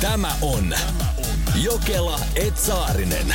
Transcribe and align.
Tämä 0.00 0.32
on 0.42 0.74
Jokela 1.54 2.20
Etsaarinen. 2.36 3.34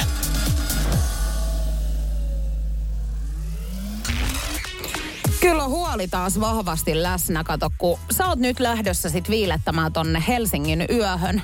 Kyllä 5.42 5.64
on 5.64 5.70
huoli 5.70 6.08
taas 6.08 6.40
vahvasti 6.40 7.04
läsnä, 7.04 7.44
kato, 7.44 7.70
kun 7.78 8.00
sä 8.12 8.28
oot 8.28 8.40
nyt 8.40 8.60
lähdössä 8.60 9.10
sit 9.10 9.30
viilettämään 9.30 9.94
tonne 9.94 10.24
Helsingin 10.28 10.86
yöhön. 10.90 11.42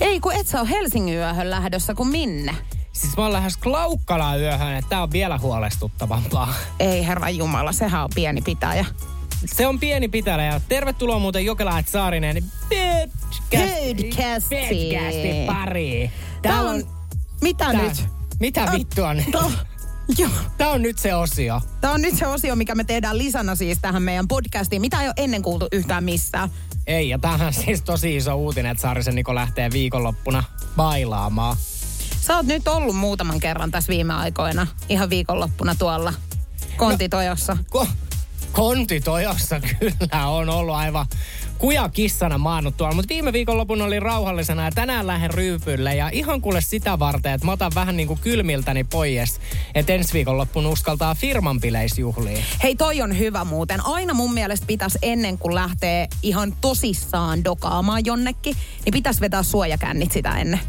Ei, 0.00 0.20
kun 0.20 0.32
et 0.32 0.46
sä 0.46 0.60
ole 0.60 0.70
Helsingin 0.70 1.16
yöhön 1.16 1.50
lähdössä, 1.50 1.94
kun 1.94 2.08
minne? 2.08 2.56
Siis 2.92 3.16
mä 3.16 3.22
oon 3.22 3.32
lähes 3.32 3.56
Klaukkalaan 3.56 4.40
yöhön, 4.40 4.74
että 4.74 4.88
tää 4.88 5.02
on 5.02 5.12
vielä 5.12 5.38
huolestuttavampaa. 5.38 6.54
Ei 6.80 7.06
herra 7.06 7.30
Jumala, 7.30 7.72
sehän 7.72 8.04
on 8.04 8.10
pieni 8.14 8.42
pitäjä. 8.42 8.86
Se 9.46 9.66
on 9.66 9.80
pieni 9.80 10.08
pitäjä 10.08 10.44
ja 10.46 10.60
tervetuloa 10.68 11.18
muuten 11.18 11.44
Jokela 11.44 11.78
et 11.78 11.88
Saarinen. 11.88 12.44
Podcastin 13.50 15.46
pariin. 15.46 16.10
Täällä 16.42 16.70
on... 16.70 16.82
Mitä 17.40 17.64
tää- 17.64 17.82
nyt? 17.82 18.04
Mitä 18.40 18.66
vittua 18.72 19.14
nyt? 19.14 19.30
Tää- 19.30 19.42
Joo. 20.18 20.30
Tää 20.58 20.70
on 20.70 20.82
nyt 20.82 20.98
se 20.98 21.14
osio. 21.14 21.60
Tämä 21.80 21.94
on 21.94 22.02
nyt 22.02 22.16
se 22.16 22.26
osio, 22.26 22.56
mikä 22.56 22.74
me 22.74 22.84
tehdään 22.84 23.18
lisänä 23.18 23.54
siis 23.54 23.78
tähän 23.82 24.02
meidän 24.02 24.28
podcastiin. 24.28 24.80
Mitä 24.82 25.00
ei 25.02 25.06
ole 25.06 25.14
ennen 25.16 25.42
kuultu 25.42 25.68
yhtään 25.72 26.04
missään. 26.04 26.48
Ei, 26.86 27.08
ja 27.08 27.18
tämähän 27.18 27.46
on 27.46 27.52
siis 27.54 27.82
tosi 27.82 28.16
iso 28.16 28.34
uutinen, 28.36 28.70
että 28.72 28.82
Saarisen 28.82 29.14
Niko 29.14 29.34
lähtee 29.34 29.70
viikonloppuna 29.72 30.44
bailaamaan. 30.76 31.56
Sä 32.20 32.36
oot 32.36 32.46
nyt 32.46 32.68
ollut 32.68 32.96
muutaman 32.96 33.40
kerran 33.40 33.70
tässä 33.70 33.90
viime 33.90 34.14
aikoina, 34.14 34.66
ihan 34.88 35.10
viikonloppuna 35.10 35.74
tuolla 35.74 36.14
kontitojossa. 36.76 37.56
Ko- 37.76 37.86
kontitojossa 38.52 39.60
kyllä 39.60 40.28
on 40.28 40.48
ollut 40.48 40.74
aivan 40.74 41.06
kuja 41.58 41.88
kissana 41.88 42.38
maannut 42.38 42.76
tuolla, 42.76 42.94
mutta 42.94 43.08
viime 43.08 43.32
viikonlopun 43.32 43.82
oli 43.82 44.00
rauhallisena 44.00 44.64
ja 44.64 44.70
tänään 44.70 45.06
lähden 45.06 45.30
ryypylle 45.30 45.94
ja 45.94 46.08
ihan 46.12 46.40
kuule 46.40 46.60
sitä 46.60 46.98
varten, 46.98 47.32
että 47.32 47.46
mä 47.46 47.52
otan 47.52 47.72
vähän 47.74 47.96
niin 47.96 48.06
kuin 48.06 48.20
kylmiltäni 48.20 48.84
pois, 48.84 49.40
että 49.74 49.92
ensi 49.92 50.12
viikonloppuna 50.12 50.68
uskaltaa 50.68 51.14
firman 51.14 51.60
bileisjuhliin. 51.60 52.44
Hei, 52.62 52.76
toi 52.76 53.02
on 53.02 53.18
hyvä 53.18 53.44
muuten. 53.44 53.86
Aina 53.86 54.14
mun 54.14 54.34
mielestä 54.34 54.66
pitäisi 54.66 54.98
ennen 55.02 55.38
kuin 55.38 55.54
lähtee 55.54 56.08
ihan 56.22 56.54
tosissaan 56.60 57.44
dokaamaan 57.44 58.04
jonnekin, 58.04 58.56
niin 58.84 58.92
pitäisi 58.92 59.20
vetää 59.20 59.42
suojakännit 59.42 60.12
sitä 60.12 60.30
ennen. 60.38 60.60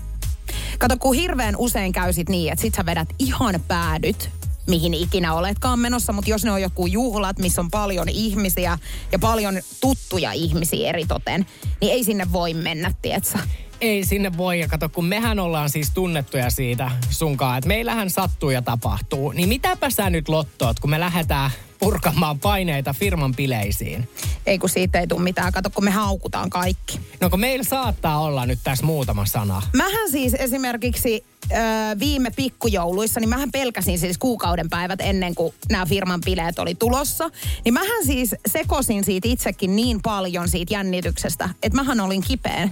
Kato, 0.80 0.98
kun 0.98 1.16
hirveän 1.16 1.56
usein 1.58 1.92
käy 1.92 2.14
sit 2.14 2.30
niin, 2.30 2.52
että 2.52 2.62
sit 2.62 2.76
sä 2.76 2.86
vedät 2.86 3.10
ihan 3.20 3.64
päädyt 3.68 4.30
mihin 4.68 4.94
ikinä 4.94 5.34
oletkaan 5.34 5.80
menossa, 5.80 6.14
mutta 6.14 6.30
jos 6.30 6.44
ne 6.44 6.52
on 6.52 6.62
joku 6.62 6.88
juhlat, 6.88 7.40
missä 7.40 7.62
on 7.62 7.72
paljon 7.72 8.10
ihmisiä 8.10 8.78
ja 9.12 9.20
paljon 9.20 9.60
tuttuja 9.82 10.32
ihmisiä 10.32 10.90
eritoten, 10.90 11.46
niin 11.82 11.94
ei 11.94 12.04
sinne 12.04 12.32
voi 12.32 12.54
mennä, 12.54 12.94
tietsä. 13.02 13.40
Ei 13.82 14.06
sinne 14.06 14.38
voi, 14.38 14.60
ja 14.60 14.68
kato, 14.68 14.90
kun 14.90 15.06
mehän 15.06 15.40
ollaan 15.40 15.70
siis 15.70 15.92
tunnettuja 15.94 16.50
siitä 16.50 16.92
sunkaan, 17.10 17.58
että 17.58 17.68
meillähän 17.68 18.10
sattuu 18.10 18.50
ja 18.50 18.62
tapahtuu. 18.62 19.32
Niin 19.32 19.50
mitäpä 19.50 19.90
sä 19.90 20.10
nyt 20.10 20.30
lottoot, 20.30 20.80
kun 20.80 20.90
me 20.90 21.00
lähdetään 21.00 21.52
purkamaan 21.84 22.40
paineita 22.40 22.94
firman 22.94 23.36
bileisiin? 23.36 24.10
Ei 24.46 24.60
kun 24.60 24.70
siitä 24.70 25.00
ei 25.00 25.08
tule 25.08 25.22
mitään, 25.22 25.52
kato 25.52 25.70
kun 25.70 25.84
me 25.84 25.92
haukutaan 25.92 26.50
kaikki. 26.50 27.00
No 27.22 27.30
kun 27.30 27.40
meillä 27.40 27.64
saattaa 27.64 28.22
olla 28.22 28.46
nyt 28.46 28.60
tässä 28.64 28.86
muutama 28.86 29.26
sana. 29.26 29.62
Mähän 29.74 30.12
siis 30.12 30.34
esimerkiksi 30.34 31.26
ö, 31.52 31.56
viime 32.00 32.32
pikkujouluissa, 32.36 33.20
niin 33.20 33.30
mähän 33.30 33.52
pelkäsin 33.52 34.00
siis 34.00 34.18
kuukauden 34.18 34.70
päivät 34.70 35.02
ennen 35.02 35.36
kuin 35.36 35.54
nämä 35.70 35.86
firman 35.86 36.22
bileet 36.26 36.60
oli 36.60 36.76
tulossa. 36.76 37.30
Niin 37.66 37.74
mähän 37.74 38.06
siis 38.06 38.36
sekosin 38.48 39.04
siitä 39.04 39.28
itsekin 39.28 39.76
niin 39.76 40.02
paljon 40.02 40.50
siitä 40.50 40.74
jännityksestä, 40.74 41.50
että 41.64 41.76
mähän 41.76 42.00
olin 42.00 42.22
kipeä. 42.22 42.70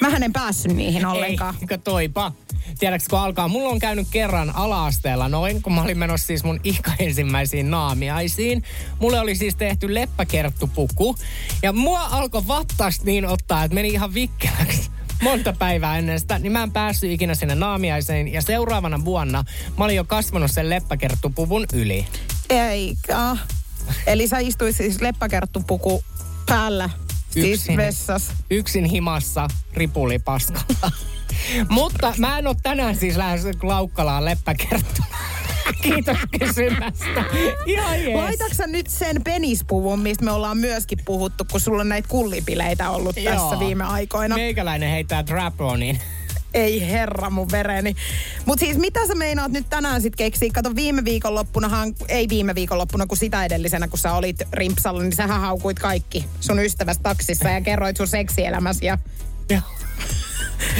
Mähän 0.00 0.22
en 0.22 0.32
päässyt 0.32 0.72
niihin 0.72 1.06
ollenkaan. 1.06 1.54
Eikö 1.60 1.78
toipa? 1.78 2.32
Tiedätkö, 2.78 3.06
kun 3.10 3.18
alkaa, 3.18 3.48
mulla 3.48 3.68
on 3.68 3.78
käynyt 3.78 4.06
kerran 4.10 4.56
ala-asteella 4.56 5.28
noin, 5.28 5.62
kun 5.62 5.72
mä 5.72 5.82
olin 5.82 5.98
menossa 5.98 6.26
siis 6.26 6.44
mun 6.44 6.60
ihka 6.64 6.92
ensimmäisiin 6.98 7.70
naamiaisiin. 7.70 8.62
Mulle 9.00 9.20
oli 9.20 9.36
siis 9.36 9.56
tehty 9.56 9.94
leppäkerttupuku. 9.94 11.16
Ja 11.62 11.72
mua 11.72 12.00
alkoi 12.10 12.48
vattasta 12.48 13.04
niin 13.04 13.26
ottaa, 13.26 13.64
että 13.64 13.74
meni 13.74 13.88
ihan 13.88 14.14
vikkeläksi 14.14 14.90
monta 15.22 15.52
päivää 15.52 15.98
ennen 15.98 16.20
sitä, 16.20 16.38
niin 16.38 16.52
mä 16.52 16.62
en 16.62 16.72
päässyt 16.72 17.10
ikinä 17.10 17.34
sinne 17.34 17.54
naamiaiseen. 17.54 18.28
Ja 18.28 18.42
seuraavana 18.42 19.04
vuonna 19.04 19.44
mä 19.78 19.84
olin 19.84 19.96
jo 19.96 20.04
kasvanut 20.04 20.50
sen 20.50 20.70
leppäkerttupuvun 20.70 21.66
yli. 21.72 22.06
Eikä. 22.50 23.36
Eli 24.06 24.28
sä 24.28 24.38
istuit 24.38 24.76
siis 24.76 25.00
leppäkerttupuku 25.00 26.04
päällä. 26.46 26.90
Siis 27.30 27.68
vessas. 27.76 28.32
yksin 28.50 28.84
himassa 28.84 29.48
ripuli 29.74 30.18
paskalla. 30.18 30.90
Mutta 31.68 32.14
mä 32.18 32.38
en 32.38 32.46
ole 32.46 32.56
tänään 32.62 32.96
siis 32.96 33.16
lähes 33.16 33.42
Klaukkalaan 33.60 34.24
leppäkerttu. 34.24 35.02
Kiitos 35.82 36.18
kysymästä. 36.38 37.24
Ihan 37.66 38.02
jees. 38.02 38.14
Laitatko 38.14 38.54
sä 38.54 38.66
nyt 38.66 38.86
sen 38.86 39.24
penispuvun, 39.24 40.00
mistä 40.00 40.24
me 40.24 40.32
ollaan 40.32 40.58
myöskin 40.58 40.98
puhuttu, 41.04 41.44
kun 41.50 41.60
sulla 41.60 41.80
on 41.80 41.88
näitä 41.88 42.08
kullipileitä 42.08 42.90
ollut 42.90 43.16
Joo. 43.16 43.34
tässä 43.34 43.58
viime 43.58 43.84
aikoina? 43.84 44.34
Meikäläinen 44.34 44.90
heittää 44.90 45.22
traponin. 45.22 46.00
Ei 46.54 46.90
herra 46.90 47.30
mun 47.30 47.50
vereni. 47.52 47.96
Mutta 48.46 48.64
siis 48.64 48.78
mitä 48.78 49.06
sä 49.06 49.14
meinaat 49.14 49.52
nyt 49.52 49.66
tänään 49.70 50.02
sit 50.02 50.16
keksiä? 50.16 50.50
Kato 50.54 50.74
viime 50.74 51.04
viikonloppunahan, 51.04 51.94
ei 52.08 52.28
viime 52.28 52.54
viikonloppuna, 52.54 53.06
kun 53.06 53.16
sitä 53.16 53.44
edellisenä, 53.44 53.88
kun 53.88 53.98
sä 53.98 54.12
olit 54.12 54.42
rimpsalla, 54.52 55.02
niin 55.02 55.16
sähän 55.16 55.40
haukuit 55.40 55.78
kaikki 55.78 56.24
sun 56.40 56.58
ystäväs 56.58 56.98
taksissa 56.98 57.48
ja 57.48 57.60
kerroit 57.60 57.96
sun 57.96 58.08
seksielämäs 58.08 58.82
ja 58.82 58.98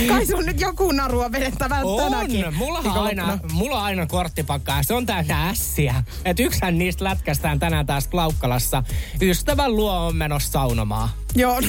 kai 0.08 0.26
sun 0.26 0.46
nyt 0.46 0.60
joku 0.60 0.92
narua 0.92 1.32
vedettävä 1.32 1.80
tänäkin. 1.96 2.46
On. 2.46 2.54
Mulla 2.54 2.78
on 2.78 2.98
aina, 2.98 3.38
mulla 3.52 3.78
on 3.78 3.84
aina 3.84 4.06
korttipakka 4.06 4.72
ja 4.72 4.82
se 4.82 4.94
on 4.94 5.06
täynnä 5.06 5.48
ässiä. 5.48 6.04
Et 6.24 6.40
yksihän 6.40 6.78
niistä 6.78 7.04
lätkästään 7.04 7.58
tänään 7.58 7.86
taas 7.86 8.08
Klaukkalassa. 8.08 8.82
Ystävän 9.22 9.76
luo 9.76 10.06
on 10.06 10.16
menossa 10.16 10.52
saunomaan. 10.52 11.08
Joo, 11.34 11.60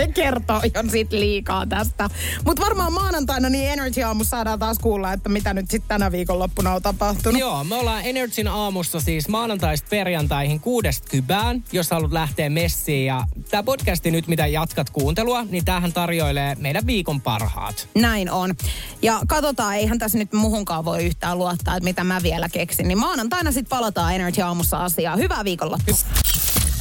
se 0.00 0.12
kertoo 0.12 0.60
jo 0.74 0.90
sit 0.90 1.12
liikaa 1.12 1.66
tästä. 1.66 2.10
Mutta 2.44 2.62
varmaan 2.62 2.92
maanantaina 2.92 3.48
niin 3.48 3.70
Energy 3.70 4.02
Aamu 4.02 4.24
saadaan 4.24 4.58
taas 4.58 4.78
kuulla, 4.78 5.12
että 5.12 5.28
mitä 5.28 5.54
nyt 5.54 5.70
sitten 5.70 5.88
tänä 5.88 6.12
viikonloppuna 6.12 6.74
on 6.74 6.82
tapahtunut. 6.82 7.40
Joo, 7.40 7.64
me 7.64 7.74
ollaan 7.74 8.04
Energyn 8.04 8.48
aamussa 8.48 9.00
siis 9.00 9.28
maanantaista 9.28 9.86
perjantaihin 9.90 10.60
kuudesta 10.60 11.08
kybään, 11.10 11.64
jos 11.72 11.90
haluat 11.90 12.12
lähteä 12.12 12.50
messiin. 12.50 13.06
Ja 13.06 13.24
tämä 13.50 13.62
podcasti 13.62 14.10
nyt, 14.10 14.26
mitä 14.26 14.46
jatkat 14.46 14.90
kuuntelua, 14.90 15.44
niin 15.50 15.64
tämähän 15.64 15.92
tarjoilee 15.92 16.54
meidän 16.54 16.86
viikon 16.86 17.20
parhaat. 17.20 17.88
Näin 17.94 18.30
on. 18.30 18.54
Ja 19.02 19.20
katsotaan, 19.28 19.76
eihän 19.76 19.98
tässä 19.98 20.18
nyt 20.18 20.32
muhunkaan 20.32 20.84
voi 20.84 21.04
yhtään 21.04 21.38
luottaa, 21.38 21.76
että 21.76 21.84
mitä 21.84 22.04
mä 22.04 22.22
vielä 22.22 22.48
keksin. 22.48 22.88
Niin 22.88 22.98
maanantaina 22.98 23.52
sitten 23.52 23.70
palataan 23.70 24.14
Energy 24.14 24.42
Aamussa 24.42 24.84
asiaa. 24.84 25.16
Hyvää 25.16 25.44
viikonloppua. 25.44 25.96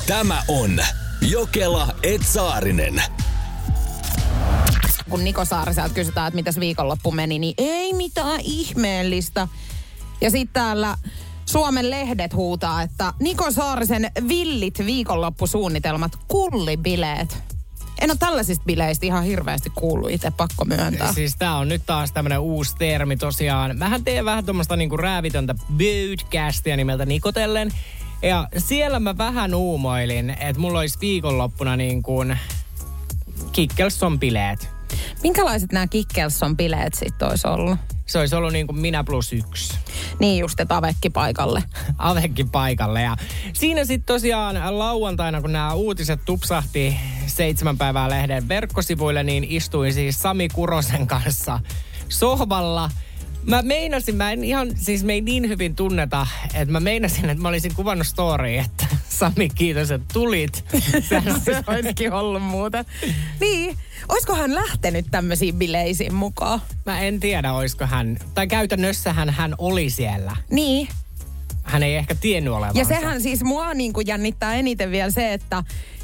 Tämä 0.07 0.43
on 0.47 0.81
Jokela 1.21 1.87
Etsaarinen. 2.03 3.03
Kun 5.09 5.23
Niko 5.23 5.45
Saariselta 5.45 5.93
kysytään, 5.93 6.27
että 6.27 6.35
mitäs 6.35 6.59
viikonloppu 6.59 7.11
meni, 7.11 7.39
niin 7.39 7.53
ei 7.57 7.93
mitään 7.93 8.39
ihmeellistä. 8.43 9.47
Ja 10.21 10.31
sitten 10.31 10.53
täällä 10.53 10.97
Suomen 11.45 11.89
lehdet 11.89 12.33
huutaa, 12.33 12.81
että 12.81 13.13
Niko 13.19 13.51
Saarisen 13.51 14.11
villit 14.27 14.79
viikonloppusuunnitelmat, 14.85 16.11
kullibileet. 16.27 17.37
En 18.01 18.11
ole 18.11 18.17
tällaisista 18.19 18.63
bileistä 18.65 19.05
ihan 19.05 19.23
hirveästi 19.23 19.71
kuullut 19.75 20.11
itse, 20.11 20.31
pakko 20.31 20.65
myöntää. 20.65 21.13
Siis 21.13 21.35
tää 21.39 21.55
on 21.57 21.69
nyt 21.69 21.81
taas 21.85 22.11
tämmönen 22.11 22.39
uusi 22.39 22.75
termi 22.75 23.17
tosiaan. 23.17 23.77
Mähän 23.77 24.03
teen 24.03 24.25
vähän 24.25 24.45
tuommoista 24.45 24.75
niinku 24.75 24.97
räävitöntä 24.97 25.55
podcastia 25.77 26.77
nimeltä 26.77 27.05
Nikotellen. 27.05 27.71
Ja 28.21 28.47
siellä 28.57 28.99
mä 28.99 29.17
vähän 29.17 29.53
uumoilin, 29.53 30.29
että 30.29 30.59
mulla 30.59 30.79
olisi 30.79 30.97
viikonloppuna 31.01 31.75
niin 31.75 32.03
kuin 32.03 32.37
Kikkelson 33.51 34.19
bileet. 34.19 34.69
Minkälaiset 35.23 35.71
nämä 35.71 35.87
Kikkelson 35.87 36.57
bileet 36.57 36.93
sitten 36.93 37.27
olisi 37.27 37.47
ollut? 37.47 37.77
Se 38.05 38.19
olisi 38.19 38.35
ollut 38.35 38.53
niin 38.53 38.67
kuin 38.67 38.79
minä 38.79 39.03
plus 39.03 39.33
yksi. 39.33 39.73
Niin 40.19 40.39
just, 40.39 40.59
että 40.59 40.77
avekki 40.77 41.09
paikalle. 41.09 41.63
Avekin 41.97 42.49
paikalle. 42.49 43.01
Ja 43.01 43.15
siinä 43.53 43.85
sitten 43.85 44.13
tosiaan 44.13 44.79
lauantaina, 44.79 45.41
kun 45.41 45.51
nämä 45.51 45.73
uutiset 45.73 46.19
tupsahti 46.25 46.97
seitsemän 47.27 47.77
päivää 47.77 48.09
lehden 48.09 48.47
verkkosivuille, 48.47 49.23
niin 49.23 49.43
istuin 49.43 49.93
siis 49.93 50.21
Sami 50.21 50.49
Kurosen 50.49 51.07
kanssa 51.07 51.59
sohvalla. 52.09 52.89
Mä 53.49 53.61
meinasin, 53.61 54.15
mä 54.15 54.31
en 54.31 54.43
ihan, 54.43 54.71
siis 54.75 55.03
me 55.03 55.13
ei 55.13 55.21
niin 55.21 55.49
hyvin 55.49 55.75
tunneta, 55.75 56.27
että 56.53 56.71
mä 56.71 56.79
meinasin, 56.79 57.29
että 57.29 57.41
mä 57.41 57.47
olisin 57.47 57.75
kuvannut 57.75 58.07
story, 58.07 58.57
että 58.57 58.85
Sami, 59.19 59.49
kiitos, 59.49 59.91
että 59.91 60.07
tulit. 60.13 60.65
Sehän 61.09 61.41
Se 61.41 61.63
olisikin 61.67 62.13
ollut 62.13 62.43
muuta. 62.43 62.85
Niin, 63.39 63.77
olisiko 64.09 64.35
hän 64.35 64.55
lähtenyt 64.55 65.05
tämmöisiin 65.11 65.55
bileisiin 65.55 66.13
mukaan? 66.13 66.61
Mä 66.85 66.99
en 66.99 67.19
tiedä, 67.19 67.53
olisiko 67.53 67.85
hän, 67.85 68.17
tai 68.33 68.47
käytännössähän 68.47 69.29
hän 69.29 69.55
oli 69.57 69.89
siellä. 69.89 70.35
Niin. 70.49 70.87
Hän 71.63 71.83
ei 71.83 71.95
ehkä 71.95 72.15
tiennyt 72.15 72.53
olevansa. 72.53 72.79
Ja 72.79 72.85
sehän 72.85 73.21
siis 73.21 73.43
mua 73.43 73.73
niin 73.73 73.93
kuin 73.93 74.07
jännittää 74.07 74.55
eniten 74.55 74.91
vielä 74.91 75.11
se, 75.11 75.33
että 75.33 75.63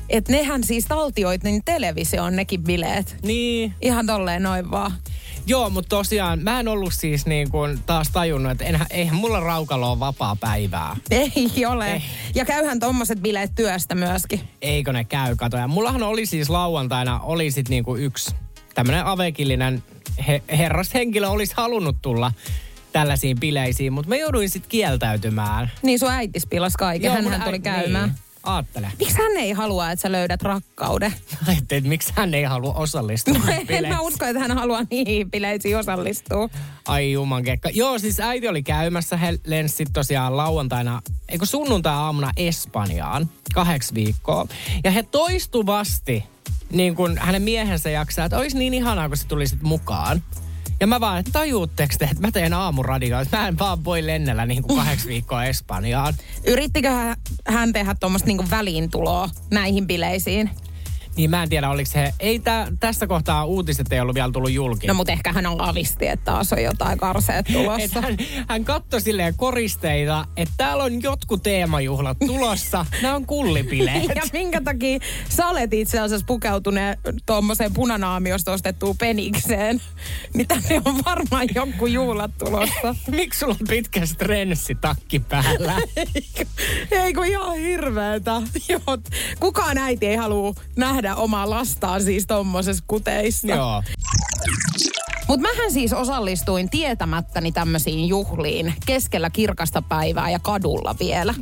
että 0.10 0.32
nehän 0.32 0.64
siis 0.64 0.86
taltioit 0.86 1.44
niin 1.44 1.62
televisioon 1.66 2.36
nekin 2.36 2.64
bileet. 2.64 3.18
Niin. 3.24 3.74
Ihan 3.82 4.06
tolleen 4.08 4.44
noin 4.44 4.72
vaan. 4.72 4.92
Joo, 5.48 5.70
mutta 5.70 5.90
tosiaan 5.90 6.40
mä 6.44 6.60
en 6.60 6.68
ollut 6.68 6.94
siis 6.94 7.26
niin 7.26 7.52
kuin 7.52 7.80
taas 7.86 8.10
tajunnut, 8.10 8.52
että 8.52 8.64
enhän, 8.64 8.88
eihän 8.90 9.16
mulla 9.16 9.40
raukalla 9.40 9.90
ole 9.90 10.00
vapaa 10.00 10.36
päivää. 10.36 10.96
Ei 11.12 11.66
ole. 11.66 11.94
Ei. 11.94 12.02
Ja 12.36 12.46
käyhän 12.46 12.80
tommoset 12.80 13.20
bileet 13.20 13.52
työstä 13.56 13.96
myöskin. 13.96 14.42
Eikö 14.62 14.94
ne 14.94 15.04
käy, 15.04 15.36
kato. 15.36 15.58
Ja 15.58 15.68
mullahan 15.68 16.04
oli 16.04 16.26
siis 16.26 16.50
lauantaina, 16.50 17.20
oli 17.20 17.52
sit 17.52 17.70
niinku 17.70 17.96
yksi 17.96 18.36
tämmönen 18.76 19.06
avekillinen 19.06 19.84
he, 20.28 20.42
herrashenkilö 20.58 21.28
olisi 21.28 21.54
halunnut 21.58 21.96
tulla 22.02 22.32
tällaisiin 22.92 23.40
bileisiin, 23.40 23.94
mutta 23.94 24.10
mä 24.10 24.16
jouduin 24.16 24.50
sitten 24.50 24.70
kieltäytymään. 24.70 25.72
Niin 25.82 26.00
sun 26.00 26.12
äitis 26.12 26.48
pilas 26.48 26.74
kaiken, 26.78 27.12
hän 27.12 27.42
tuli 27.42 27.58
äi- 27.58 27.62
käymään. 27.62 28.10
Niin. 28.10 28.25
Aattele. 28.46 28.92
Miksi 29.00 29.18
hän 29.18 29.38
ei 29.38 29.52
halua, 29.52 29.92
että 29.92 30.02
sä 30.02 30.12
löydät 30.12 30.42
rakkauden? 30.42 31.14
Ajattelin, 31.48 31.78
että 31.78 31.90
miksi 31.90 32.14
hän 32.16 32.34
ei 32.34 32.44
halua 32.44 32.74
osallistua 32.74 33.34
No 33.34 33.44
en 33.70 33.88
mä 33.88 34.02
usko, 34.02 34.26
että 34.26 34.40
hän 34.40 34.52
haluaa 34.52 34.82
niihin 34.90 35.32
bileisiin 35.32 35.78
osallistua. 35.78 36.50
Ai 36.88 37.12
juman 37.12 37.44
kekka. 37.44 37.70
Joo, 37.70 38.00
siis 38.00 38.20
äiti 38.20 38.48
oli 38.48 38.64
käymässä. 38.64 39.18
He 39.18 39.40
lensi 39.46 39.76
sit 39.76 39.90
tosiaan 39.94 40.38
lauantaina, 40.38 41.02
eikö 41.30 41.46
sunnuntai-aamuna 41.46 42.32
Espanjaan 42.38 43.30
kahdeksi 43.54 43.94
viikkoa. 43.94 44.48
Ja 44.84 44.92
he 44.92 45.04
toistuvasti, 45.04 46.24
niin 46.72 46.96
kuin 46.96 47.18
hänen 47.18 47.42
miehensä 47.42 47.90
jaksaa, 47.90 48.26
että 48.26 48.38
olisi 48.38 48.58
niin 48.58 48.74
ihanaa, 48.74 49.08
kun 49.08 49.18
se 49.18 49.28
tuli 49.28 49.48
sit 49.48 49.62
mukaan. 49.62 50.22
Ja 50.80 50.88
mä 50.88 51.00
vaan, 51.00 51.24
tajuutteko 51.32 51.94
te, 52.00 52.06
että 52.06 52.22
mä 52.22 52.32
teen 52.32 52.54
aamuradioa, 52.54 53.22
että 53.22 53.38
mä 53.38 53.48
en 53.48 53.60
vaan 53.60 53.84
voi 53.86 54.06
lennellä 54.08 54.46
niin 54.46 54.64
kuin 54.64 54.78
kahdeksi 54.78 55.08
viikkoa 55.08 55.46
Espanjaan. 55.46 56.14
Yrittikö 56.48 56.90
hän- 57.48 57.74
tehdä 57.74 57.96
tuommoista 58.00 58.28
niinku 58.28 58.46
väliintuloa 58.50 59.30
näihin 59.52 59.88
bileisiin? 59.88 60.50
Niin 61.18 61.30
mä 61.30 61.44
en 61.44 61.50
tiedä, 61.50 61.70
oliko 61.70 61.92
se, 61.92 62.14
ei 62.20 62.40
tä, 62.40 62.68
tässä 62.80 63.08
kohtaa 63.08 63.46
uutiset 63.46 63.94
ei 63.94 64.00
ollut 64.00 64.16
vielä 64.16 64.32
tullut 64.32 64.52
julki. 64.52 64.88
No 64.88 64.94
mutta 64.94 65.12
ehkä 65.12 65.34
hän 65.34 65.46
on 65.46 65.62
avisti, 65.62 66.08
että 66.08 66.26
taas 66.26 66.54
on 66.54 66.64
jotain 66.64 66.98
karseet 66.98 67.50
Et 67.50 67.54
tulossa. 67.56 68.02
hän, 68.02 68.18
hän 68.50 68.66
katsoi 68.66 69.02
silleen 69.02 69.34
koristeita, 69.38 70.26
että 70.38 70.54
täällä 70.58 70.84
on 70.84 71.04
jotkut 71.04 71.44
teemajuhlat 71.44 72.18
tulossa. 72.28 72.86
Nämä 73.02 73.16
on 73.16 73.26
kullipileet. 73.26 74.04
Ja 74.16 74.22
minkä 74.34 74.62
takia 74.62 75.00
sä 75.30 75.48
olet 75.48 75.74
itse 75.74 76.00
asiassa 76.00 76.26
pukeutuneen 76.26 76.98
tuommoiseen 77.26 77.74
punanaamiosta 77.74 78.52
ostettuun 78.52 78.98
penikseen? 78.98 79.82
Niin 80.34 80.48
tänne 80.48 80.82
on 80.86 81.00
varmaan 81.06 81.48
jonkun 81.56 81.94
juhlat 81.94 82.32
tulossa. 82.38 82.96
Miksi 83.12 83.40
sulla 83.40 83.56
on 83.62 83.68
pitkä 83.68 84.06
strenssitakki 84.06 85.20
päällä? 85.20 85.76
Eikö, 86.16 86.46
eikö 86.92 87.26
ihan 87.26 87.58
hirveetä? 87.58 88.42
Kukaan 89.40 89.78
äiti 89.78 90.06
ei 90.08 90.16
halua 90.16 90.54
nähdä 90.76 91.05
omaa 91.14 91.50
lastaan 91.50 92.04
siis 92.04 92.28
tommosessa 92.28 92.84
kuteissa. 92.88 93.48
Joo. 93.48 93.84
Mutta 95.28 95.42
mähän 95.42 95.72
siis 95.72 95.94
osallistuin 95.94 96.70
tietämättäni 96.70 97.52
tämmöisiin 97.52 98.08
juhliin 98.08 98.74
keskellä 98.86 99.30
kirkasta 99.30 99.82
päivää 99.82 100.30
ja 100.30 100.40
kadulla 100.40 100.96
vielä. 101.00 101.34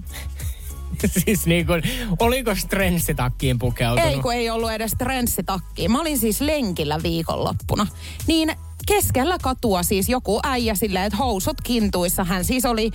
siis 1.24 1.46
niin 1.46 1.66
kuin, 1.66 1.84
oliko 2.20 2.56
strenssitakkiin 2.56 3.60
pukeutunut? 3.60 4.12
Ei 4.12 4.20
kun 4.20 4.34
ei 4.34 4.50
ollut 4.50 4.72
edes 4.72 4.92
trenssitakkiin. 4.98 5.92
Mä 5.92 6.02
olin 6.02 6.18
siis 6.18 6.42
lenkillä 6.42 7.00
viikonloppuna. 7.04 7.88
Niin 8.28 8.52
keskellä 8.88 9.38
katua 9.42 9.84
siis 9.84 10.10
joku 10.10 10.40
äijä 10.44 10.76
silleen, 10.76 11.06
että 11.06 11.18
housut 11.18 11.62
kintuissa. 11.62 12.24
Hän 12.24 12.46
siis 12.46 12.66
oli 12.66 12.92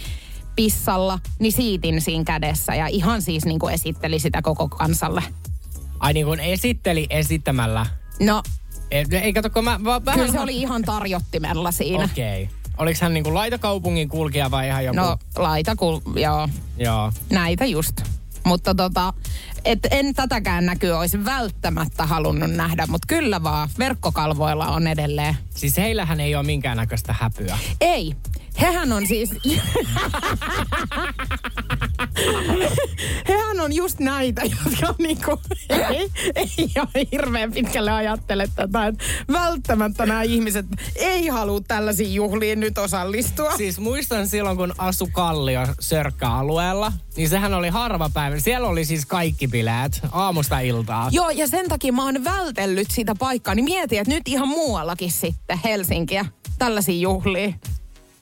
pissalla, 0.56 1.18
niin 1.40 1.52
siitin 1.52 2.00
siinä 2.00 2.24
kädessä 2.24 2.74
ja 2.74 2.86
ihan 2.86 3.22
siis 3.22 3.44
niin 3.44 3.58
kuin 3.58 3.74
esitteli 3.74 4.18
sitä 4.18 4.42
koko 4.42 4.68
kansalle. 4.68 5.22
Ai 6.00 6.12
niin 6.12 6.26
kuin 6.26 6.40
esitteli 6.40 7.06
esittämällä. 7.10 7.86
No, 8.20 8.42
Ei, 8.90 9.04
ei 9.10 9.32
kato, 9.32 9.50
kun 9.50 9.64
mä 9.64 9.80
vähän... 9.84 10.20
kyllä 10.20 10.32
se 10.32 10.40
oli 10.40 10.56
ihan 10.56 10.82
tarjottimella 10.82 11.72
siinä. 11.72 12.04
Okei. 12.04 12.42
Okay. 12.42 12.54
Oliko 12.78 12.98
hän 13.02 13.14
niin 13.14 13.24
kuin 13.24 13.34
laitakaupungin 13.34 14.08
kulkija 14.08 14.50
vai 14.50 14.68
ihan 14.68 14.84
joku? 14.84 14.96
No, 14.96 15.18
laita 15.36 15.76
kul... 15.76 16.00
Joo, 16.14 16.48
Joo. 16.76 17.12
näitä 17.30 17.64
just. 17.64 18.00
Mutta 18.44 18.74
tota, 18.74 19.12
et 19.64 19.78
en 19.90 20.14
tätäkään 20.14 20.66
näkyä 20.66 20.98
olisi 20.98 21.24
välttämättä 21.24 22.06
halunnut 22.06 22.50
nähdä, 22.50 22.86
mutta 22.86 23.06
kyllä 23.06 23.42
vaan 23.42 23.68
verkkokalvoilla 23.78 24.66
on 24.66 24.86
edelleen. 24.86 25.36
Siis 25.50 25.76
heillähän 25.76 26.20
ei 26.20 26.34
ole 26.34 26.46
minkäännäköistä 26.46 27.14
häpyä. 27.20 27.58
Ei. 27.80 28.14
Hehän 28.60 28.92
on 28.92 29.06
siis... 29.06 29.30
Hehän 33.28 33.60
on 33.60 33.72
just 33.72 33.98
näitä, 33.98 34.42
jotka 34.42 34.94
niinku, 34.98 35.40
ei, 35.70 36.10
ei 36.34 36.70
ole 36.76 37.06
hirveän 37.12 37.52
pitkälle 37.52 37.92
ajattele 37.92 38.48
tätä, 38.54 38.86
että 38.86 39.04
välttämättä 39.32 40.06
nämä 40.06 40.22
ihmiset 40.22 40.66
ei 40.96 41.28
halua 41.28 41.60
tällaisiin 41.60 42.14
juhliin 42.14 42.60
nyt 42.60 42.78
osallistua. 42.78 43.56
Siis 43.56 43.78
muistan 43.78 44.28
silloin, 44.28 44.56
kun 44.56 44.74
asu 44.78 45.08
Kallio 45.12 45.66
Sörkkä-alueella, 45.80 46.92
niin 47.16 47.28
sehän 47.28 47.54
oli 47.54 47.68
harva 47.68 48.10
päivä. 48.14 48.40
Siellä 48.40 48.68
oli 48.68 48.84
siis 48.84 49.06
kaikki 49.06 49.48
bileet 49.48 50.00
aamusta 50.12 50.60
iltaa. 50.60 51.08
Joo, 51.12 51.30
ja 51.30 51.46
sen 51.46 51.68
takia 51.68 51.92
mä 51.92 52.04
oon 52.04 52.24
vältellyt 52.24 52.90
sitä 52.90 53.14
paikkaa, 53.14 53.54
niin 53.54 53.64
mieti, 53.64 53.98
että 53.98 54.14
nyt 54.14 54.28
ihan 54.28 54.48
muuallakin 54.48 55.12
sitten 55.12 55.60
Helsinkiä 55.64 56.26
tällaisiin 56.58 57.00
juhliin. 57.00 57.60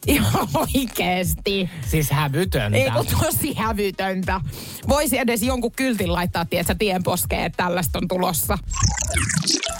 Ihan 0.16 0.48
oikeesti. 0.54 1.70
Siis 1.86 2.10
hävytöntä. 2.10 2.78
Ei 2.78 2.90
kun 2.90 3.06
tosi 3.20 3.54
hävytöntä. 3.54 4.40
Voisi 4.88 5.18
edes 5.18 5.42
jonkun 5.42 5.72
kyltin 5.72 6.12
laittaa, 6.12 6.44
tietsä, 6.44 6.74
tien 6.74 7.02
poskeen, 7.02 7.44
että 7.44 7.64
tällaista 7.64 7.98
on 7.98 8.08
tulossa. 8.08 8.58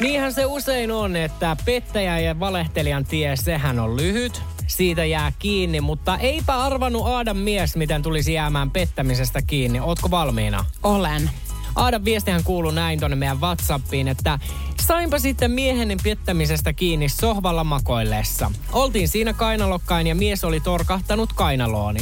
Niinhän 0.01 0.33
se 0.33 0.47
usein 0.47 0.91
on, 0.91 1.17
että 1.17 1.57
pettäjän 1.65 2.25
ja 2.25 2.41
valehtelijan 2.41 3.05
tie, 3.05 3.37
sehän 3.37 3.79
on 3.79 3.97
lyhyt. 3.97 4.43
Siitä 4.67 5.05
jää 5.05 5.33
kiinni, 5.39 5.81
mutta 5.81 6.19
eipä 6.19 6.59
arvannut 6.59 7.07
Aadan 7.07 7.37
mies, 7.37 7.77
miten 7.77 8.03
tulisi 8.03 8.33
jäämään 8.33 8.71
pettämisestä 8.71 9.43
kiinni. 9.43 9.81
Ootko 9.81 10.11
valmiina? 10.11 10.65
Olen. 10.83 11.31
Aadan 11.77 12.05
viestihän 12.05 12.45
kuuluu 12.45 12.71
näin 12.71 13.01
tonne 13.01 13.17
meidän 13.17 13.41
Whatsappiin, 13.41 14.09
että 14.09 14.39
sainpa 14.83 15.19
sitten 15.19 15.51
mieheni 15.51 15.97
pettämisestä 16.05 16.73
kiinni 16.73 17.09
sohvalla 17.09 17.65
makoillessa. 17.65 18.51
Oltiin 18.73 19.09
siinä 19.09 19.33
kainalokkain 19.33 20.07
ja 20.07 20.15
mies 20.15 20.45
oli 20.45 20.61
torkahtanut 20.61 21.33
kainalooni. 21.33 22.01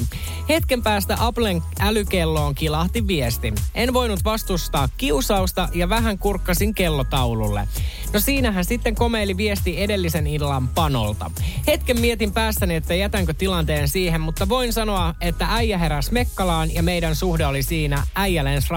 Hetken 0.48 0.82
päästä 0.82 1.16
Applen 1.20 1.62
älykelloon 1.80 2.54
kilahti 2.54 3.06
viesti. 3.06 3.54
En 3.74 3.94
voinut 3.94 4.24
vastustaa 4.24 4.88
kiusausta 4.96 5.68
ja 5.74 5.88
vähän 5.88 6.18
kurkkasin 6.18 6.74
kellotaululle. 6.74 7.68
No 8.12 8.20
siinähän 8.20 8.64
sitten 8.64 8.94
komeili 8.94 9.36
viesti 9.36 9.82
edellisen 9.82 10.26
illan 10.26 10.68
panolta. 10.68 11.30
Hetken 11.66 12.00
mietin 12.00 12.32
päässäni, 12.32 12.74
että 12.74 12.94
jätänkö 12.94 13.34
tilanteen 13.34 13.88
siihen, 13.88 14.20
mutta 14.20 14.48
voin 14.48 14.72
sanoa, 14.72 15.14
että 15.20 15.46
äijä 15.50 15.78
heräsi 15.78 16.12
Mekkalaan 16.12 16.74
ja 16.74 16.82
meidän 16.82 17.14
suhde 17.14 17.46
oli 17.46 17.62
siinä 17.62 18.06
äijä 18.14 18.44
lensi 18.44 18.68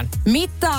rappukäytävään. 0.00 0.08
Mitä 0.24 0.72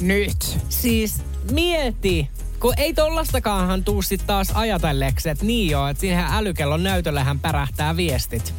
nyt? 0.00 0.58
Siis 0.68 1.14
mieti, 1.50 2.30
kun 2.60 2.74
ei 2.76 2.94
tollastakaanhan 2.94 3.84
tuu 3.84 4.02
sit 4.02 4.26
taas 4.26 4.50
ajatelleeksi, 4.54 5.28
että 5.28 5.44
niin 5.44 5.70
joo, 5.70 5.88
että 5.88 6.00
siihen 6.00 6.24
älykellon 6.24 6.82
näytöllähän 6.82 7.40
pärähtää 7.40 7.96
viestit. 7.96 8.54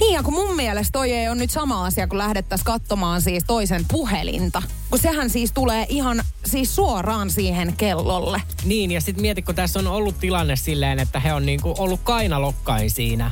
Niin 0.00 0.14
ja 0.14 0.22
kun 0.22 0.34
mun 0.34 0.56
mielestä 0.56 0.92
toi 0.92 1.12
ei 1.12 1.28
ole 1.28 1.36
nyt 1.36 1.50
sama 1.50 1.86
asia, 1.86 2.06
kun 2.06 2.18
lähdettäisiin 2.18 2.64
katsomaan 2.64 3.22
siis 3.22 3.44
toisen 3.46 3.84
puhelinta. 3.92 4.62
Kun 4.90 4.98
sehän 4.98 5.30
siis 5.30 5.52
tulee 5.52 5.86
ihan 5.88 6.22
siis 6.46 6.76
suoraan 6.76 7.30
siihen 7.30 7.74
kellolle. 7.76 8.42
Niin, 8.64 8.90
ja 8.90 9.00
sitten 9.00 9.22
mieti, 9.22 9.42
kun 9.42 9.54
tässä 9.54 9.78
on 9.78 9.86
ollut 9.86 10.20
tilanne 10.20 10.56
silleen, 10.56 10.98
että 10.98 11.20
he 11.20 11.32
on 11.32 11.46
niinku 11.46 11.74
ollut 11.78 12.00
kainalokkain 12.04 12.90
siinä. 12.90 13.30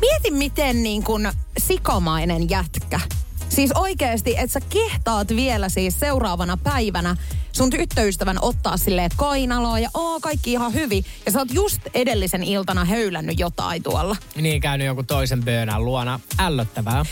Mieti 0.00 0.30
miten 0.30 0.82
niin 0.82 1.02
kuin 1.02 1.28
sikomainen 1.58 2.50
jätkä. 2.50 3.00
Siis 3.48 3.72
oikeesti, 3.72 4.34
että 4.36 4.52
sä 4.52 4.60
kehtaat 4.60 5.28
vielä 5.28 5.68
siis 5.68 6.00
seuraavana 6.00 6.56
päivänä 6.56 7.16
sun 7.52 7.70
tyttöystävän 7.70 8.38
ottaa 8.42 8.76
silleen 8.76 9.10
kainaloa 9.16 9.78
ja 9.78 9.88
oo 9.94 10.20
kaikki 10.20 10.52
ihan 10.52 10.74
hyvin. 10.74 11.04
Ja 11.26 11.32
sä 11.32 11.38
oot 11.38 11.54
just 11.54 11.82
edellisen 11.94 12.42
iltana 12.42 12.84
höylännyt 12.84 13.38
jotain 13.38 13.82
tuolla. 13.82 14.16
Niin 14.36 14.60
käynyt 14.60 14.86
joku 14.86 15.02
toisen 15.02 15.44
böönän 15.44 15.84
luona. 15.84 16.20
Ällöttävää. 16.38 17.04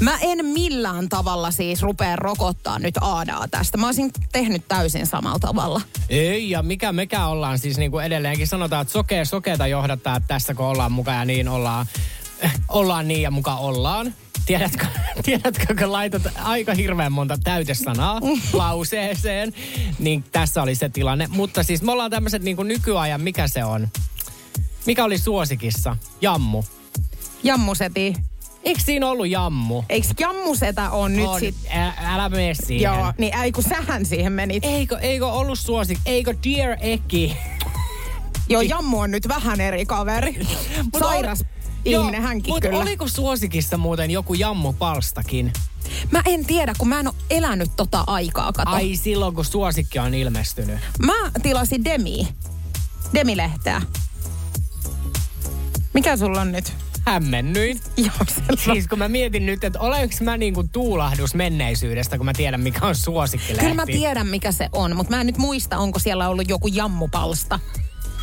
Mä 0.00 0.18
en 0.20 0.46
millään 0.46 1.08
tavalla 1.08 1.50
siis 1.50 1.82
rupea 1.82 2.16
rokottaa 2.16 2.78
nyt 2.78 2.94
Aadaa 3.00 3.48
tästä. 3.48 3.78
Mä 3.78 3.86
olisin 3.86 4.10
tehnyt 4.32 4.68
täysin 4.68 5.06
samalla 5.06 5.38
tavalla. 5.38 5.80
Ei, 6.08 6.50
ja 6.50 6.62
mikä 6.62 6.92
mekään 6.92 7.28
ollaan 7.28 7.58
siis 7.58 7.78
niin 7.78 7.90
kuin 7.90 8.04
edelleenkin 8.04 8.46
sanotaan, 8.46 8.82
että 8.82 8.92
sokea 8.92 9.24
sokeeta 9.24 9.66
johdattaa 9.66 10.16
että 10.16 10.28
tässä 10.28 10.54
kun 10.54 10.66
ollaan 10.66 10.92
mukaan 10.92 11.18
ja 11.18 11.24
niin 11.24 11.48
ollaan, 11.48 11.86
äh, 12.44 12.54
ollaan 12.68 13.08
niin 13.08 13.22
ja 13.22 13.30
muka 13.30 13.54
ollaan. 13.54 14.14
Tiedätkö, 14.46 14.86
tiedätkö, 15.24 15.74
kun 15.78 15.92
laitat 15.92 16.22
aika 16.42 16.74
hirveän 16.74 17.12
monta 17.12 17.38
täytesanaa 17.44 18.20
lauseeseen, 18.52 19.52
niin 19.98 20.24
tässä 20.32 20.62
oli 20.62 20.74
se 20.74 20.88
tilanne. 20.88 21.28
Mutta 21.28 21.62
siis 21.62 21.82
me 21.82 21.92
ollaan 21.92 22.10
tämmöiset 22.10 22.42
niin 22.42 22.56
nykyajan, 22.64 23.20
mikä 23.20 23.48
se 23.48 23.64
on? 23.64 23.88
Mikä 24.86 25.04
oli 25.04 25.18
suosikissa? 25.18 25.96
Jammu. 26.20 26.62
Jammuseti. 27.42 28.14
Eikö 28.64 28.80
siinä 28.80 29.08
ollut 29.08 29.28
jammu? 29.28 29.82
Eikö 29.88 30.08
jammusetä 30.20 30.90
on 30.90 31.16
nyt 31.16 31.26
on, 31.26 31.40
sit... 31.40 31.54
ä, 31.76 31.92
älä 32.14 32.28
mene 32.28 32.54
siihen. 32.54 32.82
Joo, 32.82 33.12
niin 33.18 33.38
ei 33.38 33.52
kun 33.52 33.64
sähän 33.64 34.06
siihen 34.06 34.32
menit. 34.32 34.64
Eikö, 34.64 34.98
eikö 34.98 35.26
ollut 35.26 35.58
suosik? 35.58 35.98
Eikö 36.06 36.34
Dear 36.44 36.76
Eki? 36.80 37.36
Joo, 38.48 38.60
jammu 38.60 39.00
on 39.00 39.10
nyt 39.10 39.28
vähän 39.28 39.60
eri 39.60 39.86
kaveri. 39.86 40.46
Sairas 41.00 41.44
ihminen 41.84 42.14
Joo, 42.14 42.22
hänkin 42.22 42.54
Mutta 42.54 42.68
kyllä. 42.68 42.82
oliko 42.82 43.08
suosikissa 43.08 43.78
muuten 43.78 44.10
joku 44.10 44.34
jammupalstakin? 44.34 45.52
Mä 46.10 46.22
en 46.26 46.46
tiedä, 46.46 46.74
kun 46.78 46.88
mä 46.88 47.00
en 47.00 47.08
ole 47.08 47.14
elänyt 47.30 47.70
tota 47.76 48.04
aikaa, 48.06 48.52
kato. 48.52 48.70
Ai 48.70 48.96
silloin, 48.96 49.34
kun 49.34 49.44
suosikki 49.44 49.98
on 49.98 50.14
ilmestynyt. 50.14 50.78
Mä 51.06 51.30
tilasin 51.42 51.84
Demi. 51.84 52.28
Demi-lehteä. 53.14 53.82
Mikä 55.94 56.16
sulla 56.16 56.40
on 56.40 56.52
nyt? 56.52 56.72
Hämmennyin. 57.06 57.80
Joo. 57.96 58.56
Siis 58.64 58.88
kun 58.88 58.98
mä 58.98 59.08
mietin 59.08 59.46
nyt, 59.46 59.64
että 59.64 59.80
olenko 59.80 60.14
mä 60.20 60.36
niinku 60.36 60.64
tuulahdus 60.72 61.34
menneisyydestä, 61.34 62.16
kun 62.16 62.26
mä 62.26 62.32
tiedän 62.32 62.60
mikä 62.60 62.86
on 62.86 62.94
suosikkilehti. 62.94 63.60
Kyllä 63.60 63.74
mä 63.74 63.86
tiedän, 63.86 64.26
mikä 64.26 64.52
se 64.52 64.68
on, 64.72 64.96
mutta 64.96 65.10
mä 65.14 65.20
en 65.20 65.26
nyt 65.26 65.38
muista, 65.38 65.78
onko 65.78 65.98
siellä 65.98 66.28
ollut 66.28 66.48
joku 66.48 66.66
jammupalsta. 66.66 67.58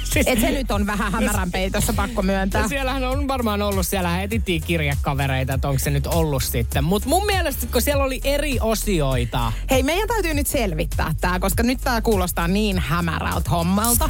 Siis, 0.10 0.28
Et 0.28 0.40
se 0.42 0.52
nyt 0.52 0.72
on 0.72 0.88
vähän 0.88 1.12
hämärän 1.12 1.52
peitossa, 1.52 1.94
pakko 1.94 2.22
myöntää. 2.22 2.68
siellähän 2.68 3.04
on 3.04 3.28
varmaan 3.28 3.62
ollut, 3.62 3.88
siellä 3.88 4.22
etittiin 4.22 4.64
kirjekavereita, 4.64 5.54
että 5.54 5.68
onko 5.68 5.80
se 5.80 5.90
nyt 5.90 6.08
ollut 6.08 6.44
sitten. 6.44 6.84
Mutta 6.84 7.10
mun 7.10 7.26
mielestä, 7.26 7.68
kun 7.72 7.82
siellä 7.82 8.04
oli 8.04 8.22
eri 8.24 8.58
osioita. 8.62 9.52
Hei, 9.70 9.84
meidän 9.84 10.08
täytyy 10.08 10.34
nyt 10.34 10.48
selvittää 10.48 11.14
tää, 11.22 11.40
koska 11.40 11.64
nyt 11.64 11.80
tää 11.84 12.02
kuulostaa 12.02 12.48
niin 12.48 12.80
hämärältä 12.80 13.50
hommalta. 13.50 14.10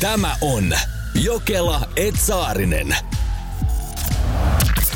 Tämä 0.00 0.36
on 0.40 0.72
Jokela 1.14 1.88
Etsaarinen. 1.96 2.96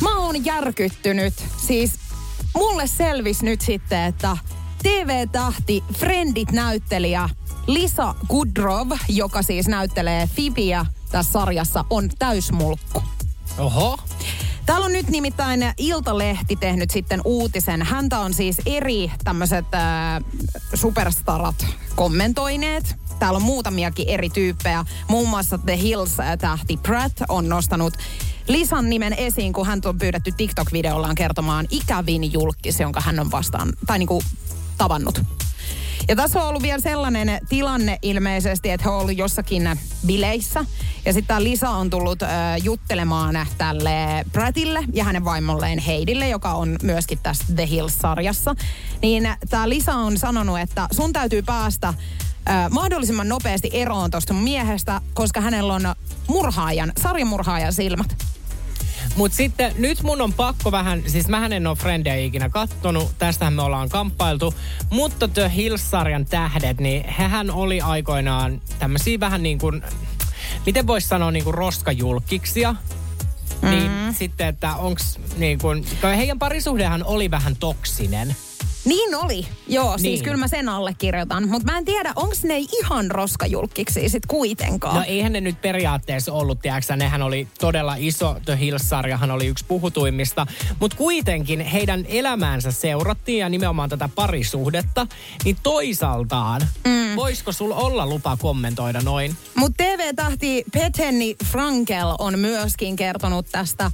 Mä 0.02 0.18
oon 0.18 0.44
järkyttynyt. 0.44 1.34
Siis 1.66 1.92
mulle 2.54 2.87
selvisi 2.87 3.44
nyt 3.44 3.60
sitten, 3.60 4.04
että 4.04 4.37
TV-tähti, 4.82 5.84
Friendit-näyttelijä 5.99 7.28
Lisa 7.67 8.14
Kudrov, 8.29 8.90
joka 9.09 9.43
siis 9.43 9.69
näyttelee 9.69 10.26
Fibiä 10.26 10.87
tässä 11.11 11.33
sarjassa, 11.33 11.85
on 11.90 12.11
täysmulkku. 12.19 13.02
Oho. 13.59 13.99
Täällä 14.67 14.87
on 14.87 14.93
nyt 14.93 15.09
nimittäin 15.09 15.73
Iltalehti 15.79 16.57
tehnyt 16.57 16.90
sitten 16.90 17.21
uutisen. 17.25 17.83
Häntä 17.83 18.19
on 18.19 18.35
siis 18.35 18.57
eri 18.67 19.12
tämmöiset 19.25 19.67
äh, 19.75 20.25
superstarat 20.75 21.67
kommentoineet. 21.97 22.97
Täällä 23.19 23.37
on 23.37 23.43
muutamiakin 23.43 24.09
eri 24.09 24.31
tyyppejä. 24.31 24.85
Muun 25.09 25.29
muassa 25.29 25.59
The 25.59 25.79
Hills-tähti 25.83 26.76
Pratt 26.76 27.17
on 27.29 27.49
nostanut 27.49 27.95
Lisan 28.49 28.90
nimen 28.90 29.12
esiin, 29.12 29.52
kun 29.52 29.67
hän 29.67 29.81
on 29.85 29.99
pyydetty 29.99 30.33
TikTok-videollaan 30.33 31.14
kertomaan 31.14 31.67
ikävin 31.71 32.33
julkis, 32.33 32.81
jonka 32.81 33.00
hän 33.00 33.21
on 33.21 33.31
vastaan, 33.31 33.73
tai 33.87 33.99
niinku 33.99 34.23
tavannut. 34.79 35.23
Ja 36.11 36.17
tässä 36.17 36.43
on 36.43 36.49
ollut 36.49 36.62
vielä 36.62 36.81
sellainen 36.81 37.40
tilanne 37.49 37.99
ilmeisesti, 38.02 38.71
että 38.71 38.85
he 38.85 38.90
on 38.90 39.00
ollut 39.00 39.17
jossakin 39.17 39.71
bileissä. 40.07 40.64
Ja 41.05 41.12
sitten 41.12 41.45
Lisa 41.45 41.71
on 41.71 41.90
tullut 41.90 42.23
ö, 42.23 42.26
juttelemaan 42.62 43.47
tälle 43.59 44.25
Prattille 44.33 44.85
ja 44.93 45.05
hänen 45.05 45.25
vaimolleen 45.25 45.79
Heidille, 45.79 46.29
joka 46.29 46.55
on 46.55 46.76
myöskin 46.83 47.19
tässä 47.23 47.45
The 47.55 47.69
Hills-sarjassa. 47.71 48.55
Niin 49.02 49.29
tämä 49.50 49.69
Lisa 49.69 49.95
on 49.95 50.19
sanonut, 50.19 50.61
että 50.61 50.88
sun 50.90 51.12
täytyy 51.12 51.43
päästä 51.43 51.88
ö, 51.88 52.52
mahdollisimman 52.71 53.29
nopeasti 53.29 53.71
eroon 53.73 54.11
tuosta 54.11 54.35
miehestä, 54.35 55.00
koska 55.14 55.40
hänellä 55.40 55.75
on 55.75 55.95
murhaajan, 56.26 56.93
sarjamurhaajan 57.02 57.73
silmät. 57.73 58.29
Mutta 59.17 59.37
sitten 59.37 59.75
nyt 59.79 60.02
mun 60.02 60.21
on 60.21 60.33
pakko 60.33 60.73
vähän, 60.73 61.02
siis 61.07 61.29
mähän 61.29 61.52
en 61.52 61.67
ole 61.67 61.76
Friendia 61.76 62.17
ikinä 62.17 62.49
kattonut, 62.49 63.12
tästähän 63.19 63.52
me 63.52 63.62
ollaan 63.62 63.88
kamppailtu, 63.88 64.55
mutta 64.90 65.29
The 65.29 65.52
Hills-sarjan 65.57 66.26
tähdet, 66.26 66.81
niin 66.81 67.09
hehän 67.09 67.50
oli 67.50 67.81
aikoinaan 67.81 68.61
tämmöisiä 68.79 69.21
vähän 69.21 69.43
niin 69.43 69.59
kuin, 69.59 69.83
miten 70.67 70.87
voisi 70.87 71.09
sanoa 71.09 71.31
niin 71.31 71.45
kuin 71.45 71.55
roskajulkiksia. 71.55 72.73
Mm-hmm. 72.73 73.71
Niin 73.71 74.14
sitten, 74.14 74.49
että 74.49 74.75
onks 74.75 75.19
niin 75.37 75.59
kuin, 75.59 75.85
heidän 76.02 76.38
parisuhdehan 76.38 77.05
oli 77.05 77.31
vähän 77.31 77.57
toksinen. 77.57 78.37
Niin 78.85 79.14
oli. 79.14 79.47
Joo, 79.69 79.99
siis 79.99 80.02
Niin. 80.02 80.25
kyllä 80.25 80.37
mä 80.37 80.49
sen 80.49 80.69
allekirjoitan. 80.69 81.49
Mutta 81.49 81.73
mä 81.73 81.79
en 81.79 81.85
tiedä, 81.85 82.12
onko 82.17 82.35
ne 82.43 82.59
ihan 82.59 83.11
roskajulkiksi 83.11 84.09
sit 84.09 84.26
kuitenkaan. 84.26 84.95
No 84.97 85.05
eihän 85.07 85.33
ne 85.33 85.40
nyt 85.40 85.61
periaatteessa 85.61 86.33
ollut, 86.33 86.61
tiedätkö, 86.62 86.97
nehän 86.97 87.23
oli 87.23 87.49
todella 87.61 87.95
iso, 87.99 88.37
The 88.45 88.59
Hills-sarjahan 88.61 89.31
oli 89.31 89.47
yksi 89.47 89.64
puhutuimmista, 89.69 90.47
mutta 90.81 90.97
kuitenkin 90.97 91.61
heidän 91.61 92.05
elämäänsä 92.09 92.71
seurattiin 92.73 93.38
ja 93.38 93.49
nimenomaan 93.49 93.88
tätä 93.88 94.09
parisuhdetta, 94.14 95.07
niin 95.45 95.57
toisaaltaan, 95.62 96.61
mm. 96.85 97.17
voisiko 97.17 97.52
sulla 97.52 97.75
olla 97.75 98.07
lupa 98.07 98.37
kommentoida 98.37 99.00
noin? 99.00 99.37
Mutta 99.55 99.85
TV-tähti 99.85 100.64
Pethenni 100.73 101.37
Frankel 101.45 102.14
on 102.19 102.38
myöskin 102.38 102.97
kertonut 102.97 103.47
tästä 103.52 103.90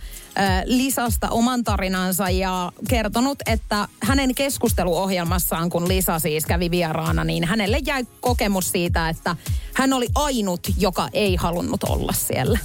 Lisasta 0.64 1.28
oman 1.30 1.64
tarinansa 1.64 2.30
ja 2.30 2.72
kertonut, 2.88 3.38
että 3.46 3.88
hänen 4.02 4.34
keskusteluohjelmassaan, 4.34 5.70
kun 5.70 5.88
Lisa 5.88 6.18
siis 6.18 6.46
kävi 6.46 6.70
vieraana, 6.70 7.24
niin 7.24 7.44
hänelle 7.44 7.78
jäi 7.86 8.06
kokemus 8.20 8.72
siitä, 8.72 9.08
että 9.08 9.36
hän 9.74 9.92
oli 9.92 10.08
ainut, 10.14 10.60
joka 10.78 11.08
ei 11.12 11.36
halunnut 11.36 11.84
olla 11.84 12.12
siellä. 12.12 12.58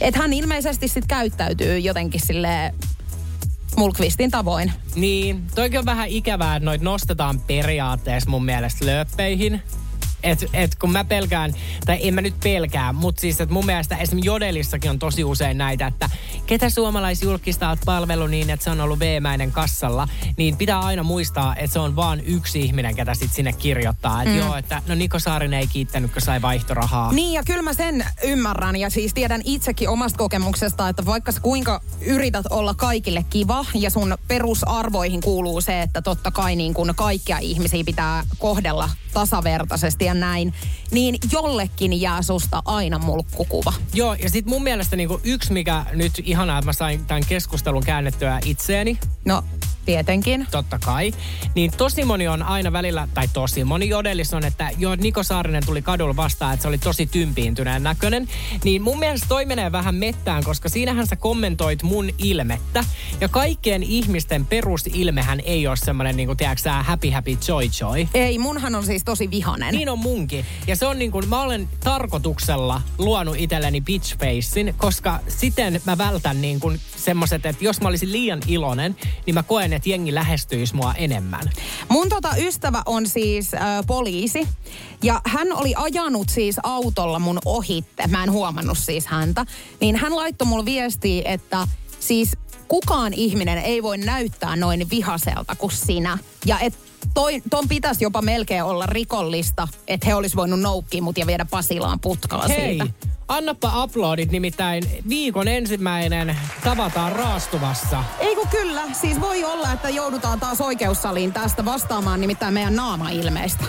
Että 0.00 0.20
hän 0.20 0.32
ilmeisesti 0.32 0.88
sitten 0.88 1.08
käyttäytyy 1.08 1.78
jotenkin 1.78 2.20
sille 2.26 2.74
Mulkvistin 3.76 4.30
tavoin. 4.30 4.72
Niin, 4.94 5.42
toikin 5.54 5.78
on 5.78 5.86
vähän 5.86 6.08
ikävää, 6.08 6.56
että 6.56 6.64
noit 6.64 6.82
nostetaan 6.82 7.40
periaatteessa 7.40 8.30
mun 8.30 8.44
mielestä 8.44 8.86
lööppeihin. 8.86 9.62
Et, 10.22 10.44
et 10.52 10.74
kun 10.74 10.92
mä 10.92 11.04
pelkään, 11.04 11.54
tai 11.86 11.98
en 12.02 12.14
mä 12.14 12.20
nyt 12.20 12.34
pelkää, 12.44 12.92
mutta 12.92 13.20
siis 13.20 13.40
että 13.40 13.52
mun 13.52 13.66
mielestä 13.66 13.96
esimerkiksi 13.96 14.26
Jodelissakin 14.26 14.90
on 14.90 14.98
tosi 14.98 15.24
usein 15.24 15.58
näitä, 15.58 15.86
että 15.86 16.10
ketä 16.46 16.70
suomalaisjulkista 16.70 17.68
oot 17.68 17.78
palvelu 17.84 18.26
niin, 18.26 18.50
että 18.50 18.64
se 18.64 18.70
on 18.70 18.80
ollut 18.80 18.98
veemäinen 18.98 19.52
kassalla, 19.52 20.08
niin 20.36 20.56
pitää 20.56 20.80
aina 20.80 21.02
muistaa, 21.02 21.56
että 21.56 21.72
se 21.72 21.78
on 21.78 21.96
vaan 21.96 22.20
yksi 22.20 22.60
ihminen, 22.60 22.96
ketä 22.96 23.14
sit 23.14 23.32
sinne 23.32 23.52
kirjoittaa. 23.52 24.22
Että 24.22 24.34
mm. 24.34 24.40
joo, 24.40 24.56
että 24.56 24.82
no 24.86 24.94
Niko 24.94 25.18
Saarinen 25.18 25.60
ei 25.60 25.66
kiittänyt, 25.66 26.12
kun 26.12 26.22
sai 26.22 26.42
vaihtorahaa. 26.42 27.12
Niin 27.12 27.32
ja 27.32 27.42
kyllä 27.46 27.62
mä 27.62 27.72
sen 27.74 28.04
ymmärrän 28.24 28.76
ja 28.76 28.90
siis 28.90 29.14
tiedän 29.14 29.40
itsekin 29.44 29.88
omasta 29.88 30.18
kokemuksesta, 30.18 30.88
että 30.88 31.06
vaikka 31.06 31.32
sä 31.32 31.40
kuinka 31.40 31.80
yrität 32.00 32.46
olla 32.50 32.74
kaikille 32.74 33.24
kiva 33.30 33.64
ja 33.74 33.90
sun 33.90 34.18
perusarvoihin 34.28 35.20
kuuluu 35.20 35.60
se, 35.60 35.82
että 35.82 36.02
totta 36.02 36.30
kai 36.30 36.56
niin 36.56 36.74
kun 36.74 36.92
kaikkia 36.96 37.38
ihmisiä 37.38 37.84
pitää 37.84 38.24
kohdella 38.38 38.90
tasavertaisesti 39.12 40.04
ja 40.14 40.20
näin, 40.20 40.54
niin 40.90 41.16
jollekin 41.32 42.00
jää 42.00 42.22
susta 42.22 42.62
aina 42.64 42.98
mulkkukuva. 42.98 43.72
Joo, 43.94 44.14
ja 44.14 44.30
sitten 44.30 44.50
mun 44.52 44.62
mielestä 44.62 44.96
niinku 44.96 45.20
yksi, 45.24 45.52
mikä 45.52 45.86
nyt 45.92 46.12
ihanaa, 46.24 46.58
että 46.58 46.68
mä 46.68 46.72
sain 46.72 47.06
tämän 47.06 47.22
keskustelun 47.28 47.84
käännettyä 47.84 48.40
itseeni, 48.44 48.98
No, 49.24 49.44
tietenkin. 49.84 50.46
totta 50.50 50.78
kai, 50.78 51.12
niin 51.54 51.70
tosi 51.76 52.04
moni 52.04 52.28
on 52.28 52.42
aina 52.42 52.72
välillä, 52.72 53.08
tai 53.14 53.28
tosi 53.32 53.64
moni 53.64 53.88
jodellis 53.88 54.34
on, 54.34 54.44
että 54.44 54.70
joo, 54.78 54.96
Niko 54.96 55.22
Saarinen 55.22 55.66
tuli 55.66 55.82
kadulla 55.82 56.16
vastaan, 56.16 56.54
että 56.54 56.62
se 56.62 56.68
oli 56.68 56.78
tosi 56.78 57.06
tympiintyneen 57.06 57.82
näköinen. 57.82 58.28
Niin 58.64 58.82
mun 58.82 58.98
mielestä 58.98 59.26
toi 59.28 59.46
menee 59.46 59.72
vähän 59.72 59.94
mettään, 59.94 60.44
koska 60.44 60.68
siinähän 60.68 61.06
sä 61.06 61.16
kommentoit 61.16 61.82
mun 61.82 62.10
ilmettä. 62.18 62.84
Ja 63.20 63.28
kaikkien 63.28 63.82
ihmisten 63.82 64.46
perusilmehän 64.46 65.40
ei 65.44 65.66
ole 65.66 65.76
semmoinen, 65.76 66.16
niin 66.16 66.26
kuin 66.26 66.36
tiedätkö 66.36 66.62
sä, 66.62 66.82
happy 66.82 67.10
happy 67.10 67.38
joy 67.48 67.64
joy. 67.80 68.08
Ei, 68.14 68.38
munhan 68.38 68.74
on 68.74 68.84
siis 68.84 69.04
tosi 69.04 69.30
vihanen. 69.30 69.74
Niin 69.74 69.88
on 69.88 69.98
munkin. 69.98 70.44
Ja 70.66 70.76
se 70.76 70.86
on 70.86 70.98
niin 70.98 71.10
kuin, 71.10 71.28
mä 71.28 71.42
olen 71.42 71.68
tarkoituksella 71.84 72.82
luonut 72.98 73.36
itselleni 73.38 73.80
bitch 73.80 74.18
facein, 74.18 74.74
koska 74.78 75.20
siten 75.28 75.80
mä 75.86 75.98
vältän 75.98 76.42
niin 76.42 76.60
kuin 76.60 76.80
semmoset, 76.96 77.46
että 77.46 77.64
jos 77.64 77.80
mä 77.80 77.88
olisin 77.88 78.12
liian 78.12 78.40
iloinen, 78.46 78.96
niin 79.26 79.34
mä 79.34 79.42
koen, 79.42 79.71
että 79.72 79.88
jengi 79.88 80.14
lähestyisi 80.14 80.74
mua 80.76 80.94
enemmän. 80.94 81.50
Mun 81.88 82.08
tota 82.08 82.36
ystävä 82.36 82.82
on 82.86 83.08
siis 83.08 83.54
äh, 83.54 83.60
poliisi 83.86 84.48
ja 85.02 85.20
hän 85.24 85.52
oli 85.52 85.74
ajanut 85.76 86.28
siis 86.28 86.56
autolla 86.62 87.18
mun 87.18 87.38
ohitte. 87.44 88.06
Mä 88.06 88.24
en 88.24 88.32
huomannut 88.32 88.78
siis 88.78 89.06
häntä. 89.06 89.46
Niin 89.80 89.96
hän 89.96 90.16
laittoi 90.16 90.46
mulle 90.46 90.64
viestiä, 90.64 91.22
että 91.24 91.68
siis 92.00 92.30
kukaan 92.68 93.14
ihminen 93.14 93.58
ei 93.58 93.82
voi 93.82 93.98
näyttää 93.98 94.56
noin 94.56 94.90
vihaselta 94.90 95.56
kuin 95.56 95.72
sinä. 95.72 96.18
Ja 96.46 96.58
et 96.58 96.74
toi, 97.14 97.42
ton 97.50 97.68
pitäisi 97.68 98.04
jopa 98.04 98.22
melkein 98.22 98.64
olla 98.64 98.86
rikollista, 98.86 99.68
että 99.88 100.06
he 100.06 100.14
olisi 100.14 100.36
voinut 100.36 100.60
noukkia 100.60 101.02
mut 101.02 101.18
ja 101.18 101.26
viedä 101.26 101.46
Pasilaan 101.50 102.00
putkaa 102.00 102.48
Hei, 102.48 102.68
siitä. 102.68 102.86
annappa 103.28 103.84
uploadit, 103.84 104.30
nimittäin 104.30 104.84
viikon 105.08 105.48
ensimmäinen 105.48 106.36
tavataan 106.64 107.12
raastuvassa. 107.12 108.04
Ei 108.18 108.36
kun 108.36 108.48
kyllä, 108.48 108.82
siis 108.92 109.20
voi 109.20 109.44
olla, 109.44 109.72
että 109.72 109.88
joudutaan 109.88 110.40
taas 110.40 110.60
oikeussaliin 110.60 111.32
tästä 111.32 111.64
vastaamaan 111.64 112.20
nimittäin 112.20 112.54
meidän 112.54 112.76
naama-ilmeistä. 112.76 113.64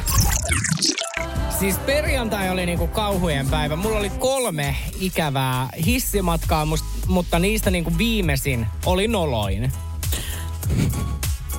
Siis 1.60 1.78
perjantai 1.78 2.50
oli 2.50 2.66
niinku 2.66 2.88
kauhujen 2.88 3.48
päivä. 3.50 3.76
Mulla 3.76 4.00
oli 4.00 4.10
kolme 4.10 4.76
ikävää 5.00 5.70
hissimatkaa. 5.86 6.66
Musta 6.66 6.88
mutta 7.08 7.40
niistä 7.40 7.72
niinku 7.72 7.98
viimeisin 7.98 8.68
oli 8.86 9.08
noloin. 9.08 9.72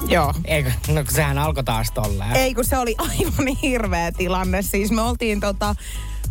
Joo. 0.09 0.35
Eikö? 0.45 0.73
No 0.89 1.05
kun 1.05 1.15
sehän 1.15 1.39
alkoi 1.39 1.65
taas 1.65 1.91
tolleen. 1.91 2.37
Ei, 2.37 2.55
kun 2.55 2.65
se 2.65 2.79
oli 2.79 2.95
aivan 2.99 3.57
hirveä 3.63 4.13
tilanne. 4.13 4.63
Siis 4.63 4.91
me 4.91 5.03
oltiin 5.03 5.41
tota, 5.41 5.75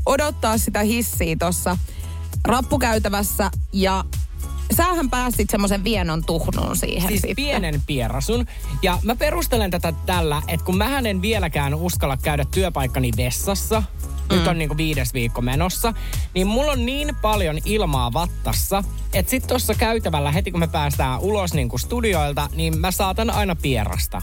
odottaa 0.05 0.57
sitä 0.57 0.79
hissiä 0.79 1.35
tuossa 1.39 1.77
rappukäytävässä 2.45 3.51
ja 3.73 4.03
sähän 4.75 5.09
päästit 5.09 5.49
semmoisen 5.49 5.83
vienon 5.83 6.23
tuhnuun 6.25 6.75
siihen 6.75 7.07
Siis 7.07 7.21
sitten. 7.21 7.35
pienen 7.35 7.81
pierasun. 7.87 8.45
Ja 8.81 8.99
mä 9.03 9.15
perustelen 9.15 9.71
tätä 9.71 9.93
tällä, 10.05 10.41
että 10.47 10.65
kun 10.65 10.77
mä 10.77 10.99
en 10.99 11.21
vieläkään 11.21 11.75
uskalla 11.75 12.17
käydä 12.17 12.45
työpaikkani 12.51 13.11
vessassa, 13.17 13.83
mm. 14.29 14.35
nyt 14.35 14.47
on 14.47 14.57
niinku 14.57 14.77
viides 14.77 15.13
viikko 15.13 15.41
menossa, 15.41 15.93
niin 16.33 16.47
mulla 16.47 16.71
on 16.71 16.85
niin 16.85 17.15
paljon 17.21 17.57
ilmaa 17.65 18.13
vattassa, 18.13 18.83
että 19.13 19.29
sit 19.29 19.47
tuossa 19.47 19.73
käytävällä 19.73 20.31
heti 20.31 20.51
kun 20.51 20.59
me 20.59 20.67
päästään 20.67 21.19
ulos 21.19 21.53
niinku 21.53 21.77
studioilta, 21.77 22.49
niin 22.55 22.77
mä 22.77 22.91
saatan 22.91 23.29
aina 23.29 23.55
pierasta. 23.55 24.21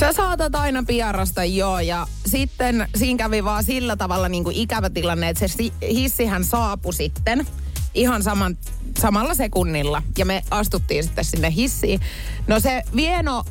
Sä 0.00 0.12
saatat 0.12 0.54
aina 0.54 0.84
piarasta, 0.86 1.44
joo, 1.44 1.80
ja 1.80 2.06
sitten 2.26 2.88
siinä 2.96 3.18
kävi 3.18 3.44
vaan 3.44 3.64
sillä 3.64 3.96
tavalla 3.96 4.28
niin 4.28 4.44
kuin 4.44 4.56
ikävä 4.56 4.90
tilanne, 4.90 5.28
että 5.28 5.48
se 5.48 5.56
si- 5.56 5.72
hissihän 5.82 6.44
saapui 6.44 6.92
sitten 6.92 7.46
ihan 7.94 8.22
saman, 8.22 8.56
samalla 8.98 9.34
sekunnilla, 9.34 10.02
ja 10.18 10.24
me 10.24 10.42
astuttiin 10.50 11.04
sitten 11.04 11.24
sinne 11.24 11.52
hissiin. 11.56 12.00
No 12.46 12.60
se 12.60 12.82
vieno 12.96 13.44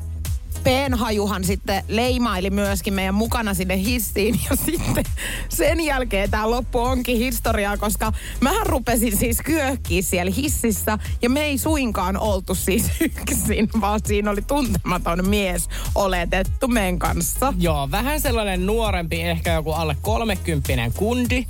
peenhajuhan 0.66 1.44
sitten 1.44 1.84
leimaili 1.88 2.50
myöskin 2.50 2.94
meidän 2.94 3.16
mukana 3.16 3.54
sinne 3.54 3.78
hissiin 3.78 4.40
ja 4.50 4.56
sitten 4.56 5.04
sen 5.50 5.80
jälkeen 5.80 6.32
tämä 6.32 6.50
loppu 6.50 6.80
onkin 6.80 7.18
historiaa, 7.18 7.78
koska 7.78 8.12
mähän 8.42 8.66
rupesin 8.66 9.18
siis 9.18 9.42
kyökkiä 9.42 10.02
siellä 10.02 10.32
hississä 10.32 10.98
ja 11.22 11.30
me 11.30 11.44
ei 11.44 11.58
suinkaan 11.58 12.18
oltu 12.18 12.56
siis 12.56 12.92
yksin, 13.22 13.70
vaan 13.82 14.00
siinä 14.06 14.32
oli 14.32 14.42
tuntematon 14.42 15.30
mies 15.30 15.70
oletettu 15.96 16.68
meidän 16.68 17.00
kanssa. 17.00 17.54
Joo, 17.58 17.92
vähän 17.92 18.22
sellainen 18.22 18.66
nuorempi, 18.66 19.22
ehkä 19.22 19.54
joku 19.54 19.72
alle 19.72 19.98
kolmekymppinen 20.02 20.94
kundi. 20.94 21.46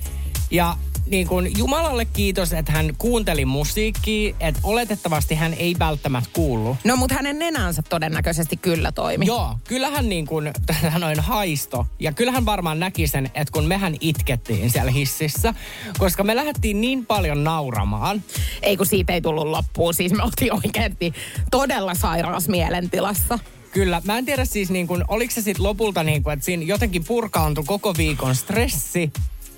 Ja 0.52 0.78
niin 1.06 1.28
kuin 1.28 1.52
Jumalalle 1.58 2.06
kiitos, 2.06 2.54
että 2.54 2.72
hän 2.72 2.94
kuunteli 2.98 3.46
musiikkia, 3.46 4.36
että 4.40 4.60
oletettavasti 4.64 5.36
hän 5.36 5.54
ei 5.54 5.76
välttämättä 5.80 6.30
kuullut. 6.34 6.78
No 6.84 6.96
mutta 6.96 7.16
hänen 7.16 7.40
nenänsä 7.40 7.82
todennäköisesti 7.90 8.58
kyllä 8.58 8.92
toimi. 8.92 9.26
Joo, 9.26 9.58
kyllähän 9.68 10.10
niin 10.10 10.26
kuin, 10.26 10.54
noin 11.00 11.20
haisto. 11.32 11.86
Ja 12.00 12.12
kyllähän 12.12 12.46
varmaan 12.46 12.80
näki 12.80 13.08
sen, 13.08 13.26
että 13.26 13.52
kun 13.52 13.66
mehän 13.66 13.96
itkettiin 14.00 14.70
siellä 14.70 14.92
hississä, 14.92 15.54
koska 15.98 16.24
me 16.24 16.36
lähdettiin 16.36 16.82
niin 16.82 17.06
paljon 17.06 17.44
nauramaan. 17.44 18.24
Ei 18.62 18.78
kun 18.78 18.86
siitä 18.86 19.14
ei 19.14 19.22
tullut 19.22 19.48
loppuun, 19.48 19.94
siis 19.94 20.14
me 20.14 20.24
oltiin 20.24 20.54
oikeasti 20.54 21.14
todella 21.52 21.96
sairaassa 21.96 22.52
mielentilassa. 22.52 23.40
Kyllä, 23.72 24.02
mä 24.06 24.18
en 24.18 24.26
tiedä 24.26 24.46
siis 24.46 24.70
niin 24.70 24.88
kuin, 24.88 25.04
oliko 25.08 25.34
se 25.34 25.42
sitten 25.42 25.64
lopulta 25.64 26.04
niin 26.04 26.24
kuin, 26.24 26.34
että 26.34 26.46
siinä 26.46 26.64
jotenkin 26.64 27.04
purkaantui 27.04 27.64
koko 27.68 27.94
viikon 27.98 28.36
stressi 28.36 29.12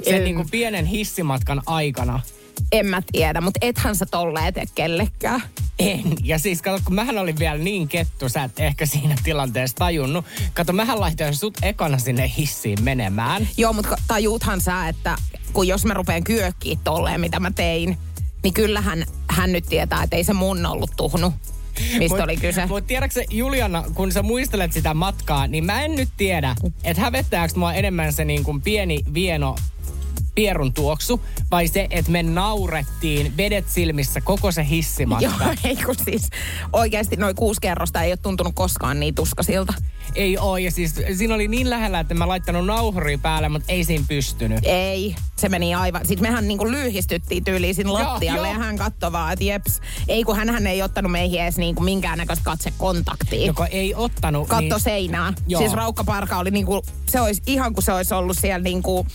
sen 0.04 0.16
En. 0.16 0.24
niin 0.24 0.36
kuin 0.36 0.50
pienen 0.52 0.86
hissimatkan 0.86 1.62
aikana. 1.66 2.20
En 2.72 2.86
mä 2.86 3.02
tiedä, 3.12 3.42
mutta 3.42 3.58
ethän 3.62 3.96
sä 3.96 4.06
tolleen 4.06 4.54
tee 4.54 4.64
kellekään. 4.76 5.44
En. 5.80 6.04
Ja 6.24 6.40
siis 6.40 6.62
kato, 6.62 6.80
kun 6.86 6.96
mähän 6.96 7.18
olin 7.18 7.40
vielä 7.40 7.58
niin 7.58 7.88
kettu, 7.88 8.30
sä 8.30 8.44
et 8.44 8.60
ehkä 8.60 8.86
siinä 8.86 9.16
tilanteessa 9.24 9.76
tajunnut. 9.76 10.26
Kato, 10.54 10.74
mähän 10.74 11.00
laitoin 11.00 11.36
sut 11.36 11.58
ekana 11.62 11.98
sinne 11.98 12.32
hissiin 12.38 12.84
menemään. 12.84 13.48
Joo, 13.58 13.74
mutta 13.74 13.98
tajuuthan 14.08 14.62
sä, 14.62 14.88
että 14.88 15.18
kun 15.54 15.68
jos 15.68 15.86
mä 15.86 15.94
rupean 15.94 16.24
kyökkiä 16.24 16.78
tolleen, 16.84 17.22
mitä 17.22 17.40
mä 17.40 17.52
tein, 17.52 17.98
niin 18.44 18.54
kyllähän 18.54 19.06
hän 19.30 19.52
nyt 19.52 19.66
tietää, 19.70 20.04
että 20.04 20.16
ei 20.16 20.24
se 20.24 20.34
mun 20.34 20.66
ollut 20.66 20.92
tuhnu. 20.98 21.34
Mistä 21.98 22.24
oli 22.24 22.38
kyse? 22.38 22.66
Mutta 22.66 22.88
tiedätkö 22.88 23.24
Juliana, 23.30 23.84
kun 23.94 24.12
sä 24.12 24.24
muistelet 24.24 24.74
sitä 24.74 24.94
matkaa, 24.94 25.48
niin 25.48 25.66
mä 25.66 25.82
en 25.82 25.96
nyt 25.96 26.10
tiedä, 26.18 26.56
että 26.84 27.02
hävettääkö 27.02 27.54
mua 27.56 27.74
enemmän 27.74 28.14
se 28.14 28.26
niin 28.26 28.44
kuin 28.44 28.62
pieni 28.62 29.00
vieno 29.14 29.56
pierun 30.38 30.74
tuoksu, 30.74 31.22
vai 31.52 31.68
se, 31.68 31.88
että 31.90 32.12
me 32.12 32.24
naurettiin 32.24 33.38
vedet 33.38 33.70
silmissä 33.70 34.22
koko 34.22 34.52
se 34.52 34.68
hissimatka. 34.70 35.26
Joo, 35.46 35.54
ei 35.64 35.76
kun 35.76 35.96
siis 36.06 36.30
oikeasti 36.74 37.16
noin 37.16 37.36
kuusi 37.36 37.62
kerrosta 37.62 38.02
ei 38.02 38.12
ole 38.12 38.18
tuntunut 38.18 38.56
koskaan 38.56 39.00
niin 39.00 39.16
tuskasilta. 39.16 39.74
Ei 40.16 40.38
oo, 40.38 40.58
ja 40.58 40.72
siis 40.72 40.96
siinä 41.18 41.36
oli 41.36 41.48
niin 41.48 41.70
lähellä, 41.70 42.00
että 42.00 42.14
mä 42.14 42.28
laittanut 42.28 42.66
nauhuria 42.66 43.18
päälle, 43.18 43.50
mutta 43.50 43.72
ei 43.72 43.84
siinä 43.84 44.06
pystynyt. 44.08 44.60
Ei, 44.64 45.16
se 45.36 45.50
meni 45.50 45.76
aivan. 45.76 46.06
Sitten 46.06 46.30
mehän 46.30 46.48
niinku 46.48 46.72
lyhistyttiin 46.72 47.44
tyyliin 47.44 47.76
sinne 47.76 47.92
lattialle 47.92 48.48
joo. 48.48 48.54
ja 48.54 48.60
hän 48.60 48.78
katsoi 48.78 49.12
vaan, 49.12 49.34
että 49.34 49.46
jeps. 49.46 49.82
Ei 50.08 50.24
kun 50.24 50.36
hän 50.36 50.68
ei 50.68 50.82
ottanut 50.82 51.12
meihin 51.12 51.42
edes 51.42 51.58
niinku 51.58 51.84
minkäännäköistä 51.84 52.46
katsekontaktia. 52.46 53.46
Joko 53.46 53.66
ei 53.72 53.96
ottanut, 53.96 54.48
Katto 54.48 54.62
niin... 54.62 54.80
seinää. 54.80 55.34
Joo. 55.48 55.62
Siis 55.62 55.74
raukkaparka 55.74 56.38
oli 56.38 56.52
niinku, 56.52 56.86
se 57.10 57.22
olisi 57.22 57.42
ihan 57.46 57.74
kuin 57.74 57.84
se 57.84 57.94
olisi 57.94 58.14
ollut 58.14 58.38
siellä 58.38 58.64
niinku 58.64 59.08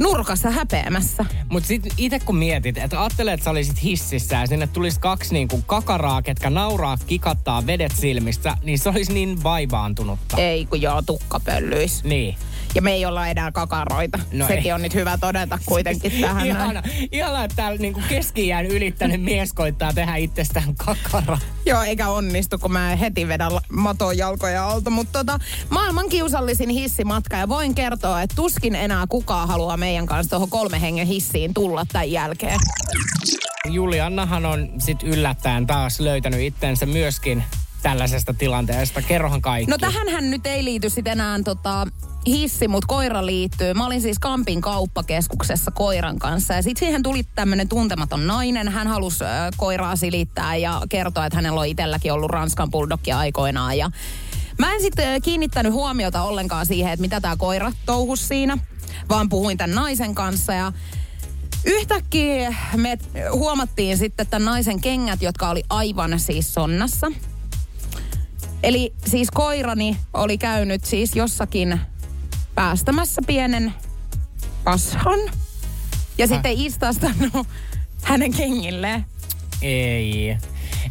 nurkassa 0.00 0.50
häpeämässä. 0.50 1.24
Mutta 1.48 1.66
sitten 1.66 1.92
itse 1.96 2.18
kun 2.18 2.36
mietit, 2.36 2.78
että 2.78 3.00
ajattelee, 3.00 3.34
että 3.34 3.44
sä 3.44 3.50
olisit 3.50 3.82
hississä 3.82 4.36
ja 4.36 4.46
sinne 4.46 4.66
tulisi 4.66 5.00
kaksi 5.00 5.32
niinku 5.32 5.62
kakaraa, 5.66 6.22
ketkä 6.22 6.50
nauraa, 6.50 6.96
kikattaa 7.06 7.66
vedet 7.66 7.92
silmistä, 7.96 8.56
niin 8.62 8.78
se 8.78 8.88
olisi 8.88 9.12
niin 9.12 9.42
vaivaantunutta. 9.42 10.36
Ei 10.36 10.66
kun 10.66 10.82
joo, 10.82 11.02
tukkapöllyis. 11.02 12.04
Niin. 12.04 12.36
Ja 12.74 12.82
me 12.82 12.92
ei 12.92 13.06
olla 13.06 13.28
enää 13.28 13.52
kakaroita. 13.52 14.18
No 14.32 14.46
Sekin 14.46 14.66
ei. 14.66 14.72
on 14.72 14.82
nyt 14.82 14.94
hyvä 14.94 15.18
todeta 15.18 15.58
kuitenkin 15.66 16.12
tähän. 16.20 16.46
Ihana, 16.46 16.82
ihana, 17.12 17.44
että 17.44 17.56
täällä 17.56 17.78
niinku 17.78 18.00
keski 18.08 18.50
ylittänyt 18.70 19.22
mies 19.22 19.52
koittaa 19.52 19.92
tehdä 19.92 20.16
itsestään 20.16 20.74
kakara. 20.74 21.38
Joo, 21.66 21.82
eikä 21.82 22.08
onnistu, 22.08 22.58
kun 22.58 22.72
mä 22.72 22.96
heti 22.96 23.28
vedän 23.28 23.52
maton 23.72 24.18
jalkoja 24.18 24.68
alta. 24.68 24.90
Mutta 24.90 25.18
tota, 25.18 25.38
maailman 25.70 26.08
kiusallisin 26.08 26.68
hissimatka 26.70 27.36
ja 27.36 27.48
voin 27.48 27.74
kertoa, 27.74 28.22
että 28.22 28.36
tuskin 28.36 28.74
enää 28.74 29.06
kukaan 29.08 29.48
haluaa 29.48 29.76
meidän 29.76 30.06
kanssa 30.06 30.30
tuohon 30.30 30.50
kolme 30.50 30.80
hengen 30.80 31.06
hissiin 31.06 31.54
tulla 31.54 31.86
tämän 31.92 32.10
jälkeen. 32.10 32.60
Juliannahan 33.68 34.46
on 34.46 34.68
sit 34.78 35.02
yllättäen 35.02 35.66
taas 35.66 36.00
löytänyt 36.00 36.40
itsensä 36.40 36.86
myöskin 36.86 37.44
tällaisesta 37.82 38.34
tilanteesta. 38.34 39.02
Kerrohan 39.02 39.42
kaikki. 39.42 39.70
No 39.70 39.78
tähän 39.78 40.30
nyt 40.30 40.46
ei 40.46 40.64
liity 40.64 40.90
sitten 40.90 41.12
enää 41.12 41.42
tota, 41.44 41.86
hissi, 42.26 42.68
mutta 42.68 42.86
koira 42.86 43.26
liittyy. 43.26 43.74
Mä 43.74 43.86
olin 43.86 44.00
siis 44.00 44.18
Kampin 44.18 44.60
kauppakeskuksessa 44.60 45.70
koiran 45.70 46.18
kanssa 46.18 46.54
ja 46.54 46.62
sitten 46.62 46.86
siihen 46.86 47.02
tuli 47.02 47.22
tämmöinen 47.34 47.68
tuntematon 47.68 48.26
nainen. 48.26 48.68
Hän 48.68 48.86
halusi 48.86 49.24
äh, 49.24 49.30
koiraa 49.56 49.96
silittää 49.96 50.56
ja 50.56 50.82
kertoa, 50.88 51.26
että 51.26 51.36
hänellä 51.36 51.60
on 51.60 51.66
itselläkin 51.66 52.12
ollut 52.12 52.30
Ranskan 52.30 52.70
bulldogkia 52.70 53.18
aikoinaan 53.18 53.78
ja 53.78 53.90
Mä 54.58 54.74
en 54.74 54.80
sitten 54.80 55.22
kiinnittänyt 55.22 55.72
huomiota 55.72 56.22
ollenkaan 56.22 56.66
siihen, 56.66 56.92
että 56.92 57.00
mitä 57.00 57.20
tämä 57.20 57.36
koira 57.36 57.72
touhus 57.86 58.28
siinä, 58.28 58.58
vaan 59.08 59.28
puhuin 59.28 59.58
tämän 59.58 59.74
naisen 59.74 60.14
kanssa 60.14 60.52
ja 60.52 60.72
Yhtäkkiä 61.64 62.54
me 62.76 62.98
huomattiin 63.32 63.98
sitten 63.98 64.26
tämän 64.26 64.44
naisen 64.44 64.80
kengät, 64.80 65.22
jotka 65.22 65.50
oli 65.50 65.62
aivan 65.70 66.20
siis 66.20 66.54
sonnassa. 66.54 67.12
Eli 68.62 68.94
siis 69.06 69.30
koirani 69.30 69.96
oli 70.14 70.38
käynyt 70.38 70.84
siis 70.84 71.16
jossakin 71.16 71.80
päästämässä 72.54 73.22
pienen 73.26 73.74
pashan 74.64 75.18
ja 76.18 76.26
sitten 76.26 76.52
istastanut 76.52 77.46
hänen 78.02 78.32
kengilleen. 78.32 79.06
Ei. 79.62 80.36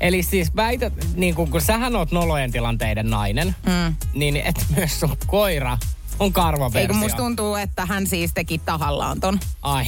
Eli 0.02 0.24
siis 0.24 0.56
väität, 0.56 0.94
niin 1.16 1.36
kun, 1.36 1.52
kun 1.52 1.62
sähän 1.62 1.96
oot 1.96 2.12
nolojen 2.12 2.52
tilanteiden 2.52 3.10
nainen, 3.10 3.56
Mm. 3.66 3.96
niin 4.14 4.38
et 4.38 4.66
myös 4.76 5.00
sun 5.00 5.18
koira 5.28 5.78
on 6.20 6.34
karvaversio. 6.34 6.82
Eikö 6.82 6.94
musta 6.94 7.18
tuntuu, 7.18 7.56
että 7.56 7.86
hän 7.86 8.08
siis 8.08 8.32
teki 8.34 8.58
tahallaan 8.58 9.20
ton. 9.20 9.40
Ai. 9.62 9.86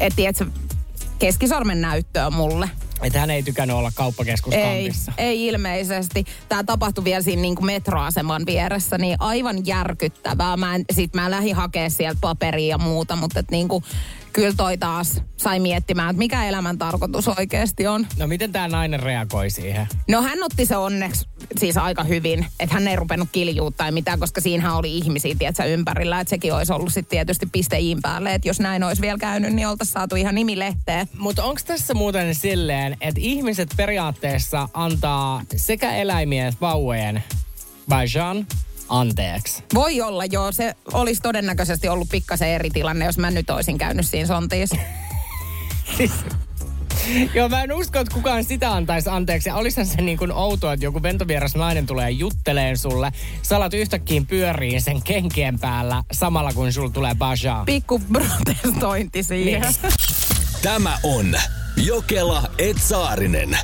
Et 0.00 0.12
tiedätkö, 0.16 0.46
keskisormen 1.18 1.80
näyttöä 1.80 2.30
mulle. 2.30 2.70
Että 3.02 3.20
hän 3.20 3.30
ei 3.30 3.42
tykännyt 3.42 3.76
olla 3.76 3.88
Ei, 3.88 3.92
kauppakeskuskampissa. 3.94 5.12
ei 5.18 5.46
ilmeisesti. 5.46 6.24
Tämä 6.48 6.64
tapahtui 6.64 7.04
vielä 7.04 7.22
siinä 7.22 7.42
niin 7.42 7.54
kuin 7.54 7.66
metroaseman 7.66 8.46
vieressä, 8.46 8.98
niin 8.98 9.16
aivan 9.18 9.66
järkyttävää. 9.66 10.56
Mä, 10.56 10.74
en, 10.74 10.84
sit 10.92 11.14
mä 11.14 11.30
lähdin 11.30 11.56
hakemaan 11.56 11.90
sieltä 11.90 12.18
paperia 12.20 12.68
ja 12.68 12.78
muuta, 12.78 13.16
mutta 13.16 13.40
et 13.40 13.50
niin 13.50 13.68
kuin, 13.68 13.84
kyllä 14.38 14.54
toi 14.56 14.78
taas 14.78 15.22
sai 15.36 15.60
miettimään, 15.60 16.10
että 16.10 16.18
mikä 16.18 16.44
elämän 16.44 16.78
tarkoitus 16.78 17.28
oikeasti 17.28 17.86
on. 17.86 18.06
No 18.18 18.26
miten 18.26 18.52
tämä 18.52 18.68
nainen 18.68 19.00
reagoi 19.00 19.50
siihen? 19.50 19.88
No 20.08 20.22
hän 20.22 20.42
otti 20.42 20.66
se 20.66 20.76
onneksi 20.76 21.28
siis 21.58 21.76
aika 21.76 22.04
hyvin, 22.04 22.46
että 22.60 22.74
hän 22.74 22.88
ei 22.88 22.96
rupenut 22.96 23.28
kiljuu 23.32 23.70
tai 23.70 23.92
mitään, 23.92 24.20
koska 24.20 24.40
siinähän 24.40 24.76
oli 24.76 24.96
ihmisiä, 24.96 25.34
tiedätkö, 25.38 25.64
ympärillä. 25.64 26.20
Että 26.20 26.30
sekin 26.30 26.54
olisi 26.54 26.72
ollut 26.72 26.92
sitten 26.92 27.10
tietysti 27.10 27.46
pisteiin 27.46 27.98
päälle, 28.02 28.34
että 28.34 28.48
jos 28.48 28.60
näin 28.60 28.84
olisi 28.84 29.02
vielä 29.02 29.18
käynyt, 29.18 29.52
niin 29.52 29.68
oltaisiin 29.68 29.92
saatu 29.92 30.16
ihan 30.16 30.34
nimilehteen. 30.34 31.08
Mutta 31.18 31.44
onko 31.44 31.60
tässä 31.66 31.94
muuten 31.94 32.34
silleen, 32.34 32.96
että 33.00 33.20
ihmiset 33.20 33.68
periaatteessa 33.76 34.68
antaa 34.74 35.42
sekä 35.56 35.96
eläimien 35.96 36.48
että 36.48 36.60
vauvojen 36.60 37.22
vajan 37.88 38.46
anteeksi? 38.88 39.62
Voi 39.74 40.00
olla, 40.00 40.24
joo. 40.24 40.52
Se 40.52 40.74
olisi 40.92 41.22
todennäköisesti 41.22 41.88
ollut 41.88 42.08
pikkasen 42.08 42.48
eri 42.48 42.70
tilanne, 42.70 43.04
jos 43.04 43.18
mä 43.18 43.30
nyt 43.30 43.50
olisin 43.50 43.78
käynyt 43.78 44.06
siinä 44.06 44.26
sontiissa. 44.26 44.76
Siis, 45.96 46.12
Joo, 47.34 47.48
mä 47.48 47.62
en 47.62 47.72
usko, 47.72 47.98
että 47.98 48.14
kukaan 48.14 48.44
sitä 48.44 48.72
antaisi 48.72 49.08
anteeksi. 49.08 49.50
Olisihan 49.50 49.86
se 49.86 50.02
niin 50.02 50.18
kuin 50.18 50.32
outoa, 50.32 50.72
että 50.72 50.86
joku 50.86 51.02
ventovieras 51.02 51.54
nainen 51.54 51.86
tulee 51.86 52.10
jutteleen 52.10 52.78
sulle. 52.78 53.12
Salat 53.42 53.74
yhtäkkiä 53.74 54.22
pyöriin 54.28 54.82
sen 54.82 55.02
kenkien 55.02 55.58
päällä 55.58 56.02
samalla 56.12 56.52
kun 56.52 56.72
sulla 56.72 56.90
tulee 56.90 57.14
baja. 57.14 57.62
Pikku 57.66 58.00
protestointi 58.12 59.22
siihen. 59.22 59.60
Niin. 59.62 59.92
Tämä 60.62 60.98
on 61.02 61.34
Jokela 61.76 62.50
Etsaarinen. 62.58 63.58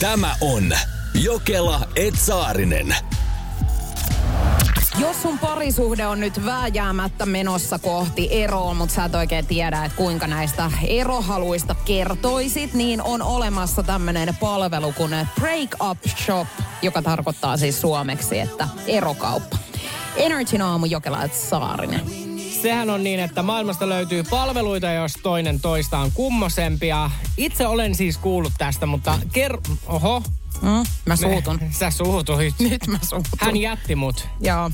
Tämä 0.00 0.34
on 0.40 0.72
Jokela 1.14 1.80
Etsaarinen. 1.96 2.96
Jos 5.00 5.22
sun 5.22 5.38
parisuhde 5.38 6.06
on 6.06 6.20
nyt 6.20 6.44
vääjäämättä 6.44 7.26
menossa 7.26 7.78
kohti 7.78 8.28
eroa, 8.30 8.74
mutta 8.74 8.94
sä 8.94 9.04
et 9.04 9.14
oikein 9.14 9.46
tiedä, 9.46 9.84
että 9.84 9.96
kuinka 9.96 10.26
näistä 10.26 10.70
erohaluista 10.86 11.74
kertoisit, 11.74 12.74
niin 12.74 13.02
on 13.02 13.22
olemassa 13.22 13.82
tämmöinen 13.82 14.36
palvelu 14.36 14.92
kuin 14.92 15.10
Break 15.40 15.90
Up 15.90 15.98
Shop, 16.24 16.48
joka 16.82 17.02
tarkoittaa 17.02 17.56
siis 17.56 17.80
suomeksi, 17.80 18.38
että 18.38 18.68
erokauppa. 18.86 19.58
Energy 20.16 20.62
aamu 20.62 20.86
Jokela 20.86 21.28
Saarinen. 21.28 22.27
Sehän 22.62 22.90
on 22.90 23.04
niin, 23.04 23.20
että 23.20 23.42
maailmasta 23.42 23.88
löytyy 23.88 24.22
palveluita, 24.30 24.92
jos 24.92 25.12
toinen 25.22 25.60
toistaan 25.60 26.12
kummosempia. 26.14 27.10
Itse 27.36 27.66
olen 27.66 27.94
siis 27.94 28.18
kuullut 28.18 28.52
tästä, 28.58 28.86
mutta 28.86 29.18
ker... 29.32 29.58
Oho, 29.86 30.22
Mm, 30.62 30.84
mä 31.06 31.16
suutun. 31.16 31.58
Me, 31.60 31.68
sä 31.80 31.90
suutuit. 31.90 32.54
Nyt 32.70 32.86
mä 32.86 32.98
suutun. 33.02 33.38
Hän 33.38 33.56
jätti 33.56 33.94
mut. 33.94 34.28
Joo. 34.40 34.70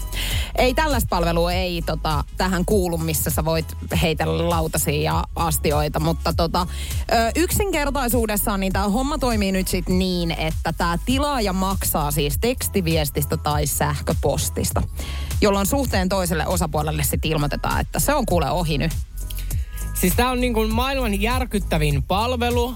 Ei 0.59 0.75
tällaista 0.75 1.09
palvelua 1.09 1.53
ei 1.53 1.83
tota, 1.83 2.25
tähän 2.37 2.64
kuulu, 2.64 2.99
missä 2.99 3.31
sä 3.31 3.44
voit 3.44 3.77
heitellä 4.03 4.51
lautasia 4.51 5.03
ja 5.03 5.25
astioita, 5.37 6.01
mutta 6.01 6.33
tota, 6.33 6.66
ö, 7.12 7.31
yksinkertaisuudessaan 7.37 8.61
niin 8.61 8.73
tämä 8.73 8.88
homma 8.88 9.18
toimii 9.18 9.53
nyt 9.53 9.68
sit 9.68 9.88
niin, 9.88 10.31
että 10.31 10.73
tämä 10.73 10.99
tilaaja 11.07 11.53
maksaa 11.53 12.11
siis 12.11 12.38
tekstiviestistä 12.40 13.37
tai 13.37 13.66
sähköpostista, 13.66 14.83
jolloin 15.40 15.66
suhteen 15.66 16.09
toiselle 16.09 16.47
osapuolelle 16.47 17.03
sitten 17.03 17.31
ilmoitetaan, 17.31 17.81
että 17.81 17.99
se 17.99 18.14
on 18.14 18.27
kuule 18.27 18.51
ohi 18.51 18.79
nyt. 18.79 18.92
Siis 19.94 20.14
tää 20.14 20.31
on 20.31 20.40
niin 20.40 20.55
kuin 20.55 20.75
maailman 20.75 21.20
järkyttävin 21.20 22.03
palvelu. 22.03 22.75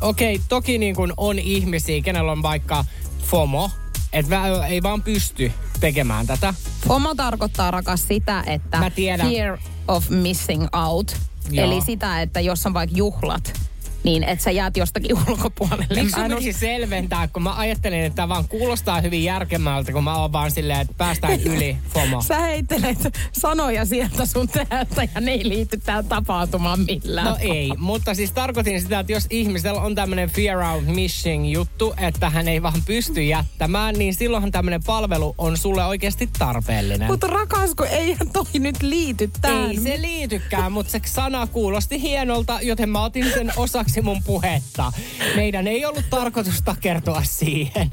Okei, 0.00 0.40
toki 0.48 0.78
niin 0.78 0.94
kuin 0.94 1.12
on 1.16 1.38
ihmisiä, 1.38 2.02
kenellä 2.02 2.32
on 2.32 2.42
vaikka 2.42 2.84
FOMO, 3.22 3.70
että 4.12 4.66
ei 4.68 4.82
vaan 4.82 5.02
pysty 5.02 5.52
tekemään 5.80 6.26
tätä. 6.26 6.54
FOMO 6.88 7.14
tarkoittaa 7.14 7.70
rakas 7.70 8.08
sitä, 8.08 8.44
että 8.46 8.78
Mä 8.78 8.90
tiedän. 8.90 9.30
fear 9.30 9.58
of 9.88 10.08
missing 10.10 10.66
out. 10.86 11.16
Joo. 11.50 11.66
Eli 11.66 11.80
sitä, 11.80 12.22
että 12.22 12.40
jos 12.40 12.66
on 12.66 12.74
vaikka 12.74 12.96
juhlat, 12.96 13.60
niin 14.04 14.24
että 14.24 14.44
sä 14.44 14.50
jäät 14.50 14.76
jostakin 14.76 15.16
ulkopuolelle. 15.28 16.02
Miksi 16.02 16.20
sun 16.20 16.38
piti 16.38 16.52
selventää, 16.52 17.28
kun 17.28 17.42
mä 17.42 17.56
ajattelin, 17.56 18.04
että 18.04 18.16
tämä 18.16 18.28
vaan 18.28 18.48
kuulostaa 18.48 19.00
hyvin 19.00 19.24
järkemältä, 19.24 19.92
kun 19.92 20.04
mä 20.04 20.16
oon 20.16 20.32
vaan 20.32 20.50
silleen, 20.50 20.80
että 20.80 20.94
päästään 20.98 21.40
yli 21.52 21.76
FOMO. 21.88 22.22
Sä 22.22 22.40
heittelet 22.40 22.98
sanoja 23.32 23.84
sieltä 23.84 24.26
sun 24.26 24.48
täältä 24.48 25.08
ja 25.14 25.20
ne 25.20 25.32
ei 25.32 25.48
liity 25.48 25.80
tähän 25.84 26.04
tapahtumaan 26.04 26.80
millään. 26.80 27.26
No 27.26 27.36
ei, 27.40 27.72
mutta 27.76 28.14
siis 28.14 28.32
tarkoitin 28.32 28.80
sitä, 28.80 29.00
että 29.00 29.12
jos 29.12 29.26
ihmisellä 29.30 29.80
on 29.80 29.94
tämmöinen 29.94 30.30
fear 30.30 30.76
of 30.76 30.84
missing 30.84 31.52
juttu, 31.52 31.94
että 31.96 32.30
hän 32.30 32.48
ei 32.48 32.62
vaan 32.62 32.82
pysty 32.86 33.22
jättämään, 33.22 33.94
niin 33.94 34.14
silloinhan 34.14 34.52
tämmöinen 34.52 34.82
palvelu 34.84 35.34
on 35.38 35.56
sulle 35.56 35.84
oikeasti 35.84 36.28
tarpeellinen. 36.38 37.08
Mutta 37.10 37.26
rakas, 37.26 37.74
kun 37.74 37.86
eihän 37.86 38.30
toi 38.32 38.44
nyt 38.58 38.82
liity 38.82 39.30
tähän. 39.40 39.70
Ei 39.70 39.76
se 39.76 40.00
liitykään, 40.00 40.72
mutta 40.72 40.92
se 40.92 41.00
sana 41.04 41.46
kuulosti 41.46 42.02
hienolta, 42.02 42.58
joten 42.62 42.88
mä 42.88 43.04
otin 43.04 43.32
sen 43.34 43.52
osaksi 43.88 44.02
mun 44.02 44.22
puhetta. 44.24 44.92
Meidän 45.36 45.66
ei 45.66 45.84
ollut 45.84 46.04
tarkoitus 46.10 46.62
takertua 46.62 47.22
siihen. 47.24 47.92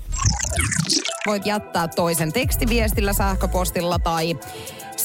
Voit 1.27 1.45
jättää 1.45 1.87
toisen 1.87 2.33
tekstiviestillä, 2.33 3.13
sähköpostilla 3.13 3.99
tai 3.99 4.37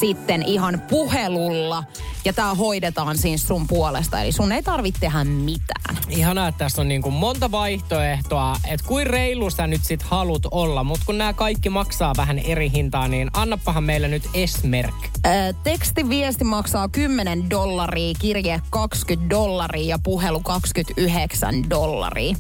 sitten 0.01 0.43
ihan 0.43 0.83
puhelulla. 0.91 1.85
Ja 2.25 2.33
tää 2.33 2.55
hoidetaan 2.55 3.19
siis 3.19 3.49
sun 3.49 3.67
puolesta, 3.67 4.23
eli 4.23 4.33
sun 4.33 4.53
ei 4.53 4.63
tarvitse 4.63 5.01
tehdä 5.01 5.25
mitään. 5.25 5.97
Ihanaa, 6.09 6.49
että 6.49 6.59
tässä 6.59 6.83
on 6.83 6.89
niin 6.89 7.03
kuin 7.03 7.15
monta 7.15 7.51
vaihtoehtoa, 7.51 8.57
että 8.69 8.87
kuin 8.87 9.07
reilu 9.07 9.51
sä 9.51 9.67
nyt 9.67 9.85
sit 9.85 10.03
halut 10.03 10.47
olla, 10.51 10.85
mutta 10.85 11.07
kun 11.07 11.19
nämä 11.19 11.33
kaikki 11.33 11.71
maksaa 11.71 12.13
vähän 12.17 12.39
eri 12.39 12.71
hintaa, 12.71 13.09
niin 13.09 13.31
annapahan 13.33 13.85
meille 13.85 14.09
nyt 14.09 14.23
esmerk. 14.35 14.95
Ö, 15.27 15.29
tekstiviesti 15.65 16.45
maksaa 16.45 16.89
10 16.89 17.51
dollaria, 17.51 18.15
kirje 18.19 18.61
20 18.71 19.31
dollaria 19.31 19.89
ja 19.89 19.99
puhelu 20.05 20.41
29 20.41 21.71
dollaria. 21.71 22.37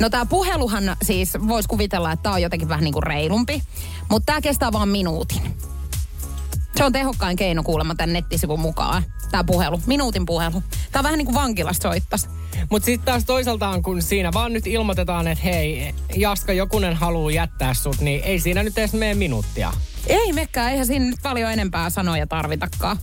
No 0.00 0.10
tämä 0.10 0.26
puheluhan 0.26 0.96
siis 1.02 1.34
voisi 1.48 1.68
kuvitella, 1.68 2.12
että 2.12 2.22
tämä 2.22 2.34
on 2.34 2.42
jotenkin 2.42 2.68
vähän 2.68 2.84
niin 2.84 2.94
kuin 2.94 3.02
reilumpi, 3.02 3.62
mutta 4.10 4.26
tämä 4.26 4.40
kestää 4.40 4.72
vain 4.72 4.88
minuutin. 4.88 5.42
Se 6.78 6.84
on 6.84 6.92
tehokkain 6.92 7.36
keino 7.36 7.62
kuulemma 7.62 7.94
tämän 7.94 8.12
nettisivun 8.12 8.60
mukaan, 8.60 9.02
tämä 9.30 9.44
puhelu, 9.44 9.80
minuutin 9.86 10.26
puhelu. 10.26 10.62
Tämä 10.92 11.00
on 11.00 11.04
vähän 11.04 11.18
niin 11.18 11.26
kuin 11.26 11.34
vankilasta 11.34 11.82
soittas. 11.82 12.28
Mutta 12.70 12.86
sitten 12.86 13.06
taas 13.06 13.24
toisaaltaan, 13.24 13.82
kun 13.82 14.02
siinä 14.02 14.32
vaan 14.32 14.52
nyt 14.52 14.66
ilmoitetaan, 14.66 15.28
että 15.28 15.44
hei, 15.44 15.94
Jaska, 16.16 16.52
jokunen 16.52 16.96
haluaa 16.96 17.30
jättää 17.30 17.74
sut, 17.74 18.00
niin 18.00 18.20
ei 18.24 18.40
siinä 18.40 18.62
nyt 18.62 18.78
edes 18.78 18.92
mene 18.92 19.14
minuuttia. 19.14 19.72
Ei 20.06 20.32
mekään, 20.32 20.70
eihän 20.72 20.86
siinä 20.86 21.04
nyt 21.04 21.20
paljon 21.22 21.52
enempää 21.52 21.90
sanoja 21.90 22.26
tarvitakaan. 22.26 22.98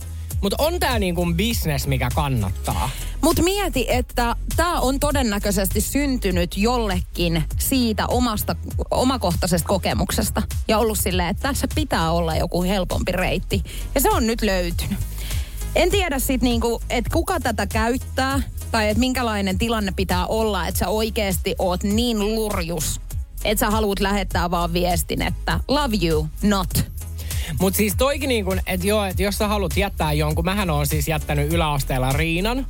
Mutta 0.46 0.64
on 0.64 0.80
tää 0.80 0.98
niin 0.98 1.14
kuin 1.14 1.36
business, 1.36 1.86
mikä 1.86 2.08
kannattaa. 2.14 2.90
Mutta 3.22 3.42
mieti, 3.42 3.86
että 3.88 4.36
tämä 4.56 4.80
on 4.80 5.00
todennäköisesti 5.00 5.80
syntynyt 5.80 6.56
jollekin 6.56 7.44
siitä 7.58 8.06
omasta, 8.06 8.56
omakohtaisesta 8.90 9.68
kokemuksesta. 9.68 10.42
Ja 10.68 10.78
ollut 10.78 10.98
silleen, 10.98 11.28
että 11.28 11.48
tässä 11.48 11.66
pitää 11.74 12.10
olla 12.10 12.36
joku 12.36 12.62
helpompi 12.62 13.12
reitti. 13.12 13.62
Ja 13.94 14.00
se 14.00 14.10
on 14.10 14.26
nyt 14.26 14.42
löytynyt. 14.42 14.98
En 15.74 15.90
tiedä 15.90 16.18
sitten 16.18 16.48
niinku, 16.48 16.82
että 16.90 17.10
kuka 17.12 17.40
tätä 17.40 17.66
käyttää 17.66 18.42
tai 18.70 18.88
että 18.88 19.00
minkälainen 19.00 19.58
tilanne 19.58 19.92
pitää 19.96 20.26
olla, 20.26 20.68
että 20.68 20.78
sä 20.78 20.88
oikeasti 20.88 21.54
oot 21.58 21.82
niin 21.82 22.34
lurjus, 22.34 23.00
että 23.44 23.66
sä 23.66 23.70
haluat 23.70 24.00
lähettää 24.00 24.50
vaan 24.50 24.72
viestin, 24.72 25.22
että 25.22 25.60
love 25.68 25.96
you, 26.02 26.28
not. 26.42 26.95
Mutta 27.60 27.76
siis 27.76 27.94
toikin 27.98 28.28
niin 28.28 28.44
kuin, 28.44 28.60
että 28.66 28.86
joo, 28.86 29.04
että 29.04 29.22
jos 29.22 29.38
sä 29.38 29.48
haluat 29.48 29.76
jättää 29.76 30.12
jonkun, 30.12 30.44
mähän 30.44 30.70
on 30.70 30.86
siis 30.86 31.08
jättänyt 31.08 31.52
yläasteella 31.52 32.12
Riinan 32.12 32.66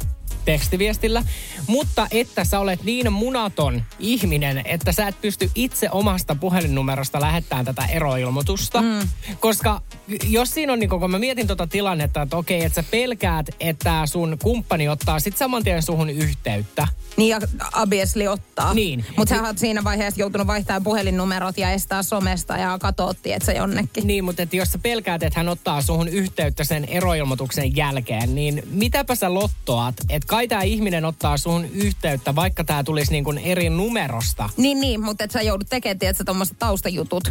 tekstiviestillä, 0.47 1.23
mutta 1.67 2.07
että 2.11 2.45
sä 2.45 2.59
olet 2.59 2.85
niin 2.85 3.13
munaton 3.13 3.83
ihminen, 3.99 4.63
että 4.65 4.93
sä 4.93 5.09
et 5.09 5.21
pysty 5.21 5.51
itse 5.55 5.89
omasta 5.91 6.35
puhelinnumerosta 6.35 7.21
lähettämään 7.21 7.65
tätä 7.65 7.87
eroilmoitusta. 7.87 8.83
Mm. 8.83 9.09
Koska 9.41 9.83
jos 10.29 10.51
siinä 10.51 10.73
on, 10.73 10.79
niin 10.79 10.91
kun 10.91 11.11
mä 11.11 11.19
mietin 11.19 11.47
tota 11.47 11.67
tilannetta, 11.67 12.23
että 12.23 12.37
okei, 12.37 12.65
että 12.65 12.83
sä 12.83 12.89
pelkäät, 12.91 13.47
että 13.61 14.07
sun 14.07 14.37
kumppani 14.43 14.89
ottaa 14.89 15.21
sit 15.21 15.37
saman 15.37 15.65
tien 15.65 15.83
suhun 15.83 16.11
yhteyttä. 16.11 16.89
Niin 17.17 17.31
ja 17.31 17.41
obviously 17.77 18.27
ottaa. 18.27 18.75
Niin. 18.75 19.05
Mutta 19.17 19.35
sä 19.35 19.43
oot 19.43 19.59
siinä 19.59 19.85
vaiheessa 19.85 20.21
joutunut 20.21 20.47
vaihtamaan 20.47 20.83
puhelinnumerot 20.83 21.59
ja 21.59 21.71
estää 21.71 22.03
somesta 22.03 22.57
ja 22.57 22.79
katootti, 22.79 23.33
että 23.33 23.47
se 23.47 23.53
jonnekin. 23.53 24.07
Niin, 24.07 24.25
mutta 24.25 24.43
jos 24.53 24.73
sä 24.73 24.79
pelkäät, 24.79 25.23
että 25.23 25.41
hän 25.41 25.49
ottaa 25.49 25.83
suhun 25.83 26.09
yhteyttä 26.09 26.65
sen 26.65 26.85
eroilmoituksen 26.85 27.77
jälkeen, 27.77 28.35
niin 28.35 28.63
mitäpä 28.71 29.15
sä 29.15 29.35
lottoat, 29.35 29.95
että 30.09 30.27
kai 30.37 30.49
tämä 30.49 30.63
ihminen 30.63 31.05
ottaa 31.05 31.37
suhun 31.37 31.65
yhteyttä, 31.65 32.35
vaikka 32.35 32.65
tämä 32.65 32.85
tulisi 32.85 33.13
niin 33.13 33.25
kuin 33.25 33.39
eri 33.39 33.71
numerosta. 33.71 34.51
Niin, 34.57 34.81
niin, 34.81 35.01
mutta 35.05 35.25
et 35.25 35.31
sä 35.31 35.43
joudut 35.43 35.69
tekemään, 35.71 35.99
tiedätkö, 35.99 36.25
tuommoiset 36.25 36.59
taustajutut. 36.59 37.29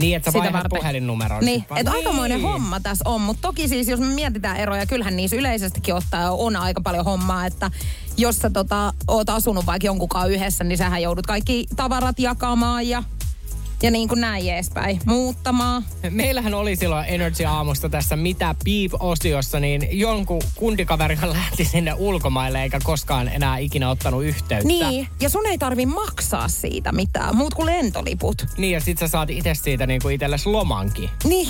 Niin, 0.00 0.16
että 0.16 0.30
sä 0.30 0.38
vaihdat 0.38 0.54
varten. 0.62 0.78
puhelinnumeron. 0.78 1.44
Niin, 1.44 1.64
että 1.76 1.92
aikamoinen 1.92 2.38
Niin. 2.38 2.48
homma 2.50 2.80
tässä 2.80 3.08
on, 3.08 3.20
mutta 3.20 3.42
toki 3.42 3.68
siis 3.68 3.88
jos 3.88 4.00
me 4.00 4.06
mietitään 4.06 4.56
eroja, 4.56 4.86
kyllähän 4.86 5.16
niissä 5.16 5.36
yleisestikin 5.36 5.94
ottaa 5.94 6.30
on 6.30 6.56
aika 6.56 6.80
paljon 6.80 7.04
hommaa, 7.04 7.46
että 7.46 7.70
jos 8.16 8.36
sä 8.38 8.50
tota, 8.50 8.92
oot 9.08 9.30
asunut 9.30 9.66
vaikka 9.66 9.86
jonkunkaan 9.86 10.30
yhdessä, 10.30 10.64
niin 10.64 10.78
sähän 10.78 11.02
joudut 11.02 11.26
kaikki 11.26 11.66
tavarat 11.76 12.18
jakamaan 12.18 12.88
ja, 12.88 13.02
ja 13.82 13.90
niin 13.90 14.08
kuin 14.08 14.20
näin 14.20 14.48
edespäin, 14.52 15.00
muuttamaan. 15.06 15.84
Meillähän 16.10 16.54
oli 16.54 16.76
silloin 16.76 17.04
Energy-aamusta 17.08 17.88
tässä 17.88 18.16
Mitä 18.16 18.54
Piip-osiossa, 18.64 19.60
niin 19.60 19.88
jonkun 19.90 20.42
kundikaverina 20.54 21.28
lähti 21.32 21.64
sinne 21.64 21.94
ulkomaille 21.94 22.62
eikä 22.62 22.80
koskaan 22.84 23.28
enää 23.28 23.58
ikinä 23.58 23.90
ottanut 23.90 24.24
yhteyttä. 24.24 24.68
Niin, 24.68 25.08
ja 25.20 25.28
sun 25.28 25.46
ei 25.46 25.58
tarvi 25.58 25.86
maksaa 25.86 26.48
siitä 26.48 26.92
mitään, 26.92 27.36
muut 27.36 27.54
kuin 27.54 27.66
lentoliput. 27.66 28.46
Niin, 28.56 28.72
ja 28.72 28.80
sit 28.80 28.98
sä 28.98 29.08
saat 29.08 29.30
itse 29.30 29.54
siitä 29.54 29.86
niin 29.86 30.02
kuin 30.02 30.14
itsellesi 30.14 30.48
lomankin. 30.48 31.10
Niin. 31.24 31.48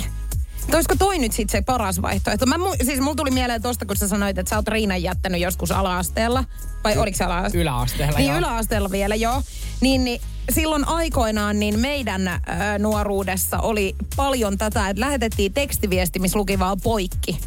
Olisiko 0.73 0.95
toi 0.99 1.17
nyt 1.19 1.31
sitten 1.31 1.51
se 1.59 1.61
paras 1.65 2.01
vaihtoehto? 2.01 2.45
Mä, 2.45 2.55
mu- 2.55 2.85
siis 2.85 2.99
mulla 2.99 3.15
tuli 3.15 3.31
mieleen 3.31 3.61
tosta, 3.61 3.85
kun 3.85 3.95
sä 3.97 4.07
sanoit, 4.07 4.37
että 4.37 4.49
sä 4.49 4.55
oot 4.55 4.67
Riinan 4.67 5.03
jättänyt 5.03 5.41
joskus 5.41 5.71
ala-asteella. 5.71 6.43
Vai 6.83 6.97
oliko 6.97 7.17
se 7.17 7.23
ala-asteella? 7.23 7.61
Yläasteella, 7.71 8.17
Niin 8.17 8.27
joo. 8.29 8.37
yläasteella 8.37 8.91
vielä, 8.91 9.15
joo. 9.15 9.41
Niin, 9.81 10.03
niin 10.03 10.21
silloin 10.51 10.87
aikoinaan 10.87 11.59
niin 11.59 11.79
meidän 11.79 12.27
äh, 12.27 12.39
nuoruudessa 12.79 13.59
oli 13.59 13.95
paljon 14.15 14.57
tätä, 14.57 14.89
että 14.89 15.01
lähetettiin 15.01 15.53
tekstiviesti, 15.53 16.19
missä 16.19 16.39
luki 16.39 16.59
vaan 16.59 16.77
poikki. 16.83 17.39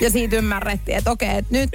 Ja 0.00 0.10
siitä 0.10 0.36
ymmärrettiin, 0.36 0.98
että 0.98 1.10
okei, 1.10 1.28
että 1.38 1.52
nyt 1.52 1.70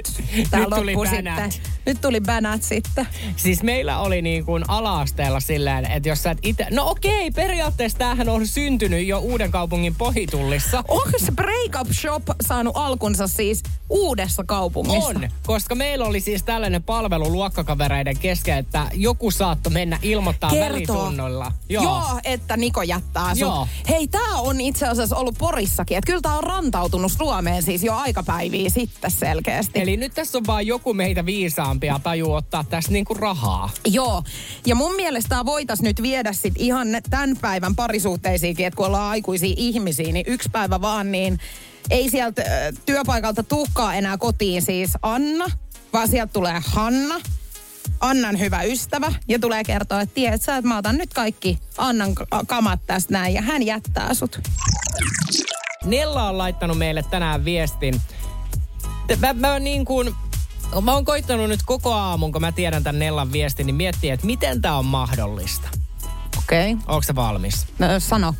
tämä 0.50 0.62
Nyt 0.64 0.74
tuli 0.74 0.94
loppu 0.94 1.10
bänät. 1.16 1.52
sitten. 1.52 1.72
Nyt 1.90 2.00
tuli 2.00 2.20
bänät 2.20 2.62
sitten. 2.62 3.08
Siis 3.36 3.62
meillä 3.62 3.98
oli 3.98 4.22
niin 4.22 4.44
kuin 4.44 4.64
ala-asteella 4.68 5.40
silleen, 5.40 5.90
että 5.90 6.08
jos 6.08 6.22
sä 6.22 6.30
et 6.30 6.38
itse... 6.42 6.66
No 6.70 6.90
okei, 6.90 7.30
periaatteessa 7.30 7.98
tämähän 7.98 8.28
on 8.28 8.46
syntynyt 8.46 9.06
jo 9.06 9.18
Uuden 9.18 9.50
kaupungin 9.50 9.94
pohitullissa. 9.94 10.84
Onko 10.88 11.18
se 11.18 11.32
Breakup 11.32 11.92
Shop 11.92 12.22
saanut 12.46 12.76
alkunsa 12.76 13.26
siis 13.26 13.62
uudessa 13.88 14.44
kaupungissa? 14.44 15.08
On, 15.08 15.28
koska 15.46 15.74
meillä 15.74 16.04
oli 16.04 16.20
siis 16.20 16.42
tällainen 16.42 16.82
palvelu 16.82 17.32
luokkakavereiden 17.32 18.18
kesken, 18.18 18.58
että 18.58 18.86
joku 18.94 19.30
saattoi 19.30 19.72
mennä 19.72 19.98
ilmoittaa 20.02 20.50
välitunnoilla. 20.50 21.52
Joo. 21.68 21.84
Joo, 21.84 22.20
että 22.24 22.56
Niko 22.56 22.82
jättää 22.82 23.28
sut. 23.28 23.40
Joo. 23.40 23.68
Hei, 23.88 24.08
tää 24.08 24.36
on 24.36 24.60
itse 24.60 24.86
asiassa 24.86 25.16
ollut 25.16 25.38
Porissakin. 25.38 25.98
Että 25.98 26.06
kyllä 26.06 26.20
tää 26.20 26.36
on 26.36 26.44
rantautunut 26.44 27.12
Suomeen 27.12 27.62
siis 27.62 27.82
jo 27.82 27.94
aikapäiviä 27.94 28.70
sitten 28.70 29.10
selkeästi. 29.10 29.80
Eli 29.80 29.96
nyt 29.96 30.14
tässä 30.14 30.38
on 30.38 30.46
vaan 30.46 30.66
joku 30.66 30.94
meitä 30.94 31.26
viisaampia 31.80 32.10
tajuu 32.10 32.34
ottaa 32.34 32.64
tässä 32.64 32.92
niinku 32.92 33.14
rahaa. 33.14 33.70
Joo, 33.86 34.22
ja 34.66 34.74
mun 34.74 34.94
mielestä 34.94 35.28
tää 35.28 35.46
voitais 35.46 35.82
nyt 35.82 36.02
viedä 36.02 36.32
sit 36.32 36.54
ihan 36.58 36.88
tämän 37.10 37.36
päivän 37.36 37.76
parisuhteisiinkin, 37.76 38.66
että 38.66 38.76
kun 38.76 38.86
ollaan 38.86 39.10
aikuisia 39.10 39.54
ihmisiä, 39.56 40.12
niin 40.12 40.26
yksi 40.28 40.48
päivä 40.48 40.80
vaan, 40.80 41.12
niin 41.12 41.38
ei 41.90 42.10
sieltä 42.10 42.42
työpaikalta 42.86 43.42
tukkaa 43.42 43.94
enää 43.94 44.18
kotiin 44.18 44.62
siis 44.62 44.90
Anna, 45.02 45.46
vaan 45.92 46.08
sieltä 46.08 46.32
tulee 46.32 46.60
Hanna, 46.66 47.20
Annan 48.00 48.38
hyvä 48.38 48.62
ystävä, 48.62 49.12
ja 49.28 49.38
tulee 49.38 49.64
kertoa, 49.64 50.00
että 50.00 50.14
tiedät 50.14 50.42
sä, 50.42 50.56
että 50.56 50.68
mä 50.68 50.78
otan 50.78 50.98
nyt 50.98 51.14
kaikki 51.14 51.58
Annan 51.78 52.14
kamat 52.46 52.80
tästä 52.86 53.12
näin, 53.12 53.34
ja 53.34 53.42
hän 53.42 53.62
jättää 53.62 54.14
sut. 54.14 54.40
Nella 55.84 56.28
on 56.28 56.38
laittanut 56.38 56.78
meille 56.78 57.04
tänään 57.10 57.44
viestin. 57.44 58.00
Mä, 59.20 59.32
mä 59.32 59.58
niin 59.58 59.84
kuin, 59.84 60.14
mä 60.82 60.92
oon 60.92 61.04
koittanut 61.04 61.48
nyt 61.48 61.60
koko 61.66 61.92
aamun, 61.92 62.32
kun 62.32 62.40
mä 62.40 62.52
tiedän 62.52 62.84
tämän 62.84 62.98
Nellan 62.98 63.32
viestin, 63.32 63.66
niin 63.66 63.74
miettiä, 63.74 64.14
että 64.14 64.26
miten 64.26 64.62
tämä 64.62 64.76
on 64.76 64.84
mahdollista. 64.84 65.68
Okei. 66.38 66.72
Okay. 66.72 66.84
Onko 66.86 67.02
se 67.02 67.14
valmis? 67.14 67.66
No, 67.78 67.86
sano. 67.98 68.34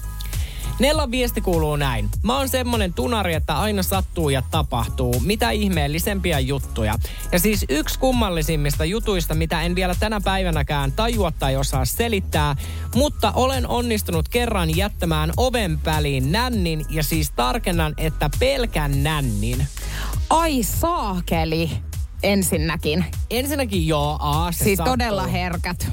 Nellan 0.78 1.10
viesti 1.10 1.40
kuuluu 1.40 1.76
näin. 1.76 2.08
Mä 2.22 2.36
oon 2.36 2.48
semmonen 2.48 2.94
tunari, 2.94 3.34
että 3.34 3.58
aina 3.58 3.82
sattuu 3.82 4.30
ja 4.30 4.42
tapahtuu. 4.50 5.20
Mitä 5.20 5.50
ihmeellisempiä 5.50 6.38
juttuja. 6.38 6.98
Ja 7.32 7.38
siis 7.38 7.64
yksi 7.68 7.98
kummallisimmista 7.98 8.84
jutuista, 8.84 9.34
mitä 9.34 9.62
en 9.62 9.74
vielä 9.74 9.94
tänä 10.00 10.20
päivänäkään 10.20 10.92
tajua 10.92 11.32
tai 11.32 11.56
osaa 11.56 11.84
selittää, 11.84 12.56
mutta 12.94 13.32
olen 13.32 13.66
onnistunut 13.66 14.28
kerran 14.28 14.76
jättämään 14.76 15.32
oven 15.36 15.84
väliin 15.84 16.32
nännin 16.32 16.84
ja 16.90 17.02
siis 17.02 17.30
tarkennan, 17.30 17.94
että 17.96 18.30
pelkän 18.38 19.02
nännin. 19.02 19.66
Ai 20.30 20.62
saakeli 20.62 21.70
ensinnäkin. 22.22 23.04
Ensinnäkin 23.30 23.86
joo, 23.86 24.16
aa, 24.20 24.52
se 24.52 24.64
Siis 24.64 24.76
sattuu. 24.76 24.92
todella 24.92 25.26
herkät. 25.26 25.86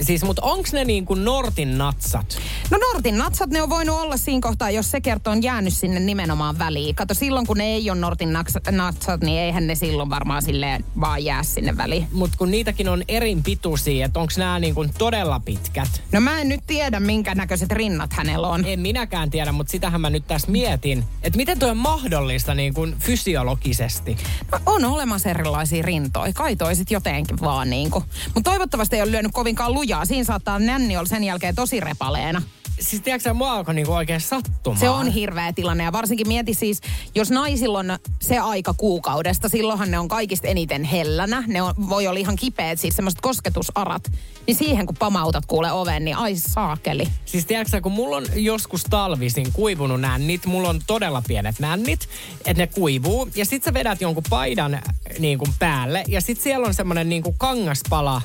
Siis, 0.00 0.24
mutta 0.24 0.42
onks 0.42 0.72
ne 0.72 0.84
niin 0.84 1.06
kuin 1.06 1.24
Nortin 1.24 1.78
natsat? 1.78 2.38
No 2.70 2.78
Nortin 2.78 3.18
natsat, 3.18 3.50
ne 3.50 3.62
on 3.62 3.70
voinut 3.70 4.00
olla 4.00 4.16
siinä 4.16 4.40
kohtaa, 4.40 4.70
jos 4.70 4.90
se 4.90 5.00
kertoo 5.00 5.32
on 5.32 5.42
jäänyt 5.42 5.74
sinne 5.74 6.00
nimenomaan 6.00 6.58
väliin. 6.58 6.94
Kato, 6.94 7.14
silloin 7.14 7.46
kun 7.46 7.58
ne 7.58 7.64
ei 7.64 7.90
ole 7.90 7.98
Nortin 7.98 8.32
natsat, 8.70 9.20
niin 9.20 9.40
eihän 9.40 9.66
ne 9.66 9.74
silloin 9.74 10.10
varmaan 10.10 10.42
silleen 10.42 10.84
vaan 11.00 11.24
jää 11.24 11.42
sinne 11.42 11.76
väliin. 11.76 12.08
Mutta 12.12 12.38
kun 12.38 12.50
niitäkin 12.50 12.88
on 12.88 13.02
erin 13.08 13.42
pituisia, 13.42 14.06
että 14.06 14.20
onks 14.20 14.38
nämä 14.38 14.58
niin 14.58 14.74
kuin 14.74 14.90
todella 14.98 15.40
pitkät? 15.40 16.02
No 16.12 16.20
mä 16.20 16.40
en 16.40 16.48
nyt 16.48 16.60
tiedä, 16.66 17.00
minkä 17.00 17.34
näköiset 17.34 17.72
rinnat 17.72 18.12
hänellä 18.12 18.48
on. 18.48 18.64
En 18.64 18.80
minäkään 18.80 19.30
tiedä, 19.30 19.52
mutta 19.52 19.70
sitähän 19.70 20.00
mä 20.00 20.10
nyt 20.10 20.26
tässä 20.26 20.50
mietin. 20.50 21.04
Että 21.22 21.36
miten 21.36 21.58
toi 21.58 21.70
on 21.70 21.76
mahdollista 21.76 22.54
niin 22.54 22.74
kuin 22.74 22.96
fysiologisesti? 22.98 24.16
No, 24.52 24.58
on 24.66 24.84
olemassa 24.84 25.28
erilaisia 25.28 25.82
rintoja. 25.82 26.32
Kai 26.32 26.56
toisit 26.56 26.90
jotenkin 26.90 27.40
vaan 27.40 27.70
niinku. 27.70 28.04
Mutta 28.34 28.50
toivottavasti 28.50 28.96
ei 28.96 29.02
ole 29.02 29.10
lyönyt 29.10 29.32
kovinkaan 29.32 29.74
lujaa. 29.92 30.04
Siinä 30.04 30.24
saattaa 30.24 30.58
nänni 30.58 30.96
olla 30.96 31.06
sen 31.06 31.24
jälkeen 31.24 31.54
tosi 31.54 31.80
repaleena. 31.80 32.42
Siis 32.80 33.02
tiedätkö 33.02 33.34
mua 33.34 33.52
alkoi 33.52 33.74
niinku 33.74 33.92
oikein 33.92 34.20
sattumaan. 34.20 34.80
Se 34.80 34.88
on 34.88 35.08
hirveä 35.08 35.52
tilanne 35.52 35.84
ja 35.84 35.92
varsinkin 35.92 36.28
mieti 36.28 36.54
siis, 36.54 36.80
jos 37.14 37.30
naisilla 37.30 37.78
on 37.78 37.98
se 38.20 38.38
aika 38.38 38.74
kuukaudesta, 38.74 39.48
silloinhan 39.48 39.90
ne 39.90 39.98
on 39.98 40.08
kaikista 40.08 40.48
eniten 40.48 40.84
hellänä. 40.84 41.44
Ne 41.46 41.62
on, 41.62 41.74
voi 41.88 42.06
olla 42.06 42.20
ihan 42.20 42.36
kipeät, 42.36 42.80
siis 42.80 42.96
semmoiset 42.96 43.20
kosketusarat. 43.20 44.12
Niin 44.46 44.54
siihen 44.54 44.86
kun 44.86 44.96
pamautat 44.96 45.46
kuule 45.46 45.72
oven, 45.72 46.04
niin 46.04 46.16
ai 46.16 46.36
saakeli. 46.36 47.08
Siis 47.24 47.46
tiedätkö 47.46 47.80
kun 47.80 47.92
mulla 47.92 48.16
on 48.16 48.24
joskus 48.34 48.84
talvisin 48.84 49.52
kuivunut 49.52 50.00
nännit, 50.00 50.46
mulla 50.46 50.68
on 50.68 50.80
todella 50.86 51.22
pienet 51.28 51.60
nännit, 51.60 52.08
että 52.44 52.62
ne 52.62 52.66
kuivuu. 52.66 53.28
Ja 53.34 53.44
sit 53.44 53.62
sä 53.62 53.74
vedät 53.74 54.00
jonkun 54.00 54.24
paidan 54.30 54.82
niin 55.18 55.38
kuin 55.38 55.50
päälle 55.58 56.04
ja 56.08 56.20
sit 56.20 56.40
siellä 56.40 56.66
on 56.66 56.74
semmonen 56.74 57.08
niin 57.08 57.22
kuin 57.22 57.38
kangaspala 57.38 58.22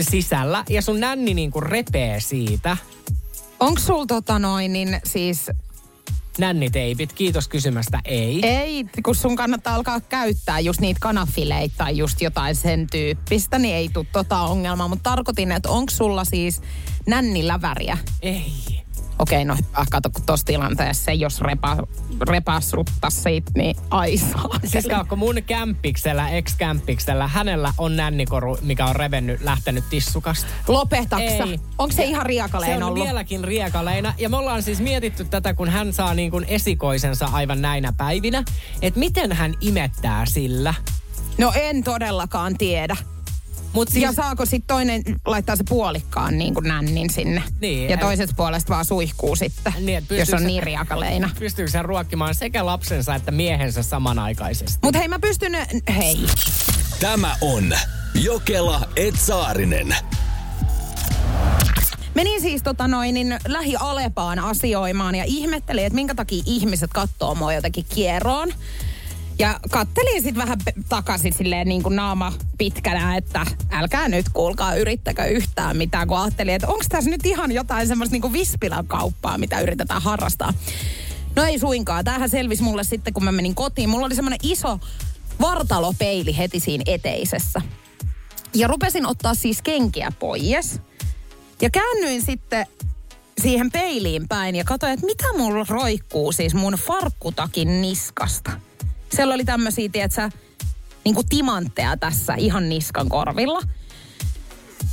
sisällä 0.00 0.64
ja 0.70 0.82
sun 0.82 1.00
nänni 1.00 1.34
niin 1.34 1.50
kuin 1.50 1.62
repee 1.62 2.20
siitä. 2.20 2.76
Onko 3.60 3.80
sul 3.80 4.04
tota 4.04 4.38
noin, 4.38 4.72
niin 4.72 5.00
siis 5.04 5.50
Nänniteipit, 6.38 7.12
kiitos 7.12 7.48
kysymästä, 7.48 8.00
ei. 8.04 8.46
ei, 8.46 8.84
kun 9.04 9.14
sun 9.14 9.36
kannattaa 9.36 9.74
alkaa 9.74 10.00
käyttää 10.00 10.60
just 10.60 10.80
niitä 10.80 10.98
kanafileitä 11.00 11.74
tai 11.78 11.96
just 11.96 12.20
jotain 12.20 12.54
sen 12.54 12.86
tyyppistä, 12.86 13.58
niin 13.58 13.74
ei 13.74 13.88
tule 13.88 14.06
tota 14.12 14.40
ongelmaa. 14.40 14.88
Mutta 14.88 15.10
tarkoitin, 15.10 15.52
että 15.52 15.70
onko 15.70 15.90
sulla 15.90 16.24
siis 16.24 16.62
nännillä 17.06 17.62
väriä? 17.62 17.98
Ei. 18.22 18.83
Okei, 19.18 19.44
no 19.44 19.54
hyvä, 19.54 19.86
kato, 19.90 20.10
kun 20.10 20.22
tuossa 20.26 20.46
tilanteessa 20.46 21.12
jos 21.12 21.40
repa, 21.40 21.76
repassuttaa 22.28 23.10
siitä, 23.10 23.50
niin 23.56 23.76
ai 23.90 24.16
saa. 24.16 24.48
Siis 24.64 24.86
kaukko 24.86 25.16
mun 25.16 25.34
kämppiksellä, 25.46 26.28
ex-kämppiksellä, 26.28 27.28
hänellä 27.28 27.72
on 27.78 27.96
nännikoru, 27.96 28.58
mikä 28.62 28.86
on 28.86 28.96
revennyt, 28.96 29.40
lähtenyt 29.40 29.84
tissukasta. 29.90 30.46
Lopetaksa. 30.68 31.44
Onko 31.78 31.92
se 31.92 32.04
ihan 32.04 32.26
riekaleen 32.26 32.70
Se 32.72 32.76
on 32.76 32.82
ollut? 32.82 33.04
vieläkin 33.04 33.44
riekaleina. 33.44 34.14
Ja 34.18 34.28
me 34.28 34.36
ollaan 34.36 34.62
siis 34.62 34.80
mietitty 34.80 35.24
tätä, 35.24 35.54
kun 35.54 35.68
hän 35.68 35.92
saa 35.92 36.14
niin 36.14 36.30
kuin 36.30 36.44
esikoisensa 36.48 37.28
aivan 37.32 37.62
näinä 37.62 37.92
päivinä, 37.96 38.44
että 38.82 39.00
miten 39.00 39.32
hän 39.32 39.54
imettää 39.60 40.26
sillä. 40.26 40.74
No 41.38 41.52
en 41.54 41.84
todellakaan 41.84 42.58
tiedä. 42.58 42.96
Mut 43.74 43.88
Siis... 43.88 44.02
Ja 44.02 44.12
saako 44.12 44.46
sitten 44.46 44.66
toinen 44.76 45.02
laittaa 45.26 45.56
se 45.56 45.64
puolikkaan 45.68 46.38
niin 46.38 46.54
kuin 46.54 46.68
nännin 46.68 47.10
sinne? 47.10 47.42
Niin, 47.60 47.90
ja 47.90 47.96
toiset 47.96 48.30
puolesta 48.36 48.72
vaan 48.72 48.84
suihkuu 48.84 49.36
sitten, 49.36 49.72
Niin, 49.80 50.06
jos 50.10 50.32
on 50.34 50.38
se- 50.40 50.46
niin 50.46 50.62
riakaleina. 50.62 51.30
Pystyykö 51.38 51.70
hän 51.74 51.84
ruokkimaan 51.84 52.34
sekä 52.34 52.66
lapsensa 52.66 53.14
että 53.14 53.30
miehensä 53.30 53.82
samanaikaisesti? 53.82 54.78
Mutta 54.82 54.98
hei, 54.98 55.08
mä 55.08 55.18
pystyn... 55.18 55.52
Hei. 55.96 56.18
Tämä 57.00 57.36
on 57.40 57.72
Jokela 58.14 58.88
Etsaarinen. 58.96 59.96
Menin 62.14 62.40
siis 62.40 62.62
tota 62.62 62.88
noin, 62.88 63.14
niin 63.14 63.38
lähi 63.48 63.76
Alepaan 63.80 64.38
asioimaan 64.38 65.14
ja 65.14 65.24
ihmettelin, 65.26 65.86
että 65.86 65.94
minkä 65.94 66.14
takia 66.14 66.42
ihmiset 66.46 66.90
katsoo 66.92 67.34
mua 67.34 67.52
jotenkin 67.52 67.86
kieroon. 67.94 68.48
Ja 69.38 69.60
kattelin 69.70 70.22
sitten 70.22 70.42
vähän 70.42 70.58
takaisin 70.88 71.32
silleen 71.32 71.68
niin 71.68 71.82
kuin 71.82 71.96
naama 71.96 72.32
pitkänä, 72.58 73.16
että 73.16 73.46
älkää 73.70 74.08
nyt 74.08 74.26
kuulkaa 74.32 74.74
yrittäkö 74.74 75.24
yhtään 75.24 75.76
mitään, 75.76 76.08
kun 76.08 76.18
ajattelin, 76.18 76.54
että 76.54 76.68
onko 76.68 76.84
tässä 76.88 77.10
nyt 77.10 77.26
ihan 77.26 77.52
jotain 77.52 77.86
semmoista 77.88 78.12
niin 78.12 78.22
kuin 78.22 78.32
vispilän 78.32 78.86
kauppaa, 78.86 79.38
mitä 79.38 79.60
yritetään 79.60 80.02
harrastaa. 80.02 80.52
No 81.36 81.44
ei 81.44 81.58
suinkaan. 81.58 82.04
Tämähän 82.04 82.28
selvisi 82.28 82.62
mulle 82.62 82.84
sitten, 82.84 83.14
kun 83.14 83.24
mä 83.24 83.32
menin 83.32 83.54
kotiin. 83.54 83.88
Mulla 83.88 84.06
oli 84.06 84.14
semmoinen 84.14 84.38
iso 84.42 84.80
vartalopeili 85.40 86.36
heti 86.36 86.60
siinä 86.60 86.84
eteisessä. 86.86 87.62
Ja 88.54 88.68
rupesin 88.68 89.06
ottaa 89.06 89.34
siis 89.34 89.62
kenkiä 89.62 90.12
pois. 90.18 90.80
Ja 91.62 91.70
käännyin 91.70 92.22
sitten 92.22 92.66
siihen 93.42 93.72
peiliin 93.72 94.28
päin 94.28 94.56
ja 94.56 94.64
katsoin, 94.64 94.92
että 94.92 95.06
mitä 95.06 95.24
mulla 95.38 95.66
roikkuu 95.68 96.32
siis 96.32 96.54
mun 96.54 96.72
farkkutakin 96.72 97.82
niskasta. 97.82 98.50
Siellä 99.16 99.34
oli 99.34 99.44
tämmöisiä, 99.44 99.88
tietsä, 99.88 100.30
niin 101.04 101.14
kuin 101.14 101.28
timantteja 101.28 101.96
tässä 101.96 102.34
ihan 102.34 102.68
niskan 102.68 103.08
korvilla. 103.08 103.60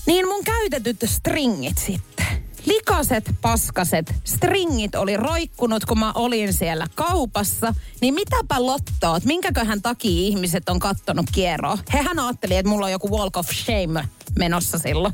Niin 0.06 0.28
mun 0.28 0.44
käytetyt 0.44 1.04
stringit 1.06 1.78
sitten. 1.78 2.26
Likaset, 2.66 3.32
paskaset 3.42 4.16
stringit 4.24 4.96
oli 4.96 5.18
roikkunut, 5.18 5.86
kun 5.86 6.00
mä 6.00 6.12
olin 6.16 6.54
siellä 6.54 6.88
kaupassa. 6.96 7.74
Niin 8.02 8.14
mitäpä 8.14 8.66
lottoot, 8.66 9.26
minkäköhän 9.26 9.82
takia 9.82 10.22
ihmiset 10.22 10.70
on 10.70 10.80
kattonut 10.80 11.26
kierroa? 11.32 11.78
Hehän 11.94 12.20
ajatteli, 12.20 12.56
että 12.56 12.70
mulla 12.70 12.86
on 12.86 12.92
joku 12.92 13.18
walk 13.18 13.38
of 13.38 13.50
shame 13.50 14.08
menossa 14.40 14.78
silloin. 14.78 15.14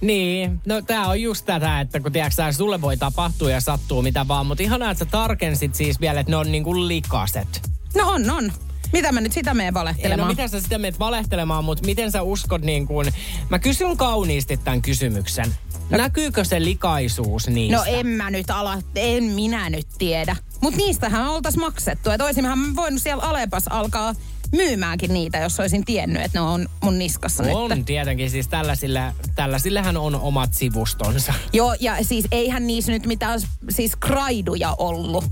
Niin, 0.00 0.60
no 0.66 0.82
tää 0.82 1.06
on 1.06 1.22
just 1.22 1.46
tätä, 1.46 1.80
että 1.80 2.00
kun 2.00 2.12
tiedätkö, 2.12 2.52
sulle 2.52 2.80
voi 2.80 2.96
tapahtua 2.96 3.50
ja 3.50 3.60
sattuu 3.60 4.02
mitä 4.02 4.28
vaan, 4.28 4.46
mutta 4.46 4.64
ihanaa, 4.64 4.90
että 4.90 5.04
sä 5.04 5.10
tarkensit 5.10 5.74
siis 5.74 6.00
vielä, 6.00 6.20
että 6.20 6.30
ne 6.30 6.36
on 6.36 6.52
niinku 6.52 6.88
likaset. 6.88 7.77
No 7.96 8.10
on, 8.10 8.30
on. 8.30 8.52
Mitä 8.92 9.12
mä 9.12 9.20
nyt 9.20 9.32
sitä 9.32 9.54
menen 9.54 9.66
Ei, 9.66 9.72
no 9.72 9.80
valehtelemaan? 9.80 10.28
mitä 10.28 10.48
sä 10.48 10.60
sitä 10.60 10.78
menet 10.78 10.98
valehtelemaan, 10.98 11.64
mutta 11.64 11.86
miten 11.86 12.12
sä 12.12 12.22
uskot 12.22 12.62
niin 12.62 12.86
kuin... 12.86 13.12
Mä 13.48 13.58
kysyn 13.58 13.96
kauniisti 13.96 14.56
tämän 14.56 14.82
kysymyksen. 14.82 15.54
Näkyykö 15.90 16.44
se 16.44 16.64
likaisuus 16.64 17.48
niistä? 17.48 17.76
No 17.76 17.84
en 17.86 18.06
mä 18.06 18.30
nyt 18.30 18.50
ala, 18.50 18.78
en 18.94 19.24
minä 19.24 19.70
nyt 19.70 19.86
tiedä. 19.98 20.36
Mutta 20.60 20.76
niistähän 20.76 21.28
oltais 21.28 21.56
maksettu. 21.56 22.10
Että 22.10 22.24
olisimmehän 22.24 22.76
voinut 22.76 23.02
siellä 23.02 23.22
Alepas 23.22 23.68
alkaa 23.70 24.14
myymäänkin 24.52 25.12
niitä, 25.12 25.38
jos 25.38 25.60
olisin 25.60 25.84
tiennyt, 25.84 26.22
että 26.22 26.38
ne 26.38 26.42
on 26.42 26.68
mun 26.82 26.98
niskassa 26.98 27.42
On 27.42 27.70
nyt. 27.70 27.86
tietenkin, 27.86 28.30
siis 28.30 28.48
tällaisille, 28.48 29.02
tällaisillehän 29.34 29.96
on 29.96 30.14
omat 30.14 30.54
sivustonsa. 30.54 31.34
Joo, 31.52 31.76
ja 31.80 31.96
siis 32.04 32.24
eihän 32.32 32.66
niissä 32.66 32.92
nyt 32.92 33.06
mitään 33.06 33.40
siis 33.70 33.96
kraiduja 33.96 34.74
ollut. 34.78 35.24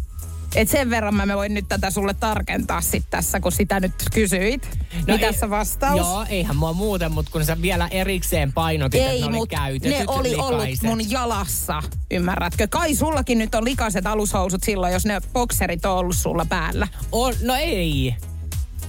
Et 0.54 0.68
sen 0.68 0.90
verran 0.90 1.14
mä 1.14 1.36
voin 1.36 1.54
nyt 1.54 1.68
tätä 1.68 1.90
sulle 1.90 2.14
tarkentaa 2.14 2.80
sit 2.80 3.04
tässä, 3.10 3.40
kun 3.40 3.52
sitä 3.52 3.80
nyt 3.80 3.92
kysyit. 4.14 4.68
No 5.06 5.14
Mitäs 5.14 5.42
ei- 5.42 5.50
vastaus? 5.50 5.98
Joo, 5.98 6.26
eihän 6.28 6.56
mua 6.56 6.72
muuten, 6.72 7.12
mutta 7.12 7.32
kun 7.32 7.44
sä 7.44 7.62
vielä 7.62 7.88
erikseen 7.90 8.52
painotit, 8.52 9.00
että 9.00 9.12
Ei, 9.12 9.20
ne 9.20 9.26
oli 9.38 9.46
käytetyt 9.46 9.98
ne 9.98 10.04
oli 10.06 10.34
ollut 10.34 10.60
likaiset. 10.60 10.82
mun 10.82 11.10
jalassa, 11.10 11.82
ymmärrätkö? 12.10 12.66
Kai 12.70 12.94
sullakin 12.94 13.38
nyt 13.38 13.54
on 13.54 13.64
likaiset 13.64 14.06
alushousut 14.06 14.62
silloin, 14.62 14.92
jos 14.92 15.04
ne 15.06 15.20
bokserit 15.32 15.84
on 15.84 15.92
ollut 15.98 16.16
sulla 16.16 16.46
päällä. 16.48 16.88
On, 17.12 17.34
no 17.42 17.54
ei. 17.54 18.14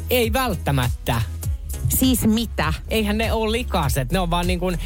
Ei 0.10 0.34
välttämättä. 0.34 1.22
Siis 1.90 2.22
mitä? 2.28 2.74
Eihän 2.90 3.18
ne 3.18 3.34
ole 3.34 3.52
likaset. 3.52 4.12
Ne 4.12 4.20
on 4.20 4.30
vaan 4.30 4.48
niin 4.48 4.60
kuin, 4.60 4.80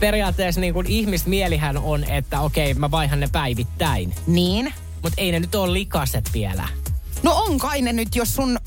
periaatteessa 0.00 0.60
niin 0.60 0.74
kuin 0.74 0.86
ihmismielihän 0.86 1.76
on, 1.78 2.04
että 2.04 2.40
okei, 2.40 2.74
mä 2.74 2.90
vaihan 2.90 3.20
ne 3.20 3.28
päivittäin. 3.32 4.14
Niin? 4.26 4.72
Mutta 5.02 5.20
ei 5.20 5.32
ne 5.32 5.40
nyt 5.40 5.54
ole 5.54 5.72
likaset 5.72 6.30
vielä. 6.32 6.68
No 7.22 7.34
on 7.34 7.58
kai 7.58 7.82
ne 7.82 7.92
nyt, 7.92 8.16
jos 8.16 8.34
sun... 8.34 8.58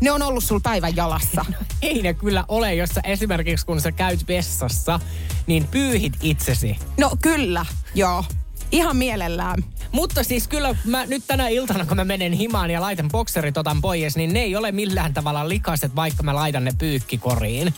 Ne 0.00 0.10
on 0.10 0.22
ollut 0.22 0.44
sul 0.44 0.60
päivän 0.62 0.96
jalassa. 0.96 1.44
Ei 1.82 2.02
ne 2.02 2.14
kyllä 2.14 2.44
ole, 2.48 2.74
jos 2.74 2.90
sä 2.90 3.00
esimerkiksi 3.04 3.66
kun 3.66 3.80
sä 3.80 3.92
käyt 3.92 4.28
vessassa, 4.28 5.00
niin 5.46 5.68
pyyhit 5.68 6.12
itsesi. 6.22 6.76
No 7.00 7.10
kyllä, 7.22 7.66
joo. 7.94 8.24
Ihan 8.72 8.96
mielellään. 8.96 9.64
Mutta 9.92 10.24
siis 10.24 10.48
kyllä 10.48 10.76
mä 10.84 11.06
nyt 11.06 11.22
tänä 11.26 11.48
iltana, 11.48 11.86
kun 11.86 11.96
mä 11.96 12.04
menen 12.04 12.32
himaan 12.32 12.70
ja 12.70 12.80
laitan 12.80 13.08
bokserit 13.08 13.58
otan 13.58 13.80
pois, 13.80 14.16
niin 14.16 14.32
ne 14.32 14.40
ei 14.40 14.56
ole 14.56 14.72
millään 14.72 15.14
tavalla 15.14 15.48
likaset, 15.48 15.96
vaikka 15.96 16.22
mä 16.22 16.34
laitan 16.34 16.64
ne 16.64 16.72
pyykkikoriin. 16.78 17.74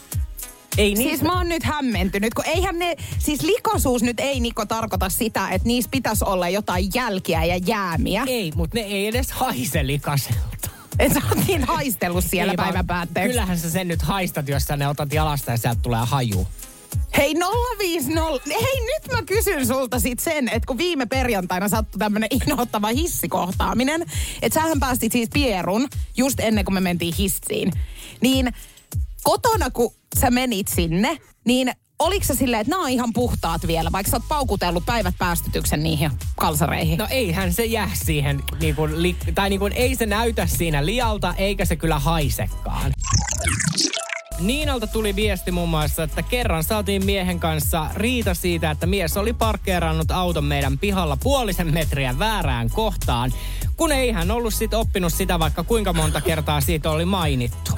Ei 0.79 0.95
niin. 0.95 1.09
Siis 1.09 1.23
mä 1.23 1.39
oon 1.39 1.49
nyt 1.49 1.63
hämmentynyt, 1.63 2.35
kun 2.35 2.45
eihän 2.47 2.79
ne, 2.79 2.97
siis 3.19 3.43
likosuus 3.43 4.03
nyt 4.03 4.21
ei 4.21 4.41
Niko 4.41 4.67
tarkoita 4.67 5.09
sitä, 5.09 5.49
että 5.49 5.69
niissä 5.69 5.91
pitäisi 5.91 6.25
olla 6.25 6.49
jotain 6.49 6.89
jälkiä 6.95 7.45
ja 7.45 7.57
jäämiä. 7.57 8.25
Ei, 8.27 8.53
mutta 8.57 8.79
ne 8.79 8.85
ei 8.85 9.07
edes 9.07 9.33
haise 9.33 9.87
likaselta. 9.87 10.71
Et 10.99 11.13
sä 11.13 11.21
oot 11.29 11.47
niin 11.47 11.65
haistellut 11.65 12.25
siellä 12.25 12.53
Ei 12.53 12.57
päivän 12.57 12.87
päätteeksi. 12.87 13.31
Kyllähän 13.31 13.59
sä 13.59 13.71
sen 13.71 13.89
nyt 13.89 14.03
haistat, 14.03 14.49
jos 14.49 14.63
sä 14.63 14.77
ne 14.77 14.89
otat 14.89 15.13
jalasta 15.13 15.51
ja 15.51 15.57
sieltä 15.57 15.81
tulee 15.83 16.01
haju. 16.05 16.47
Hei 17.17 17.35
050, 17.79 18.41
hei 18.51 18.81
nyt 18.81 19.13
mä 19.13 19.23
kysyn 19.23 19.67
sulta 19.67 20.01
sit 20.01 20.19
sen, 20.19 20.49
että 20.49 20.67
kun 20.67 20.79
viime 20.79 21.07
perjantaina 21.07 21.69
sattui 21.69 21.99
tämmönen 21.99 22.29
inhottava 22.31 22.89
hissikohtaaminen, 22.89 24.03
että 24.43 24.61
sähän 24.61 24.81
päästit 24.81 25.13
siis 25.13 25.29
Pierun 25.33 25.89
just 26.17 26.41
ennen 26.41 26.65
kuin 26.65 26.75
me 26.75 26.81
mentiin 26.81 27.15
hissiin, 27.15 27.73
niin 28.21 28.53
kotona 29.27 29.71
kun 29.71 29.95
sä 30.21 30.31
menit 30.31 30.69
sinne, 30.69 31.19
niin 31.45 31.73
oliko 31.99 32.25
se 32.25 32.35
silleen, 32.35 32.61
että 32.61 32.71
nämä 32.71 32.83
on 32.83 32.91
ihan 32.91 33.13
puhtaat 33.13 33.67
vielä, 33.67 33.93
vaikka 33.93 34.11
sä 34.11 34.17
oot 34.17 34.29
paukutellut 34.29 34.87
päivät 34.87 35.15
päästytyksen 35.19 35.83
niihin 35.83 36.11
kalsareihin? 36.37 36.99
No 36.99 37.07
eihän 37.11 37.53
se 37.53 37.65
jää 37.65 37.91
siihen, 37.95 38.43
niin 38.61 38.75
kuin, 38.75 39.17
tai 39.35 39.51
niin 39.51 39.61
kuin, 39.61 39.73
ei 39.73 39.97
se 39.97 40.07
näytä 40.07 40.47
siinä 40.47 40.87
lialta, 40.87 41.35
eikä 41.37 41.65
se 41.65 41.77
kyllä 41.77 41.99
haisekaan. 41.99 42.93
Niinalta 44.41 44.87
tuli 44.87 45.17
viesti 45.17 45.51
muun 45.51 45.69
muassa, 45.69 46.03
että 46.03 46.23
kerran 46.23 46.65
saatiin 46.65 47.05
miehen 47.05 47.41
kanssa 47.41 47.87
riita 47.95 48.35
siitä, 48.35 48.71
että 48.71 48.87
mies 48.87 49.17
oli 49.17 49.33
parkkeerannut 49.33 50.11
auton 50.11 50.45
meidän 50.45 50.79
pihalla 50.79 51.17
puolisen 51.23 51.75
metriä 51.75 52.19
väärään 52.19 52.71
kohtaan, 52.71 53.33
kun 53.77 53.93
ei 53.93 54.13
hän 54.13 54.31
ollut 54.31 54.55
sit 54.55 54.75
oppinut 54.75 55.13
sitä, 55.13 55.39
vaikka 55.39 55.65
kuinka 55.65 55.93
monta 55.93 56.21
kertaa 56.21 56.61
siitä 56.61 56.91
oli 56.91 57.05
mainittu. 57.05 57.73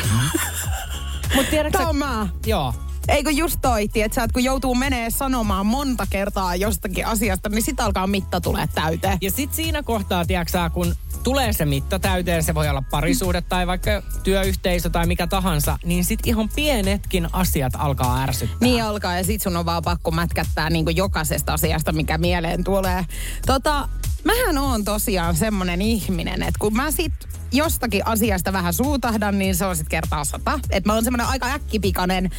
Mutta 1.35 1.51
tiedätkö, 1.51 1.79
Tämä 1.79 2.21
on 2.21 2.29
joo, 2.47 2.75
Eikö 3.09 3.31
just 3.31 3.59
toi, 3.63 3.89
että 3.95 4.29
kun 4.33 4.45
joutuu 4.45 4.75
menee 4.75 5.11
sanomaan 5.11 5.67
monta 5.67 6.07
kertaa 6.11 6.57
jostakin 6.57 7.07
asiasta, 7.07 7.49
niin 7.49 7.63
sit 7.63 7.81
alkaa 7.81 8.07
mitta 8.07 8.41
tulee 8.41 8.69
täyteen. 8.75 9.19
Ja 9.21 9.31
sit 9.31 9.55
siinä 9.55 9.83
kohtaa, 9.83 10.25
tiedätkö 10.25 10.71
kun 10.73 10.95
tulee 11.23 11.53
se 11.53 11.65
mitta 11.65 11.99
täyteen, 11.99 12.43
se 12.43 12.55
voi 12.55 12.69
olla 12.69 12.83
parisuude 12.91 13.41
tai 13.41 13.67
vaikka 13.67 14.03
työyhteisö 14.23 14.91
tai 14.91 15.07
mikä 15.07 15.27
tahansa, 15.27 15.79
niin 15.85 16.05
sit 16.05 16.27
ihan 16.27 16.49
pienetkin 16.55 17.29
asiat 17.33 17.73
alkaa 17.79 18.23
ärsyttää. 18.23 18.59
Niin 18.61 18.85
alkaa 18.85 19.17
ja 19.17 19.25
sit 19.25 19.43
sun 19.43 19.57
on 19.57 19.67
vaan 19.67 19.83
pakko 19.83 20.11
mätkättää 20.11 20.71
niin 20.71 20.97
jokaisesta 20.97 21.53
asiasta, 21.53 21.93
mikä 21.93 22.19
mieleen 22.19 22.65
tulee. 22.65 23.07
Tota, 23.47 23.89
mähän 24.25 24.59
oon 24.59 24.85
tosiaan 24.85 25.37
semmonen 25.37 25.83
ihminen, 25.83 26.43
että 26.43 26.59
kun 26.59 26.77
mä 26.77 26.91
sit 26.91 27.28
jostakin 27.53 28.07
asiasta 28.07 28.53
vähän 28.53 28.73
suutahdan, 28.73 29.39
niin 29.39 29.55
se 29.57 29.67
on 29.67 29.77
sit 29.77 29.89
kertaa 29.89 30.25
sata. 30.25 30.61
Että 30.71 30.91
mä 30.91 30.95
oon 30.95 31.05
semmonen 31.05 31.27
aika 31.27 31.47
äkkipikainen, 31.47 32.31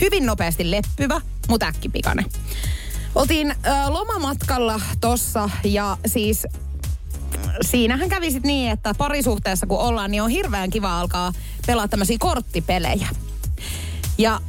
hyvin 0.00 0.26
nopeasti 0.26 0.70
leppyvä, 0.70 1.20
mutta 1.48 1.66
äkkipikainen. 1.66 2.24
Oltiin 3.14 3.50
ö, 3.50 3.54
lomamatkalla 3.88 4.80
tossa 5.00 5.50
ja 5.64 5.96
siis 6.06 6.46
siinähän 7.60 8.08
kävi 8.08 8.30
sit 8.30 8.42
niin, 8.42 8.70
että 8.72 8.94
parisuhteessa 8.94 9.66
kun 9.66 9.78
ollaan, 9.78 10.10
niin 10.10 10.22
on 10.22 10.30
hirveän 10.30 10.70
kiva 10.70 11.00
alkaa 11.00 11.32
pelaa 11.66 11.88
tämmöisiä 11.88 12.16
korttipelejä. 12.20 13.08
Ja 14.18 14.40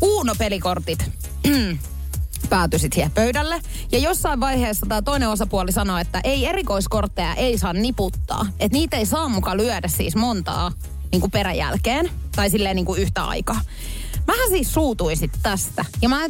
Uno-pelikortit 0.00 1.10
päätyi 2.48 2.78
sitten 2.78 2.94
siihen 2.94 3.10
pöydälle. 3.10 3.60
Ja 3.92 3.98
jossain 3.98 4.40
vaiheessa 4.40 4.86
tämä 4.86 5.02
toinen 5.02 5.28
osapuoli 5.28 5.72
sanoi, 5.72 6.00
että 6.00 6.20
ei 6.24 6.46
erikoiskortteja 6.46 7.34
ei 7.34 7.58
saa 7.58 7.72
niputtaa. 7.72 8.46
Että 8.60 8.78
niitä 8.78 8.96
ei 8.96 9.06
saa 9.06 9.28
mukaan 9.28 9.56
lyödä 9.56 9.88
siis 9.88 10.16
montaa 10.16 10.72
niin 11.12 11.20
kuin 11.20 11.30
peräjälkeen. 11.30 12.10
Tai 12.36 12.50
silleen 12.50 12.76
niin 12.76 12.86
kuin 12.86 13.02
yhtä 13.02 13.24
aikaa. 13.24 13.60
Mähän 14.26 14.48
siis 14.48 14.74
suutuin 14.74 15.16
sit 15.16 15.32
tästä. 15.42 15.84
Ja 16.02 16.08
mä 16.08 16.20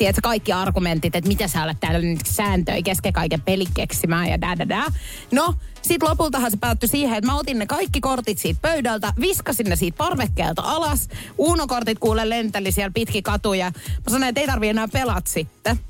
tiedätkö, 0.00 0.20
kaikki 0.22 0.52
argumentit, 0.52 1.16
että 1.16 1.28
mitä 1.28 1.48
sä 1.48 1.64
olet 1.64 1.80
täällä 1.80 1.98
nyt 2.00 2.20
sääntöjä 2.26 2.82
kesken 2.82 3.12
kaiken 3.12 3.40
pelin 3.40 3.68
keksimään 3.74 4.28
ja 4.28 4.40
da. 4.40 4.84
No, 5.32 5.54
sit 5.82 6.02
lopultahan 6.02 6.50
se 6.50 6.56
päättyi 6.56 6.88
siihen, 6.88 7.18
että 7.18 7.26
mä 7.26 7.38
otin 7.38 7.58
ne 7.58 7.66
kaikki 7.66 8.00
kortit 8.00 8.38
siitä 8.38 8.58
pöydältä, 8.62 9.12
viskasin 9.20 9.66
ne 9.68 9.76
siitä 9.76 9.96
parvekkeelta 9.96 10.62
alas. 10.62 11.08
Uno-kortit 11.38 11.98
kuule 11.98 12.28
lenteli 12.28 12.72
siellä 12.72 12.90
pitki 12.94 13.22
katuja. 13.22 13.72
Mä 13.86 14.10
sanoin, 14.10 14.28
että 14.28 14.40
ei 14.40 14.46
tarvi 14.46 14.68
enää 14.68 14.88
pelat 14.88 15.26
sitten. 15.26 15.80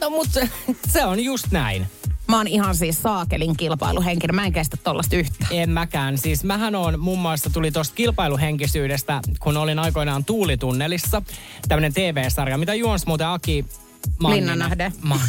No 0.00 0.10
mutta 0.10 0.32
se, 0.32 0.48
se 0.88 1.04
on 1.04 1.24
just 1.24 1.46
näin. 1.50 1.86
Mä 2.28 2.36
oon 2.36 2.46
ihan 2.46 2.74
siis 2.74 3.02
saakelin 3.02 3.56
kilpailuhenkilö. 3.56 4.32
Mä 4.32 4.44
en 4.46 4.52
kestä 4.52 4.76
tollasta 4.76 5.16
yhtään. 5.16 5.52
En 5.52 5.70
mäkään. 5.70 6.18
Siis 6.18 6.44
mähän 6.44 6.74
on 6.74 7.00
muun 7.00 7.18
muassa 7.18 7.50
tuli 7.50 7.70
tuosta 7.72 7.94
kilpailuhenkisyydestä, 7.94 9.20
kun 9.40 9.56
olin 9.56 9.78
aikoinaan 9.78 10.24
Tuulitunnelissa. 10.24 11.22
Tämmönen 11.68 11.94
TV-sarja, 11.94 12.58
mitä 12.58 12.74
juons 12.74 13.06
muuten 13.06 13.26
Aki 13.26 13.64
Manninen. 14.20 14.50
Linnanahde. 14.50 14.92
Ma- 15.02 15.20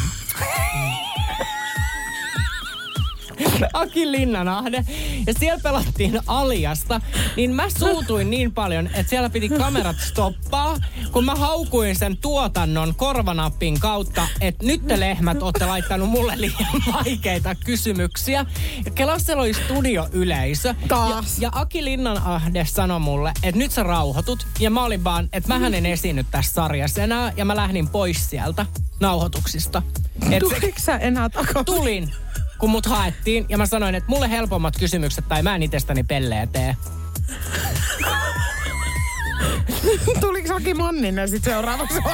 Aki 3.72 4.12
Linnanahde. 4.12 4.84
Ja 5.26 5.34
siellä 5.38 5.60
pelattiin 5.62 6.20
aliasta, 6.26 7.00
niin 7.36 7.54
mä 7.54 7.70
suutuin 7.78 8.30
niin 8.30 8.52
paljon, 8.52 8.86
että 8.86 9.10
siellä 9.10 9.30
piti 9.30 9.48
kamerat 9.48 9.96
stoppaa, 10.00 10.76
kun 11.12 11.24
mä 11.24 11.34
haukuin 11.34 11.96
sen 11.96 12.16
tuotannon 12.16 12.94
korvanappin 12.94 13.80
kautta, 13.80 14.26
että 14.40 14.66
nyt 14.66 14.86
te 14.86 15.00
lehmät 15.00 15.42
olette 15.42 15.66
laittanut 15.66 16.08
mulle 16.08 16.32
liian 16.36 16.82
vaikeita 16.92 17.54
kysymyksiä. 17.54 18.46
Ja 18.84 18.90
Kelassella 18.90 19.42
oli 19.42 19.54
studioyleisö. 19.54 20.74
Taas. 20.88 21.38
Ja, 21.38 21.42
ja 21.42 21.50
Aki 21.52 21.84
Linnanahde 21.84 22.64
sanoi 22.64 23.00
mulle, 23.00 23.32
että 23.42 23.58
nyt 23.58 23.72
sä 23.72 23.82
rauhoitut. 23.82 24.46
Ja 24.60 24.70
mä 24.70 24.84
olin 24.84 25.04
vaan, 25.04 25.28
että 25.32 25.48
mähän 25.48 25.74
en 25.74 25.86
esiinny 25.86 26.24
tässä 26.30 26.54
sarjassa 26.54 27.02
enää. 27.02 27.32
Ja 27.36 27.44
mä 27.44 27.56
lähdin 27.56 27.88
pois 27.88 28.30
sieltä 28.30 28.66
nauhoituksista. 29.00 29.82
Et 30.22 30.30
se, 30.30 30.38
Tuliko 30.38 30.78
sä 30.78 30.96
enää 30.96 31.28
takaisin? 31.28 31.64
tulin, 31.64 32.12
kun 32.60 32.70
mut 32.70 32.86
haettiin. 32.86 33.46
Ja 33.48 33.58
mä 33.58 33.66
sanoin, 33.66 33.94
että 33.94 34.10
mulle 34.10 34.30
helpommat 34.30 34.74
kysymykset 34.78 35.24
tai 35.28 35.42
mä 35.42 35.54
en 35.54 35.62
itsestäni 35.62 36.04
pelleä 36.04 36.46
tee. 36.46 36.76
Tuliko 40.20 40.54
Aki 40.54 40.74
Manninen 40.74 41.28
sit 41.28 41.44
seuraavaksi? 41.44 41.98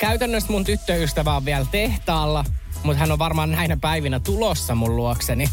Käytännössä 0.00 0.52
mun 0.52 0.64
tyttöystävä 0.64 1.36
on 1.36 1.44
vielä 1.44 1.66
tehtaalla. 1.70 2.44
Mutta 2.82 2.98
hän 2.98 3.12
on 3.12 3.18
varmaan 3.18 3.50
näinä 3.50 3.76
päivinä 3.80 4.20
tulossa 4.20 4.74
mun 4.74 4.96
luokseni. 4.96 5.48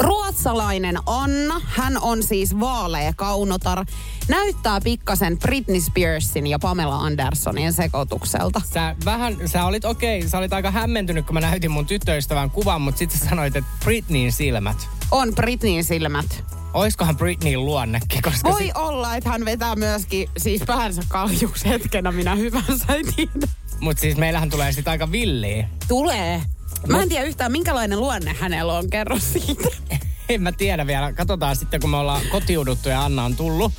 Ruotsalainen 0.00 0.98
Anna, 1.06 1.60
hän 1.64 1.98
on 2.02 2.22
siis 2.22 2.60
vaalea 2.60 3.12
kaunotar. 3.16 3.84
Näyttää 4.28 4.80
pikkasen 4.80 5.38
Britney 5.38 5.80
Spearsin 5.80 6.46
ja 6.46 6.58
Pamela 6.58 6.96
Andersonin 6.96 7.72
sekoitukselta. 7.72 8.60
Sä 8.74 8.96
vähän, 9.04 9.36
sä 9.46 9.64
olit 9.64 9.84
okei, 9.84 10.18
okay, 10.18 10.28
sä 10.28 10.38
olit 10.38 10.52
aika 10.52 10.70
hämmentynyt, 10.70 11.26
kun 11.26 11.34
mä 11.34 11.40
näytin 11.40 11.70
mun 11.70 11.86
tyttöystävän 11.86 12.50
kuvan, 12.50 12.80
mutta 12.82 12.98
sitten 12.98 13.18
sä 13.20 13.28
sanoit, 13.28 13.56
että 13.56 13.70
Britneyin 13.84 14.32
silmät. 14.32 14.88
On 15.10 15.34
Britneyin 15.34 15.84
silmät. 15.84 16.44
Oiskohan 16.74 17.16
Britneyin 17.16 17.64
luonnekin, 17.66 18.22
koska 18.22 18.50
Voi 18.50 18.62
si- 18.62 18.72
olla, 18.74 19.16
että 19.16 19.30
hän 19.30 19.44
vetää 19.44 19.76
myöskin 19.76 20.28
siis 20.38 20.62
päänsä 20.66 21.02
kaljuksi 21.08 21.68
hetkenä 21.68 22.12
minä 22.12 22.34
hyvänsä 22.34 22.94
en 22.94 23.14
tiedä. 23.16 23.46
Mut 23.80 23.98
siis 23.98 24.16
meillähän 24.16 24.50
tulee 24.50 24.72
sit 24.72 24.88
aika 24.88 25.12
villiä. 25.12 25.68
Tulee. 25.88 26.42
Mä 26.88 27.02
en 27.02 27.08
tiedä 27.08 27.24
yhtään, 27.24 27.52
minkälainen 27.52 28.00
luonne 28.00 28.36
hänellä 28.40 28.78
on. 28.78 28.90
Kerro 28.90 29.18
siitä. 29.18 29.68
En 30.28 30.42
mä 30.42 30.52
tiedä 30.52 30.86
vielä. 30.86 31.12
Katsotaan 31.12 31.56
sitten, 31.56 31.80
kun 31.80 31.90
me 31.90 31.96
ollaan 31.96 32.22
kotiuduttu 32.30 32.88
ja 32.88 33.04
Anna 33.04 33.24
on 33.24 33.36
tullut. 33.36 33.72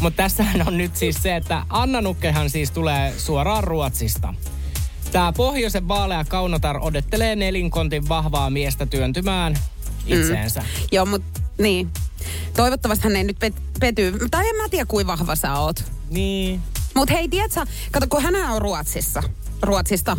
Mutta 0.00 0.16
tässähän 0.16 0.68
on 0.68 0.78
nyt 0.78 0.96
siis 0.96 1.16
se, 1.22 1.36
että 1.36 1.66
Anna 1.68 2.00
Nukkehan 2.00 2.50
siis 2.50 2.70
tulee 2.70 3.14
suoraan 3.18 3.64
Ruotsista. 3.64 4.34
Tämä 5.12 5.32
pohjoisen 5.32 5.88
vaalea 5.88 6.24
kaunotar 6.24 6.78
odottelee 6.80 7.36
nelinkontin 7.36 8.08
vahvaa 8.08 8.50
miestä 8.50 8.86
työntymään 8.86 9.58
itseensä. 10.06 10.60
Mm. 10.60 10.66
Joo, 10.92 11.06
mutta 11.06 11.40
niin. 11.58 11.90
Toivottavasti 12.56 13.04
hän 13.04 13.16
ei 13.16 13.24
nyt 13.24 13.36
pet- 13.44 13.62
pety. 13.80 14.18
Tai 14.30 14.48
en 14.48 14.56
mä 14.56 14.68
tiedä, 14.68 14.86
kuinka 14.86 15.12
vahva 15.12 15.36
sä 15.36 15.54
oot. 15.58 15.84
Niin. 16.10 16.60
Mutta 16.94 17.14
hei, 17.14 17.28
tiedätkö, 17.28 17.60
kato, 17.92 18.06
kun 18.08 18.22
hän 18.22 18.34
on 18.34 18.62
Ruotsissa, 18.62 19.22
Ruotsista, 19.62 20.16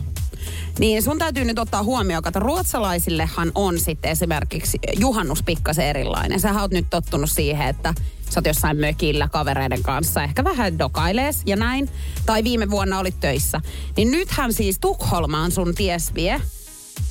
niin 0.79 1.03
sun 1.03 1.17
täytyy 1.17 1.45
nyt 1.45 1.59
ottaa 1.59 1.83
huomioon, 1.83 2.27
että 2.27 2.39
ruotsalaisillehan 2.39 3.51
on 3.55 3.79
sitten 3.79 4.11
esimerkiksi 4.11 4.79
juhannus 4.99 5.43
pikkasen 5.43 5.85
erilainen. 5.85 6.39
Sä 6.39 6.61
oot 6.61 6.71
nyt 6.71 6.85
tottunut 6.89 7.29
siihen, 7.29 7.67
että 7.67 7.93
sä 8.29 8.39
oot 8.39 8.45
jossain 8.45 8.77
mökillä 8.77 9.27
kavereiden 9.27 9.83
kanssa, 9.83 10.23
ehkä 10.23 10.43
vähän 10.43 10.79
dokailees 10.79 11.41
ja 11.45 11.55
näin. 11.55 11.89
Tai 12.25 12.43
viime 12.43 12.69
vuonna 12.69 12.99
olit 12.99 13.19
töissä. 13.19 13.61
Niin 13.97 14.11
nythän 14.11 14.53
siis 14.53 14.79
Tukholmaan 14.79 15.51
sun 15.51 15.75
ties 15.75 16.13
vie. 16.15 16.41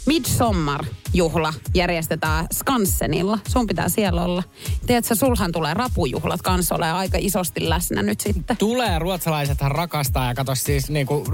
Midsommar-juhla 0.07 1.55
järjestetään 1.75 2.47
Skansenilla. 2.53 3.39
Sun 3.49 3.67
pitää 3.67 3.89
siellä 3.89 4.25
olla. 4.25 4.43
Tiedätkö, 4.87 5.15
sulhan 5.15 5.53
tulee 5.53 5.75
rapujuhlat 5.75 6.43
kanssa 6.43 6.75
ole 6.75 6.91
aika 6.91 7.19
isosti 7.21 7.69
läsnä 7.69 8.03
nyt 8.03 8.21
sitten. 8.21 8.57
Tulee, 8.57 8.99
ruotsalaisethan 8.99 9.71
rakastaa 9.71 10.29
ja 10.29 10.35
kato 10.35 10.55
siis 10.55 10.91
niinku 10.91 11.25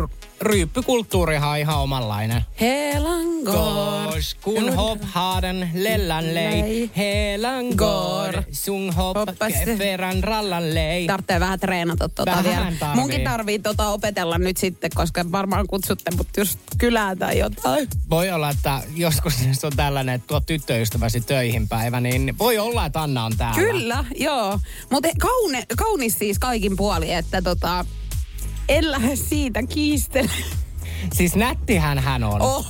ryyppykulttuurihan 0.40 1.50
on 1.50 1.58
ihan 1.58 1.76
omanlainen. 1.78 2.42
Helangor. 2.60 4.10
Kun 4.42 4.74
hopp 4.74 5.02
haden 5.04 5.70
lellan 5.74 6.34
lei. 6.34 6.90
Helangor, 6.96 8.42
Hoppas 8.96 9.52
se. 9.64 9.78
verran 9.78 10.24
rallan 10.24 10.74
lei. 10.74 11.06
Tarvitsee 11.06 11.40
vähän 11.40 11.60
treenata 11.60 12.08
tota 12.08 12.30
Vähän 12.30 12.44
vielä. 12.44 12.72
tarvii. 12.78 13.00
Munkin 13.00 13.24
tarvii 13.24 13.58
tota 13.58 13.88
opetella 13.88 14.38
nyt 14.38 14.56
sitten, 14.56 14.90
koska 14.94 15.24
varmaan 15.32 15.66
kutsutte 15.66 16.10
mut 16.16 16.28
just 16.36 16.58
kylään 16.78 17.18
tai 17.18 17.38
jotain. 17.38 17.88
Voi 18.10 18.30
olla, 18.30 18.50
että 18.50 18.80
joskus 18.96 19.34
jos 19.48 19.64
on 19.64 19.72
tällainen, 19.76 20.14
että 20.14 20.26
tuo 20.26 20.40
tyttöystäväsi 20.40 21.20
töihin 21.20 21.68
päivä, 21.68 22.00
niin 22.00 22.38
voi 22.38 22.58
olla, 22.58 22.86
että 22.86 23.02
Anna 23.02 23.24
on 23.24 23.36
täällä. 23.36 23.60
Kyllä, 23.60 24.04
joo. 24.18 24.58
Mutta 24.90 25.08
kaune, 25.18 25.64
kaunis 25.76 26.18
siis 26.18 26.38
kaikin 26.38 26.76
puoli, 26.76 27.12
että 27.12 27.42
tota, 27.42 27.84
en 28.70 28.90
lähde 28.90 29.16
siitä 29.16 29.62
kiistele. 29.62 30.30
Siis 31.12 31.36
nättihän 31.36 31.98
hän 31.98 32.24
on. 32.24 32.42
Oh. 32.42 32.66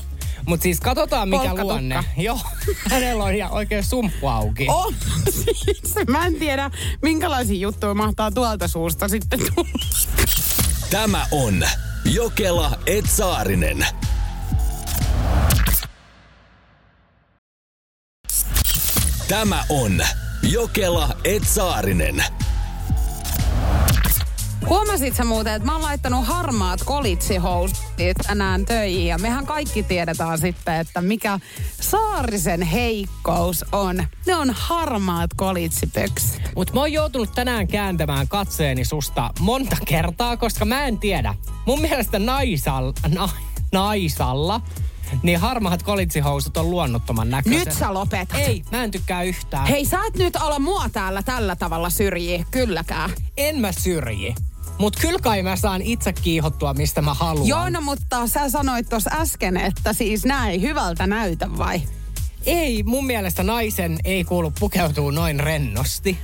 Mutta 0.46 0.62
siis 0.62 0.80
katsotaan 0.80 1.28
mikä 1.28 1.38
Polkkatukka. 1.38 1.72
luonne. 1.72 2.05
Joo, 2.16 2.38
hänellä 2.90 3.24
on 3.24 3.34
ihan 3.34 3.51
oikein 3.53 3.84
sumppu 3.84 4.28
auki. 4.28 4.66
Oh, 4.68 4.94
siis 5.30 5.94
mä 6.09 6.26
en 6.26 6.34
tiedä, 6.34 6.70
minkälaisia 7.03 7.59
juttuja 7.59 7.94
mahtaa 7.94 8.30
tuolta 8.30 8.68
suusta 8.68 9.09
sitten 9.09 9.40
tulla. 9.55 9.68
Tämä 10.90 11.26
on 11.30 11.64
Jokela 12.05 12.78
Etsaarinen. 12.86 13.86
Tämä 19.28 19.64
on 19.68 20.03
Jokela 20.42 21.16
Etsaarinen. 21.24 22.24
Huomasit 24.69 25.17
sä 25.17 25.25
muuten, 25.25 25.55
että 25.55 25.67
mä 25.67 25.73
oon 25.73 25.83
laittanut 25.83 26.27
harmaat 26.27 26.81
kolitsihousut 26.85 27.79
tänään 28.27 28.65
töihin 28.67 29.07
ja 29.07 29.19
mehän 29.19 29.47
kaikki 29.47 29.83
tiedetään 29.83 30.39
sitten, 30.39 30.75
että 30.75 31.01
mikä 31.01 31.41
Saarisen 31.81 32.63
heikkous 32.63 33.65
on. 33.73 34.05
Ne 34.27 34.37
on 34.37 34.51
harmaat 34.51 35.31
kolitsipöksyt. 35.37 36.43
Mutta 36.57 36.75
mä 36.75 36.81
oon 36.81 36.93
joutunut 36.93 37.35
tänään 37.35 37.69
kääntämään 37.69 38.29
katseeni 38.29 38.85
susta 38.85 39.31
monta 39.41 39.77
kertaa, 39.87 40.37
koska 40.37 40.65
mä 40.65 40.85
en 40.85 40.99
tiedä. 40.99 41.35
Mun 41.67 41.81
mielestä 41.81 42.19
naisal, 42.19 42.93
na, 43.09 43.29
naisalla 43.73 44.61
niin 45.23 45.39
harmaat 45.39 45.83
kolitsihousut 45.83 46.57
on 46.57 46.71
luonnottoman 46.71 47.31
näköiset. 47.31 47.65
Nyt 47.65 47.75
sä 47.75 47.95
lopetat. 47.95 48.41
Ei, 48.41 48.63
mä 48.73 48.85
en 48.85 48.91
tykkää 48.91 49.23
yhtään. 49.23 49.67
Hei, 49.67 49.85
sä 49.85 49.99
et 50.07 50.15
nyt 50.15 50.37
ala 50.37 50.59
mua 50.59 50.89
täällä 50.89 51.23
tällä 51.23 51.57
tavalla 51.57 51.91
syrjiä, 51.91 52.45
kylläkään. 52.51 53.11
En 53.37 53.61
mä 53.61 53.73
syrji. 53.73 54.35
Mut 54.81 54.97
kyllä 54.97 55.18
kai 55.18 55.43
mä 55.43 55.57
saan 55.57 55.83
itse 55.83 56.12
kiihottua, 56.12 56.74
mistä 56.74 57.03
mä 57.03 57.14
haluan. 57.14 57.47
Joo, 57.47 57.70
no 57.70 57.81
mutta 57.81 58.26
sä 58.26 58.51
sanoit 58.51 58.89
tuossa 58.89 59.11
äsken, 59.14 59.57
että 59.57 59.93
siis 59.93 60.24
näin 60.24 60.62
hyvältä 60.62 61.07
näytä 61.07 61.59
vai? 61.59 61.83
Ei, 62.47 62.83
mun 62.83 63.07
mielestä 63.07 63.43
naisen 63.43 63.99
ei 64.05 64.24
kuulu 64.24 64.53
pukeutua 64.61 65.12
noin 65.12 65.41
rennosti. 65.41 66.18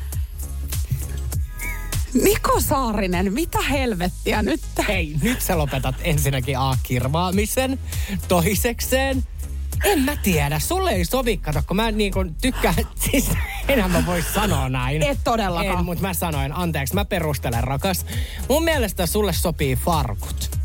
Niko 2.23 2.61
Saarinen, 2.61 3.33
mitä 3.33 3.63
helvettiä 3.63 4.43
nyt? 4.43 4.61
Hei, 4.89 5.17
nyt 5.23 5.41
sä 5.41 5.59
lopetat 5.59 5.95
ensinnäkin 6.01 6.59
A-kirvaamisen. 6.59 7.79
Toisekseen, 8.29 9.25
en 9.85 10.01
mä 10.01 10.17
tiedä, 10.17 10.59
sulle 10.59 10.91
ei 10.91 11.05
sovi, 11.05 11.37
kato, 11.37 11.63
kun 11.67 11.77
mä 11.77 11.91
niin 11.91 12.13
kuin 12.13 12.35
tykkään, 12.35 12.75
siis 13.11 13.31
enää 13.69 13.89
mä 13.89 14.07
vois 14.07 14.35
sanoa 14.35 14.69
näin. 14.69 15.03
Et 15.03 15.19
todellakaan. 15.25 15.79
En, 15.79 15.85
mutta 15.85 16.03
mä 16.03 16.15
sanoin, 16.15 16.53
anteeksi, 16.53 16.95
mä 16.95 17.05
perustelen 17.05 17.65
rakas. 17.65 18.07
Mun 18.49 18.65
mielestä 18.65 19.07
sulle 19.07 19.33
sopii 19.33 19.77
farkut. 19.77 20.57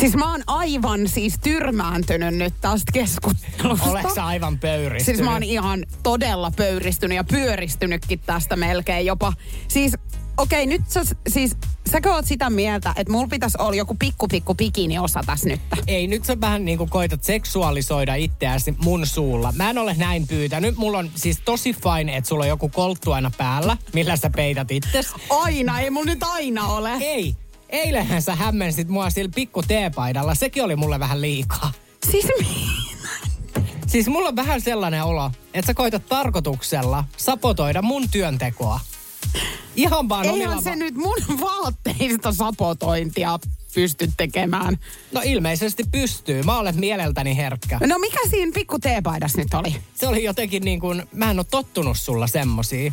Siis 0.00 0.16
mä 0.16 0.30
oon 0.30 0.42
aivan 0.46 1.08
siis 1.08 1.34
tyrmääntynyt 1.42 2.34
nyt 2.34 2.54
tästä 2.60 2.92
keskustelusta. 2.92 3.90
Oleks 3.90 4.14
sä 4.14 4.26
aivan 4.26 4.58
pöyristynyt? 4.58 5.16
Siis 5.16 5.28
mä 5.28 5.32
oon 5.32 5.42
ihan 5.42 5.84
todella 6.02 6.52
pöyristynyt 6.56 7.16
ja 7.16 7.24
pyöristynytkin 7.24 8.20
tästä 8.26 8.56
melkein 8.56 9.06
jopa. 9.06 9.32
Siis 9.68 9.92
okei, 10.36 10.66
nyt 10.66 10.82
sä, 10.88 11.00
siis 11.28 11.56
säkö 11.92 12.12
oot 12.14 12.26
sitä 12.26 12.50
mieltä, 12.50 12.92
että 12.96 13.12
mulla 13.12 13.28
pitäisi 13.28 13.58
olla 13.60 13.74
joku 13.74 13.96
pikku 13.98 14.28
pikku 14.28 14.54
bikini 14.54 14.98
osa 14.98 15.20
tässä 15.26 15.48
nyt? 15.48 15.60
Ei, 15.86 16.06
nyt 16.06 16.24
sä 16.24 16.40
vähän 16.40 16.64
niin 16.64 16.78
kuin 16.78 16.90
koitat 16.90 17.24
seksuaalisoida 17.24 18.14
itseäsi 18.14 18.74
mun 18.84 19.06
suulla. 19.06 19.52
Mä 19.52 19.70
en 19.70 19.78
ole 19.78 19.94
näin 19.94 20.26
pyytänyt. 20.26 20.76
Mulla 20.76 20.98
on 20.98 21.10
siis 21.14 21.40
tosi 21.44 21.72
fine, 21.74 22.16
että 22.16 22.28
sulla 22.28 22.42
on 22.44 22.48
joku 22.48 22.68
kolttu 22.68 23.12
aina 23.12 23.30
päällä, 23.38 23.76
millä 23.92 24.16
sä 24.16 24.30
peität 24.30 24.70
itses. 24.70 25.06
Aina, 25.30 25.80
ei 25.80 25.90
mulla 25.90 26.06
nyt 26.06 26.22
aina 26.22 26.66
ole. 26.68 26.90
Ei, 27.00 27.36
eilenhän 27.68 28.22
sä 28.22 28.34
hämmensit 28.34 28.88
mua 28.88 29.10
sillä 29.10 29.30
pikku 29.34 29.62
teepaidalla. 29.62 30.34
Sekin 30.34 30.64
oli 30.64 30.76
mulle 30.76 30.98
vähän 31.00 31.20
liikaa. 31.20 31.72
Siis 32.10 32.26
mi- 32.38 32.46
Siis 33.86 34.08
mulla 34.08 34.28
on 34.28 34.36
vähän 34.36 34.60
sellainen 34.60 35.04
olo, 35.04 35.30
että 35.54 35.66
sä 35.66 35.74
koitat 35.74 36.06
tarkoituksella 36.08 37.04
sapotoida 37.16 37.82
mun 37.82 38.10
työntekoa. 38.10 38.80
Ihan 39.76 40.08
vaan 40.08 40.28
omilla... 40.28 40.48
eihän 40.48 40.64
se 40.64 40.76
nyt 40.76 40.94
mun 40.94 41.16
vaatteista 41.40 42.32
sapotointia 42.32 43.38
pysty 43.74 44.10
tekemään. 44.16 44.78
No 45.12 45.20
ilmeisesti 45.24 45.84
pystyy. 45.92 46.42
Mä 46.42 46.58
olen 46.58 46.80
mieleltäni 46.80 47.36
herkkä. 47.36 47.78
No 47.86 47.98
mikä 47.98 48.18
siinä 48.30 48.52
pikku 48.54 48.78
teepaidas 48.78 49.36
nyt 49.36 49.54
oli? 49.54 49.76
Se 49.94 50.08
oli 50.08 50.24
jotenkin 50.24 50.62
niin 50.62 50.80
kuin, 50.80 51.02
mä 51.12 51.30
en 51.30 51.38
ole 51.38 51.46
tottunut 51.50 51.98
sulla 51.98 52.26
semmosia. 52.26 52.92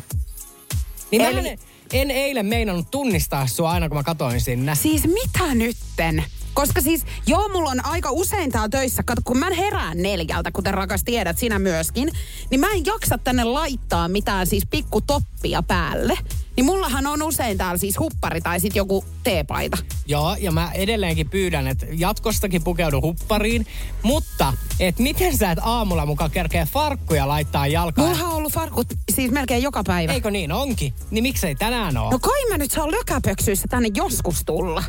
Niin 1.10 1.22
Eli- 1.22 1.42
mä 1.42 1.48
en, 1.48 1.58
en 1.92 2.10
eilen 2.10 2.46
meinannut 2.46 2.90
tunnistaa 2.90 3.46
sua 3.46 3.70
aina, 3.70 3.88
kun 3.88 3.96
mä 3.98 4.02
katoin 4.02 4.40
sinne. 4.40 4.74
Siis 4.74 5.02
mitä 5.04 5.54
nytten? 5.54 6.24
Koska 6.54 6.80
siis, 6.80 7.04
joo, 7.26 7.48
mulla 7.48 7.70
on 7.70 7.86
aika 7.86 8.10
usein 8.10 8.52
täällä 8.52 8.68
töissä, 8.68 9.02
kato, 9.02 9.22
kun 9.24 9.38
mä 9.38 9.50
herään 9.50 10.02
neljältä, 10.02 10.50
kuten 10.52 10.74
rakas 10.74 11.04
tiedät, 11.04 11.38
sinä 11.38 11.58
myöskin, 11.58 12.10
niin 12.50 12.60
mä 12.60 12.70
en 12.70 12.86
jaksa 12.86 13.18
tänne 13.18 13.44
laittaa 13.44 14.08
mitään 14.08 14.46
siis 14.46 14.66
pikku 14.70 15.00
toppia 15.00 15.62
päälle. 15.62 16.18
Niin 16.56 16.64
mullahan 16.64 17.06
on 17.06 17.22
usein 17.22 17.58
täällä 17.58 17.78
siis 17.78 17.98
huppari 17.98 18.40
tai 18.40 18.60
sitten 18.60 18.80
joku 18.80 19.04
teepaita. 19.24 19.76
Joo, 20.06 20.36
ja 20.40 20.52
mä 20.52 20.70
edelleenkin 20.72 21.30
pyydän, 21.30 21.66
että 21.66 21.86
jatkostakin 21.92 22.64
pukeudu 22.64 23.00
huppariin. 23.00 23.66
Mutta, 24.02 24.52
et 24.80 24.98
miten 24.98 25.38
sä 25.38 25.50
et 25.50 25.58
aamulla 25.62 26.06
mukaan 26.06 26.30
kerkeä 26.30 26.66
farkkuja 26.66 27.28
laittaa 27.28 27.66
jalkaan? 27.66 28.08
Mulla 28.08 28.24
on 28.24 28.34
ollut 28.34 28.52
farkut 28.52 28.86
siis 29.14 29.30
melkein 29.30 29.62
joka 29.62 29.82
päivä. 29.86 30.12
Eikö 30.12 30.30
niin 30.30 30.52
onkin? 30.52 30.94
Niin 31.10 31.22
miksei 31.22 31.54
tänään 31.54 31.96
oo? 31.96 32.10
No 32.10 32.18
kai 32.18 32.48
mä 32.50 32.58
nyt 32.58 32.70
saa 32.70 32.90
lökäpöksyissä 32.90 33.68
tänne 33.68 33.88
joskus 33.94 34.42
tulla. 34.46 34.82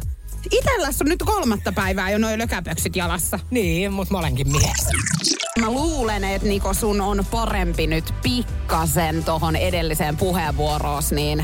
Itelläs 0.52 1.02
on 1.02 1.08
nyt 1.08 1.24
kolmatta 1.26 1.72
päivää 1.72 2.10
jo 2.10 2.18
noin 2.18 2.39
lökäpöksyt 2.39 2.96
jalassa. 2.96 3.39
Niin, 3.52 3.93
mutta 3.93 4.14
mä 4.14 4.20
olenkin 4.20 4.52
mies. 4.52 4.88
Mä 5.60 5.72
luulen, 5.72 6.24
että 6.24 6.48
Niko 6.48 6.74
sun 6.74 7.02
on 7.02 7.26
parempi 7.32 7.88
nyt 7.88 8.14
pikkasen 8.24 9.24
tohon 9.24 9.56
edelliseen 9.56 10.18
puheenvuoroos, 10.18 11.12
niin 11.12 11.43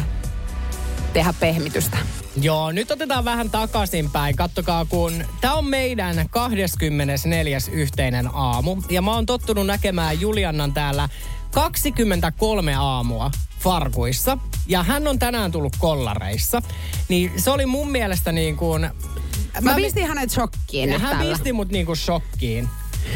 tehdä 1.14 1.34
pehmitystä. 1.40 1.98
Joo, 2.42 2.72
nyt 2.72 2.92
otetaan 2.92 3.26
vähän 3.26 3.50
takaisinpäin. 3.50 4.36
Kattokaa, 4.36 4.86
kun 4.86 5.26
tämä 5.42 5.54
on 5.54 5.66
meidän 5.66 6.26
24. 6.30 7.58
yhteinen 7.72 8.30
aamu. 8.34 8.78
Ja 8.90 9.02
mä 9.02 9.14
oon 9.16 9.26
tottunut 9.26 9.68
näkemään 9.68 10.22
Juliannan 10.22 10.74
täällä 10.74 11.10
23 11.52 12.76
aamua 12.76 13.32
farkuissa. 13.60 14.38
Ja 14.68 14.84
hän 14.84 15.08
on 15.08 15.20
tänään 15.20 15.52
tullut 15.52 15.76
kollareissa. 15.80 16.62
Niin 17.10 17.32
se 17.38 17.52
oli 17.52 17.66
mun 17.66 17.92
mielestä 17.92 18.32
niin 18.32 18.58
kuin 18.58 18.82
Mä, 18.82 18.92
Mä- 19.62 19.76
pistin 19.76 20.08
hänet 20.08 20.32
shokkiin 20.32 21.02
hän 21.02 21.18
tällä. 21.18 21.32
pisti 21.34 21.54
mut 21.54 21.70
niinku 21.70 21.96
shokkiin. 21.96 22.70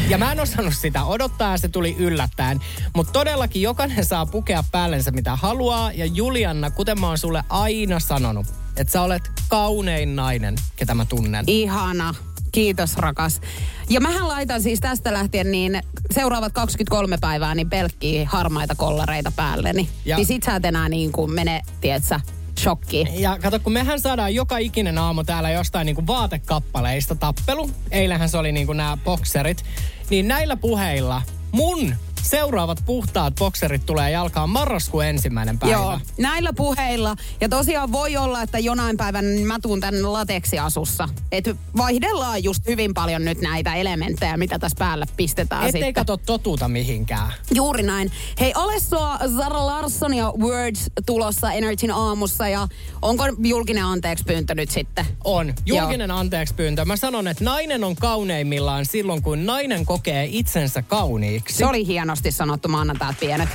Ja 0.10 0.18
mä 0.18 0.32
en 0.32 0.40
osannut 0.40 0.74
sitä 0.74 1.04
odottaa 1.04 1.52
ja 1.52 1.58
se 1.58 1.68
tuli 1.68 1.96
yllättäen. 2.00 2.60
Mutta 2.96 3.14
todellakin 3.14 3.62
jokainen 3.62 4.06
saa 4.06 4.26
pukea 4.26 4.64
päällensä 4.72 5.12
mitä 5.12 5.36
haluaa. 5.36 5.92
Ja 5.92 6.06
Julianna, 6.06 6.72
kuten 6.72 7.00
mä 7.00 7.08
oon 7.08 7.18
sulle 7.18 7.44
aina 7.50 8.00
sanonut, 8.00 8.48
että 8.78 8.92
sä 8.94 9.02
olet 9.02 9.32
kaunein 9.48 10.16
nainen, 10.16 10.56
ketä 10.76 10.94
mä 10.96 11.06
tunnen. 11.06 11.44
Ihana. 11.48 12.14
Kiitos 12.56 12.98
rakas. 12.98 13.42
Ja 13.90 14.02
mähän 14.02 14.28
laitan 14.28 14.62
siis 14.62 14.80
tästä 14.80 15.14
lähtien 15.14 15.52
niin 15.52 15.82
seuraavat 16.12 16.54
23 16.54 17.18
päivää 17.18 17.56
niin 17.56 17.70
pelkkiä 17.70 18.30
harmaita 18.32 18.76
kollareita 18.76 19.32
päälleni. 19.36 19.90
Ja-. 20.06 20.18
Niin 20.18 20.26
sit 20.26 20.44
sä 20.44 20.56
et 20.56 20.66
enää 20.66 20.90
niin 20.90 21.12
kuin 21.12 21.32
mene, 21.32 21.62
tietsä, 21.82 22.20
shokkiin. 22.60 23.22
Ja 23.22 23.38
kato, 23.42 23.60
kun 23.60 23.74
mehän 23.74 24.00
saadaan 24.00 24.36
joka 24.36 24.58
ikinen 24.58 24.98
aamu 24.98 25.24
täällä 25.24 25.52
jostain 25.52 25.86
niinku 25.86 26.08
vaatekappaleista 26.08 27.16
tappelu. 27.16 27.72
Eilähän 27.92 28.30
se 28.30 28.38
oli 28.38 28.52
niinku 28.52 28.74
nämä 28.74 28.98
bokserit. 29.04 29.66
Niin 30.10 30.28
näillä 30.28 30.56
puheilla 30.58 31.22
mun 31.52 31.96
seuraavat 32.26 32.84
puhtaat 32.86 33.36
bokserit 33.36 33.86
tulee 33.86 34.12
jalkaan 34.12 34.50
marraskuun 34.50 35.06
ensimmäinen 35.06 35.60
päivä. 35.60 35.76
Joo, 35.76 36.00
näillä 36.18 36.54
puheilla. 36.54 37.16
Ja 37.42 37.50
tosiaan 37.50 37.92
voi 37.92 38.18
olla, 38.18 38.42
että 38.42 38.60
jonain 38.60 38.98
päivänä 38.98 39.28
niin 39.28 39.48
mä 39.48 39.60
tuun 39.62 39.80
tänne 39.80 40.02
lateksiasussa. 40.02 41.10
Että 41.32 41.56
vaihdellaan 41.78 42.44
just 42.44 42.68
hyvin 42.68 42.94
paljon 42.94 43.26
nyt 43.26 43.42
näitä 43.42 43.76
elementtejä, 43.76 44.38
mitä 44.38 44.60
tässä 44.60 44.76
päällä 44.80 45.06
pistetään 45.18 45.66
Ettei 45.66 45.82
sitten. 45.82 45.94
kato 45.94 46.18
totuuta 46.18 46.68
mihinkään. 46.68 47.32
Juuri 47.54 47.84
näin. 47.84 48.12
Hei, 48.40 48.54
ole 48.56 48.80
sua 48.80 49.18
Zara 49.38 49.66
Larsson 49.66 50.14
ja 50.14 50.34
Words 50.40 50.86
tulossa 51.06 51.52
Energyn 51.52 51.92
aamussa 51.92 52.48
ja 52.48 52.68
onko 53.02 53.24
julkinen 53.40 53.86
anteeksi 53.86 54.24
pyyntö 54.24 54.56
nyt 54.56 54.72
sitten? 54.72 55.06
On. 55.24 55.54
Julkinen 55.66 56.12
anteeksi 56.12 56.54
pyyntö. 56.54 56.86
Mä 56.86 56.96
sanon, 56.96 57.28
että 57.28 57.44
nainen 57.44 57.84
on 57.84 57.96
kauneimmillaan 57.96 58.86
silloin, 58.86 59.22
kun 59.22 59.46
nainen 59.46 59.86
kokee 59.86 60.28
itsensä 60.32 60.82
kauniiksi. 60.82 61.58
Se 61.58 61.66
oli 61.66 61.88
hienosti 62.16 62.32
sanottu, 62.32 62.68
mä 62.68 62.80
annan 62.82 63.00
täältä 63.00 63.20
pienet. 63.20 63.50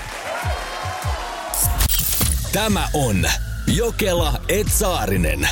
Tämä 2.53 2.89
on 2.95 3.25
Jokela 3.67 4.41
Etsaarinen. 4.49 5.49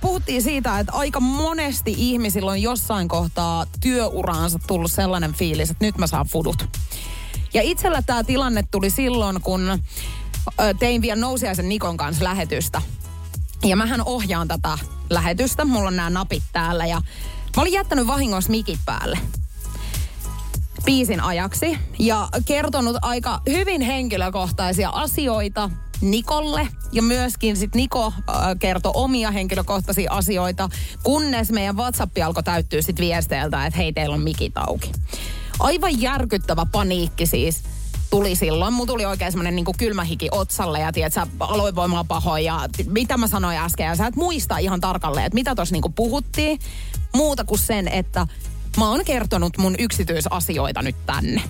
Puhuttiin 0.00 0.42
siitä, 0.42 0.78
että 0.78 0.92
aika 0.92 1.20
monesti 1.20 1.94
ihmisillä 1.96 2.50
on 2.50 2.62
jossain 2.62 3.08
kohtaa 3.08 3.66
työuraansa 3.80 4.58
tullut 4.66 4.92
sellainen 4.92 5.32
fiilis, 5.34 5.70
että 5.70 5.84
nyt 5.84 5.98
mä 5.98 6.06
saan 6.06 6.26
fudut. 6.26 6.78
Ja 7.54 7.62
itsellä 7.62 8.02
tämä 8.02 8.24
tilanne 8.24 8.64
tuli 8.70 8.90
silloin, 8.90 9.40
kun 9.40 9.82
tein 10.78 11.02
vielä 11.02 11.20
Nousiaisen 11.20 11.68
Nikon 11.68 11.96
kanssa 11.96 12.24
lähetystä. 12.24 12.82
Ja 13.64 13.76
mähän 13.76 14.02
ohjaan 14.04 14.48
tätä 14.48 14.78
lähetystä, 15.10 15.64
mulla 15.64 15.88
on 15.88 15.96
nämä 15.96 16.10
napit 16.10 16.42
täällä 16.52 16.86
ja 16.86 17.02
mä 17.56 17.62
olin 17.62 17.72
jättänyt 17.72 18.06
vahingossa 18.06 18.50
mikit 18.50 18.80
päälle 18.86 19.18
biisin 20.84 21.20
ajaksi 21.20 21.78
ja 21.98 22.28
kertonut 22.44 22.96
aika 23.02 23.40
hyvin 23.48 23.80
henkilökohtaisia 23.80 24.90
asioita 24.90 25.70
Nikolle 26.00 26.68
ja 26.92 27.02
myöskin 27.02 27.56
sit 27.56 27.74
Niko 27.74 28.06
äh, 28.06 28.34
kertoi 28.58 28.92
omia 28.94 29.30
henkilökohtaisia 29.30 30.12
asioita, 30.12 30.68
kunnes 31.02 31.50
meidän 31.50 31.76
WhatsApp 31.76 32.18
alkoi 32.24 32.42
täyttyä 32.42 32.82
sit 32.82 33.00
viesteiltä, 33.00 33.66
että 33.66 33.76
hei 33.76 33.92
teillä 33.92 34.14
on 34.14 34.22
mikit 34.22 34.58
auki. 34.58 34.92
Aivan 35.58 36.00
järkyttävä 36.00 36.66
paniikki 36.72 37.26
siis 37.26 37.62
tuli 38.10 38.36
silloin. 38.36 38.72
Mulla 38.72 38.86
tuli 38.86 39.04
oikein 39.04 39.32
semmoinen 39.32 39.56
niin 39.56 39.66
kylmä 39.78 40.04
hiki 40.04 40.28
otsalle 40.30 40.80
ja 40.80 40.92
tiedät, 40.92 41.12
sä 41.12 41.26
aloin 41.40 41.74
voimaa 41.74 42.04
pahoin 42.04 42.44
ja 42.44 42.68
mitä 42.86 43.16
mä 43.16 43.26
sanoin 43.26 43.58
äsken. 43.58 43.86
Ja 43.86 43.96
sä 43.96 44.06
et 44.06 44.16
muista 44.16 44.58
ihan 44.58 44.80
tarkalleen, 44.80 45.26
että 45.26 45.34
mitä 45.34 45.54
tuossa 45.54 45.72
niin 45.72 45.92
puhuttiin. 45.94 46.58
Muuta 47.14 47.44
kuin 47.44 47.58
sen, 47.58 47.88
että 47.88 48.26
mä 48.76 48.88
oon 48.88 49.04
kertonut 49.04 49.58
mun 49.58 49.74
yksityisasioita 49.78 50.82
nyt 50.82 50.96
tänne. 51.06 51.42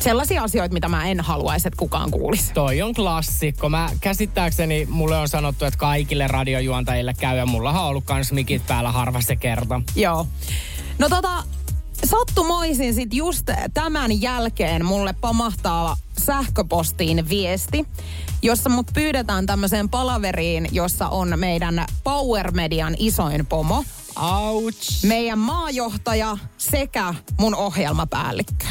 Sellaisia 0.00 0.42
asioita, 0.42 0.72
mitä 0.72 0.88
mä 0.88 1.06
en 1.06 1.20
haluaisi, 1.20 1.68
että 1.68 1.78
kukaan 1.78 2.10
kuulisi. 2.10 2.52
Toi 2.52 2.82
on 2.82 2.94
klassikko. 2.94 3.68
Mä 3.68 3.90
käsittääkseni 4.00 4.86
mulle 4.90 5.16
on 5.18 5.28
sanottu, 5.28 5.64
että 5.64 5.78
kaikille 5.78 6.28
radiojuontajille 6.28 7.14
käy 7.14 7.36
ja 7.36 7.46
mullahan 7.46 7.82
on 7.82 7.88
ollut 7.88 8.04
kans 8.04 8.32
mikit 8.32 8.66
päällä 8.66 8.92
harva 8.92 9.20
se 9.20 9.36
kerta. 9.36 9.82
Joo. 9.96 10.26
No 10.98 11.08
tota, 11.08 11.42
sattumoisin 12.04 12.94
sit 12.94 13.14
just 13.14 13.50
tämän 13.74 14.20
jälkeen 14.20 14.84
mulle 14.84 15.14
pamahtaa 15.20 15.96
sähköpostiin 16.18 17.28
viesti, 17.28 17.86
jossa 18.42 18.70
mut 18.70 18.86
pyydetään 18.94 19.46
tämmöiseen 19.46 19.88
palaveriin, 19.88 20.68
jossa 20.72 21.08
on 21.08 21.32
meidän 21.36 21.84
Power 22.04 22.50
Median 22.50 22.94
isoin 22.98 23.46
pomo, 23.46 23.84
Ouch. 24.16 25.04
meidän 25.04 25.38
maajohtaja 25.38 26.38
sekä 26.58 27.14
mun 27.38 27.54
ohjelmapäällikkö. 27.54 28.66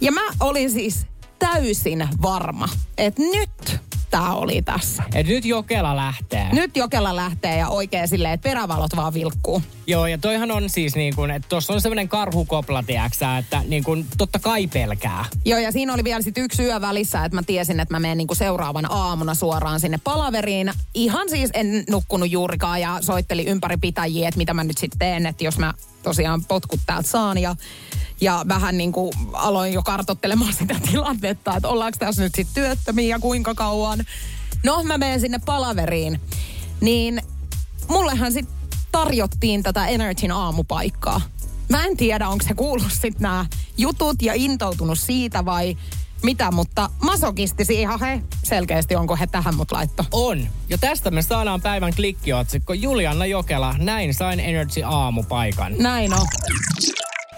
Ja 0.00 0.12
mä 0.12 0.20
olin 0.40 0.70
siis 0.70 1.06
täysin 1.38 2.08
varma, 2.22 2.68
että 2.98 3.22
nyt 3.22 3.80
tää 4.10 4.34
oli 4.34 4.62
tässä. 4.62 5.02
Et 5.14 5.26
nyt 5.26 5.44
Jokela 5.44 5.96
lähtee. 5.96 6.48
Nyt 6.52 6.76
Jokela 6.76 7.16
lähtee 7.16 7.58
ja 7.58 7.68
oikein 7.68 8.08
silleen, 8.08 8.34
että 8.34 8.48
perävalot 8.48 8.96
vaan 8.96 9.14
vilkkuu. 9.14 9.62
Joo, 9.86 10.06
ja 10.06 10.18
toihan 10.18 10.50
on 10.50 10.70
siis 10.70 10.94
niin 10.94 11.16
kuin, 11.16 11.30
että 11.30 11.48
tuossa 11.48 11.72
on 11.72 11.80
semmoinen 11.80 12.08
karhukopla, 12.08 12.82
tiiäksä, 12.82 13.38
että 13.38 13.62
niin 13.68 13.84
kuin 13.84 14.06
totta 14.18 14.38
kai 14.38 14.66
pelkää. 14.66 15.24
Joo, 15.44 15.58
ja 15.58 15.72
siinä 15.72 15.94
oli 15.94 16.04
vielä 16.04 16.22
sit 16.22 16.38
yksi 16.38 16.62
yö 16.62 16.80
välissä, 16.80 17.24
että 17.24 17.36
mä 17.36 17.42
tiesin, 17.42 17.80
että 17.80 17.94
mä 17.94 18.00
menen 18.00 18.18
niinku 18.18 18.34
seuraavana 18.34 18.88
aamuna 18.90 19.34
suoraan 19.34 19.80
sinne 19.80 19.98
palaveriin. 20.04 20.72
Ihan 20.94 21.28
siis 21.28 21.50
en 21.54 21.84
nukkunut 21.90 22.30
juurikaan 22.30 22.80
ja 22.80 22.98
soitteli 23.00 23.46
ympäri 23.46 23.76
pitäjiä, 23.76 24.28
että 24.28 24.38
mitä 24.38 24.54
mä 24.54 24.64
nyt 24.64 24.78
sitten 24.78 24.98
teen, 24.98 25.26
että 25.26 25.44
jos 25.44 25.58
mä 25.58 25.74
tosiaan 26.08 26.44
potkut 26.44 26.80
täältä 26.86 27.08
saan. 27.08 27.38
Ja, 27.38 27.56
ja 28.20 28.44
vähän 28.48 28.78
niin 28.78 28.92
kuin 28.92 29.12
aloin 29.32 29.72
jo 29.72 29.82
kartottelemaan 29.82 30.52
sitä 30.52 30.74
tilannetta, 30.90 31.56
että 31.56 31.68
ollaanko 31.68 31.98
tässä 31.98 32.22
nyt 32.22 32.34
sitten 32.34 32.54
työttömiä 32.54 33.16
ja 33.16 33.18
kuinka 33.18 33.54
kauan. 33.54 34.04
No, 34.64 34.82
mä 34.82 34.98
menen 34.98 35.20
sinne 35.20 35.38
palaveriin. 35.46 36.20
Niin 36.80 37.22
mullehan 37.88 38.32
sitten 38.32 38.56
tarjottiin 38.92 39.62
tätä 39.62 39.86
Energyn 39.86 40.32
aamupaikkaa. 40.32 41.20
Mä 41.68 41.84
en 41.84 41.96
tiedä, 41.96 42.28
onko 42.28 42.44
se 42.48 42.54
kuullut 42.54 42.92
sitten 42.92 43.22
nämä 43.22 43.46
jutut 43.78 44.22
ja 44.22 44.32
intoutunut 44.34 44.98
siitä 44.98 45.44
vai 45.44 45.76
mitä, 46.22 46.50
mutta 46.50 46.90
masokistisi 47.02 47.80
ihan 47.80 48.00
he 48.00 48.22
selkeästi, 48.44 48.96
onko 48.96 49.16
he 49.16 49.26
tähän 49.26 49.56
mut 49.56 49.72
laitto. 49.72 50.04
On. 50.12 50.48
Ja 50.68 50.78
tästä 50.78 51.10
me 51.10 51.22
saadaan 51.22 51.60
päivän 51.60 51.94
klikkiotsikko. 51.94 52.72
Julianna 52.72 53.26
Jokela, 53.26 53.74
näin 53.78 54.14
sain 54.14 54.40
Energy 54.40 54.82
aamupaikan. 54.84 55.74
Näin 55.78 56.14
on. 56.14 56.26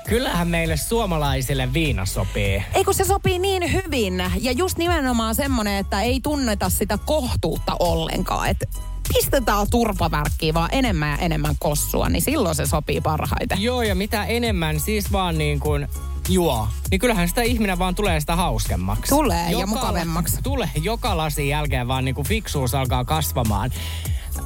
Kyllähän 0.09 0.49
meille 0.49 0.77
suomalaisille 0.77 1.73
viina 1.73 2.07
sopii. 2.07 2.63
Ei 2.75 2.85
kun 2.85 2.95
se 2.95 3.05
sopii 3.05 3.39
niin 3.39 3.73
hyvin 3.73 4.23
ja 4.41 4.53
just 4.53 4.79
nimenomaan 4.79 5.35
semmonen, 5.35 5.79
että 5.79 6.03
ei 6.03 6.21
tunneta 6.23 6.71
sitä 6.71 6.99
kohtuutta 6.99 7.77
ollenkaan. 7.79 8.49
Että 8.49 8.67
pistetään 9.15 9.67
turpavärkkiä 9.71 10.55
vaan 10.55 10.69
enemmän 10.73 11.11
ja 11.11 11.17
enemmän 11.17 11.55
kossua, 11.59 12.09
niin 12.09 12.23
silloin 12.23 12.55
se 12.55 12.67
sopii 12.67 13.01
parhaiten. 13.01 13.63
Joo, 13.63 13.83
ja 13.83 13.95
mitä 13.95 14.25
enemmän 14.25 14.81
siis 14.81 15.13
vaan 15.13 15.39
niin 15.39 15.61
kuin 15.61 15.89
juo, 16.31 16.69
niin 16.91 16.99
kyllähän 16.99 17.29
sitä 17.29 17.43
ihminen 17.43 17.79
vaan 17.79 17.95
tulee 17.95 18.21
sitä 18.21 18.37
hauskemmaksi. 18.37 19.09
Tulee 19.09 19.51
ja 19.51 19.67
mukavemmaksi. 19.67 20.43
Tulee 20.43 20.71
joka 20.83 21.17
lasin 21.17 21.49
jälkeen 21.49 21.89
vaan 21.89 22.05
niin 22.05 22.15
kuin 22.15 22.27
fiksuus 22.27 22.75
alkaa 22.75 23.05
kasvamaan. 23.05 23.71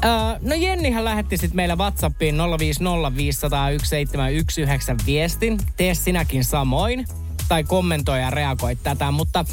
Öö, 0.04 0.10
no 0.40 0.54
Jennihän 0.54 1.04
lähetti 1.04 1.36
sitten 1.36 1.56
meille 1.56 1.76
Whatsappiin 1.76 2.34
050501719 2.34 2.40
viestin. 5.06 5.58
Tee 5.76 5.94
sinäkin 5.94 6.44
samoin 6.44 7.06
tai 7.48 7.64
kommentoi 7.64 8.20
ja 8.20 8.30
reagoi 8.30 8.76
tätä, 8.76 9.10
mutta 9.10 9.44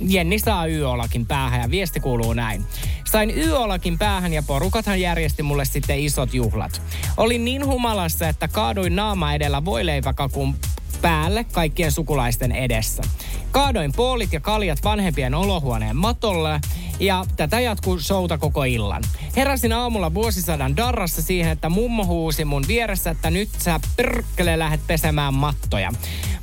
Jenni 0.00 0.38
saa 0.38 0.66
YOlakin 0.66 1.26
päähän 1.26 1.60
ja 1.60 1.70
viesti 1.70 2.00
kuuluu 2.00 2.32
näin. 2.32 2.64
Sain 3.04 3.38
YOlakin 3.38 3.98
päähän 3.98 4.32
ja 4.32 4.42
porukathan 4.42 5.00
järjesti 5.00 5.42
mulle 5.42 5.64
sitten 5.64 5.98
isot 5.98 6.34
juhlat. 6.34 6.82
Olin 7.16 7.44
niin 7.44 7.66
humalassa, 7.66 8.28
että 8.28 8.48
kaaduin 8.48 8.96
naama 8.96 9.34
edellä 9.34 9.64
voileipäkakun 9.64 10.54
päälle 11.02 11.44
kaikkien 11.44 11.92
sukulaisten 11.92 12.52
edessä. 12.52 13.02
Kaadoin 13.50 13.92
poolit 13.92 14.32
ja 14.32 14.40
kaljat 14.40 14.84
vanhempien 14.84 15.34
olohuoneen 15.34 15.96
matolle 15.96 16.60
ja 17.00 17.24
tätä 17.36 17.60
jatkuu 17.60 18.00
showta 18.00 18.38
koko 18.38 18.64
illan. 18.64 19.02
Heräsin 19.36 19.72
aamulla 19.72 20.14
vuosisadan 20.14 20.76
darrassa 20.76 21.22
siihen, 21.22 21.52
että 21.52 21.68
mummo 21.68 22.04
huusi 22.04 22.44
mun 22.44 22.64
vieressä, 22.68 23.10
että 23.10 23.30
nyt 23.30 23.48
sä 23.58 23.80
perkele 23.96 24.58
lähdet 24.58 24.80
pesemään 24.86 25.34
mattoja. 25.34 25.92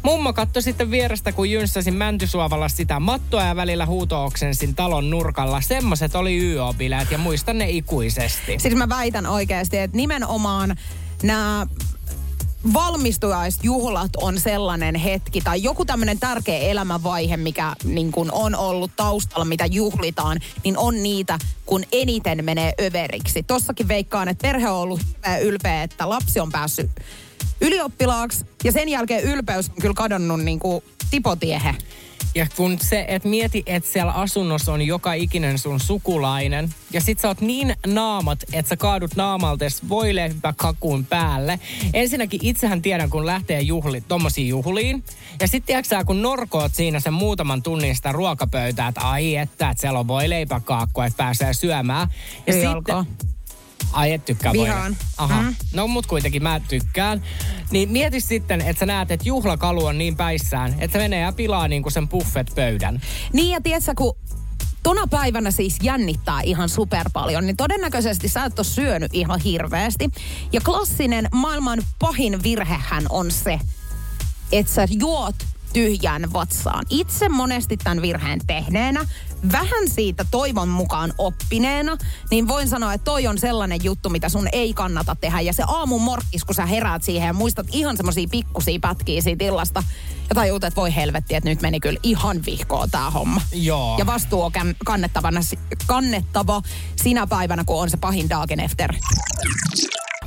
Mummo 0.04 0.34
katsoi 0.34 0.64
sitten 0.64 0.92
vierestä, 0.92 1.32
kun 1.32 1.52
jynssäsin 1.52 1.94
mäntysuovalla 1.94 2.70
sitä 2.70 3.00
mattoa 3.00 3.44
ja 3.44 3.56
välillä 3.56 3.86
huutooksensin 3.86 4.76
talon 4.76 5.10
nurkalla. 5.10 5.62
Semmoset 5.62 6.16
oli 6.16 6.40
YO-bileet 6.40 7.12
ja 7.12 7.18
muistan 7.18 7.58
ne 7.58 7.70
ikuisesti. 7.70 8.60
Siis 8.60 8.76
mä 8.76 8.90
väitän 8.90 9.26
oikeasti, 9.26 9.78
että 9.78 9.98
nimenomaan 9.98 10.76
nämä 11.24 11.68
valmistujaisjuhlat 12.74 14.12
on 14.18 14.40
sellainen 14.40 14.96
hetki 14.96 15.42
tai 15.42 15.64
joku 15.64 15.86
tämmöinen 15.86 16.20
tärkeä 16.20 16.60
elämänvaihe, 16.60 17.38
mikä 17.38 17.76
niin 17.84 18.12
kun 18.12 18.30
on 18.32 18.56
ollut 18.56 18.92
taustalla, 18.96 19.46
mitä 19.46 19.66
juhlitaan, 19.66 20.40
niin 20.64 20.78
on 20.78 21.04
niitä, 21.04 21.40
kun 21.66 21.84
eniten 21.92 22.46
menee 22.46 22.74
överiksi. 22.82 23.44
Tossakin 23.44 23.88
veikkaan, 23.88 24.28
että 24.28 24.42
perhe 24.48 24.70
on 24.70 24.78
ollut 24.78 25.02
ylpeä, 25.42 25.84
että 25.84 26.10
lapsi 26.10 26.40
on 26.40 26.52
päässyt 26.52 26.92
ylioppilaaksi 27.62 28.46
ja 28.64 28.72
sen 28.72 28.90
jälkeen 28.90 29.24
ylpeys 29.24 29.70
on 29.70 29.82
kyllä 29.82 29.96
kadonnut 29.96 30.44
niin 30.44 30.60
kuin 30.60 30.84
tipotiehe. 31.12 31.76
Ja 32.36 32.48
kun 32.56 32.78
se, 32.82 33.06
että 33.08 33.30
mieti, 33.30 33.64
että 33.66 33.92
siellä 33.92 34.12
asunnossa 34.12 34.74
on 34.74 34.82
joka 34.82 35.14
ikinen 35.14 35.60
sun 35.60 35.80
sukulainen, 35.80 36.70
ja 36.94 37.02
sit 37.02 37.20
sä 37.20 37.28
oot 37.28 37.42
niin 37.42 37.76
naamat, 37.88 38.44
että 38.54 38.70
sä 38.70 38.78
kaadut 38.78 39.16
naamaltes 39.16 39.82
kakun 40.56 41.06
päälle. 41.06 41.60
Ensinnäkin 41.94 42.40
itsehän 42.44 42.82
tiedän, 42.82 43.10
kun 43.10 43.26
lähtee 43.26 43.62
juhli, 43.62 44.02
tommosiin 44.02 44.48
juhliin. 44.48 45.04
Ja 45.42 45.48
sitten 45.48 45.68
tiedätkö 45.68 46.06
kun 46.06 46.22
norkoot 46.22 46.74
siinä 46.74 47.00
sen 47.00 47.14
muutaman 47.14 47.64
tunnin 47.64 47.96
sitä 47.96 48.12
ruokapöytää, 48.12 48.88
että 48.88 49.02
ai 49.02 49.36
että, 49.36 49.70
että 49.70 49.82
siellä 49.82 50.00
on 50.00 50.08
voileipäkaakkua, 50.08 51.06
että 51.06 51.18
pääsee 51.18 51.54
syömään. 51.54 52.08
Ja 52.48 52.54
Ei 52.54 52.54
sitten, 52.54 52.70
alkaa. 52.70 53.06
Ai 53.92 54.14
et 54.14 54.26
tykkää 54.26 54.54
Vihaan. 54.54 54.98
Aha. 55.18 55.42
Mm. 55.42 55.48
Mm. 55.48 55.56
No 55.74 55.88
mut 55.88 56.06
kuitenkin 56.06 56.44
mä 56.44 56.60
tykkään. 56.60 57.22
Niin 57.72 57.92
mieti 57.92 58.22
sitten, 58.22 58.62
että 58.62 58.80
sä 58.80 58.86
näet, 58.86 59.12
että 59.12 59.28
juhlakalu 59.28 59.86
on 59.86 59.98
niin 59.98 60.16
päissään, 60.18 60.76
että 60.80 60.98
se 60.98 61.04
menee 61.04 61.22
ja 61.22 61.32
pilaa 61.32 61.68
niinku 61.68 61.90
sen 61.90 62.08
buffet-pöydän. 62.10 63.02
Niin 63.34 63.52
ja 63.52 63.62
tiedätkö, 63.62 63.94
kun 63.98 64.18
tona 64.84 65.08
päivänä 65.08 65.52
siis 65.52 65.78
jännittää 65.84 66.42
ihan 66.42 66.70
super 66.70 67.10
paljon, 67.14 67.46
niin 67.46 67.58
todennäköisesti 67.58 68.28
sä 68.28 68.46
et 68.46 68.60
ole 68.60 68.66
syönyt 68.66 69.14
ihan 69.14 69.40
hirveästi. 69.40 70.10
Ja 70.52 70.62
klassinen 70.62 71.28
maailman 71.34 71.84
pahin 72.00 72.44
virhehän 72.44 73.06
on 73.10 73.32
se, 73.32 73.60
että 74.52 74.74
sä 74.74 74.88
juot 75.00 75.36
tyhjään 75.76 76.34
vatsaan. 76.34 76.86
Itse 76.90 77.30
monesti 77.30 77.78
tämän 77.78 78.02
virheen 78.02 78.40
tehneenä, 78.48 79.06
vähän 79.52 79.90
siitä 79.90 80.26
toivon 80.32 80.70
mukaan 80.70 81.14
oppineena, 81.18 81.98
niin 82.32 82.48
voin 82.48 82.68
sanoa, 82.68 82.94
että 82.94 83.06
toi 83.06 83.28
on 83.28 83.38
sellainen 83.38 83.84
juttu, 83.84 84.10
mitä 84.10 84.30
sun 84.30 84.48
ei 84.52 84.74
kannata 84.74 85.16
tehdä. 85.22 85.42
Ja 85.42 85.54
se 85.54 85.64
aamun 85.68 86.02
morkkis, 86.02 86.46
kun 86.46 86.56
sä 86.56 86.66
heräät 86.66 87.04
siihen 87.04 87.28
ja 87.28 87.34
muistat 87.34 87.68
ihan 87.72 87.98
semmosia 87.98 88.28
pikkusia 88.32 88.80
pätkiä 88.82 89.22
siitä 89.22 89.46
illasta, 89.46 89.84
ja 90.30 90.36
tajuut, 90.36 90.64
että 90.64 90.82
voi 90.82 90.96
helvetti, 90.96 91.36
että 91.36 91.50
nyt 91.50 91.62
meni 91.62 91.80
kyllä 91.80 92.00
ihan 92.04 92.46
vihkoon 92.46 92.90
tää 92.92 93.10
homma. 93.10 93.42
Joo. 93.52 93.96
Ja 93.98 94.06
vastuu 94.06 94.42
on 94.42 94.52
kannettavana, 94.86 95.42
kannettava 95.86 96.62
sinä 96.96 97.28
päivänä, 97.28 97.64
kun 97.64 97.82
on 97.82 97.90
se 97.90 97.98
pahin 97.98 98.30
dagen 98.30 98.60
efter. 98.60 98.94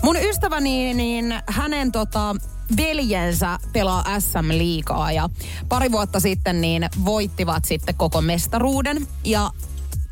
Mun 0.03 0.17
ystäväni, 0.17 0.95
niin 0.95 1.35
hänen 1.47 1.93
tota, 1.93 2.37
veljensä 2.77 3.59
pelaa 3.73 4.21
SM 4.21 4.49
liikaa 4.49 5.13
ja 5.13 5.29
pari 5.69 5.93
vuotta 5.93 6.21
sitten 6.21 6.61
niin 6.61 6.89
voittivat 7.05 7.65
sitten 7.65 7.95
koko 7.95 8.21
mestaruuden. 8.21 9.07
Ja 9.25 9.51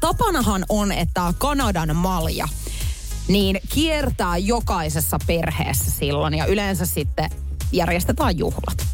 tapanahan 0.00 0.64
on, 0.68 0.92
että 0.92 1.34
Kanadan 1.38 1.96
malja 1.96 2.48
niin 3.28 3.60
kiertää 3.74 4.36
jokaisessa 4.36 5.18
perheessä 5.26 5.90
silloin 5.90 6.34
ja 6.34 6.46
yleensä 6.46 6.86
sitten 6.86 7.30
järjestetään 7.72 8.38
juhlat. 8.38 8.86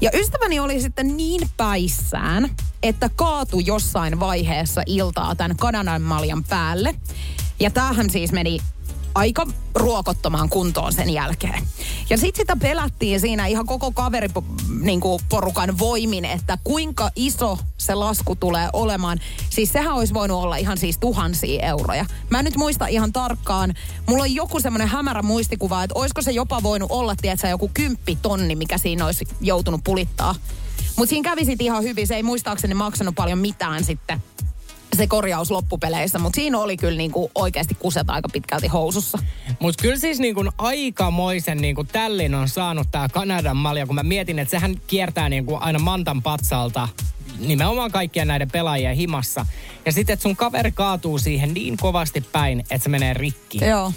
Ja 0.00 0.10
ystäväni 0.14 0.60
oli 0.60 0.80
sitten 0.80 1.16
niin 1.16 1.48
päissään, 1.56 2.50
että 2.82 3.10
kaatu 3.16 3.60
jossain 3.60 4.20
vaiheessa 4.20 4.82
iltaa 4.86 5.34
tämän 5.34 5.56
Kanadan 5.56 6.02
maljan 6.02 6.44
päälle. 6.44 6.94
Ja 7.60 7.70
tämähän 7.70 8.10
siis 8.10 8.32
meni 8.32 8.58
aika 9.14 9.46
ruokottomaan 9.74 10.48
kuntoon 10.48 10.92
sen 10.92 11.10
jälkeen. 11.10 11.62
Ja 12.10 12.18
sitten 12.18 12.42
sitä 12.42 12.56
pelättiin 12.56 13.20
siinä 13.20 13.46
ihan 13.46 13.66
koko 13.66 13.92
kaveriporukan 13.92 15.68
niin 15.68 15.78
voimin, 15.78 16.24
että 16.24 16.58
kuinka 16.64 17.10
iso 17.16 17.58
se 17.78 17.94
lasku 17.94 18.36
tulee 18.36 18.68
olemaan. 18.72 19.20
Siis 19.50 19.72
sehän 19.72 19.94
olisi 19.94 20.14
voinut 20.14 20.42
olla 20.42 20.56
ihan 20.56 20.78
siis 20.78 20.98
tuhansia 20.98 21.66
euroja. 21.66 22.06
Mä 22.30 22.38
en 22.38 22.44
nyt 22.44 22.56
muista 22.56 22.86
ihan 22.86 23.12
tarkkaan. 23.12 23.74
Mulla 24.06 24.22
on 24.22 24.34
joku 24.34 24.60
semmoinen 24.60 24.88
hämärä 24.88 25.22
muistikuva, 25.22 25.82
että 25.82 25.98
olisiko 25.98 26.22
se 26.22 26.30
jopa 26.30 26.62
voinut 26.62 26.90
olla, 26.90 27.14
tiedätkö, 27.16 27.48
joku 27.48 27.70
kymppitonni, 27.74 28.56
mikä 28.56 28.78
siinä 28.78 29.06
olisi 29.06 29.28
joutunut 29.40 29.80
pulittaa. 29.84 30.34
Mutta 30.96 31.10
siinä 31.10 31.30
kävi 31.30 31.56
ihan 31.60 31.82
hyvin. 31.82 32.06
Se 32.06 32.16
ei 32.16 32.22
muistaakseni 32.22 32.74
maksanut 32.74 33.14
paljon 33.14 33.38
mitään 33.38 33.84
sitten 33.84 34.22
se 34.96 35.06
korjaus 35.06 35.50
loppupeleissä, 35.50 36.18
mutta 36.18 36.36
siinä 36.36 36.58
oli 36.58 36.76
kyllä 36.76 36.98
niinku 36.98 37.30
oikeasti 37.34 37.74
kuset 37.74 38.10
aika 38.10 38.28
pitkälti 38.32 38.68
housussa. 38.68 39.18
Mutta 39.60 39.82
kyllä 39.82 39.96
siis 39.96 40.18
niinku 40.18 40.44
aikamoisen 40.58 41.58
niinku 41.58 41.84
tällin 41.84 42.34
on 42.34 42.48
saanut 42.48 42.88
tämä 42.90 43.08
Kanadan 43.08 43.56
malja, 43.56 43.86
kun 43.86 43.94
mä 43.94 44.02
mietin, 44.02 44.38
että 44.38 44.50
sehän 44.50 44.80
kiertää 44.86 45.28
niinku 45.28 45.58
aina 45.60 45.78
Mantan 45.78 46.22
patsalta 46.22 46.88
nimenomaan 47.38 47.92
kaikkien 47.92 48.28
näiden 48.28 48.50
pelaajien 48.50 48.96
himassa. 48.96 49.46
Ja 49.86 49.92
sitten, 49.92 50.12
että 50.12 50.22
sun 50.22 50.36
kaveri 50.36 50.72
kaatuu 50.72 51.18
siihen 51.18 51.54
niin 51.54 51.76
kovasti 51.76 52.20
päin, 52.20 52.60
että 52.60 52.78
se 52.78 52.88
menee 52.88 53.14
rikki. 53.14 53.64
Joo, 53.64 53.92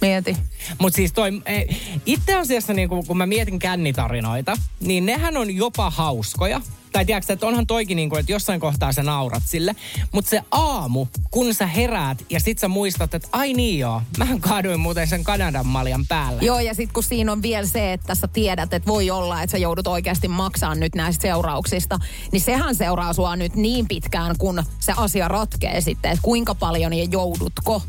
mieti. 0.00 0.36
Mutta 0.78 0.96
siis 0.96 1.12
toi, 1.12 1.42
e, 1.46 1.74
itse 2.06 2.34
asiassa 2.34 2.74
niin 2.74 2.88
kun, 2.88 3.06
kun 3.06 3.16
mä 3.16 3.26
mietin 3.26 3.58
kännitarinoita, 3.58 4.56
niin 4.80 5.06
nehän 5.06 5.36
on 5.36 5.56
jopa 5.56 5.90
hauskoja. 5.90 6.60
Tai 6.92 7.04
tiedätkö, 7.04 7.32
että 7.32 7.46
onhan 7.46 7.66
toikin 7.66 7.96
niin 7.96 8.10
kuin, 8.10 8.20
että 8.20 8.32
jossain 8.32 8.60
kohtaa 8.60 8.92
sä 8.92 9.02
naurat 9.02 9.42
sille. 9.46 9.76
Mutta 10.12 10.28
se 10.28 10.42
aamu, 10.50 11.06
kun 11.30 11.54
sä 11.54 11.66
heräät 11.66 12.24
ja 12.30 12.40
sit 12.40 12.58
sä 12.58 12.68
muistat, 12.68 13.14
että 13.14 13.28
ai 13.32 13.52
niin 13.52 13.78
joo, 13.78 14.02
mähän 14.18 14.40
kaaduin 14.40 14.80
muuten 14.80 15.06
sen 15.06 15.24
Kanadan 15.24 15.66
maljan 15.66 16.06
päälle. 16.06 16.42
Joo, 16.42 16.60
ja 16.60 16.74
sitten 16.74 16.94
kun 16.94 17.02
siinä 17.02 17.32
on 17.32 17.42
vielä 17.42 17.66
se, 17.66 17.92
että 17.92 18.14
sä 18.14 18.28
tiedät, 18.28 18.74
että 18.74 18.88
voi 18.88 19.10
olla, 19.10 19.42
että 19.42 19.50
sä 19.50 19.58
joudut 19.58 19.86
oikeasti 19.86 20.28
maksamaan 20.28 20.80
nyt 20.80 20.94
näistä 20.94 21.22
seurauksista, 21.22 21.98
niin 22.32 22.40
sehän 22.40 22.74
seuraa 22.74 23.12
sua 23.12 23.36
nyt 23.36 23.54
niin 23.54 23.88
pitkään, 23.88 24.38
kun 24.38 24.62
se 24.78 24.92
asia 24.96 25.28
ratkee 25.28 25.80
sitten, 25.80 26.10
että 26.10 26.22
kuinka 26.22 26.54
paljon 26.54 26.92
ja 26.92 27.04
joudutko. 27.04 27.82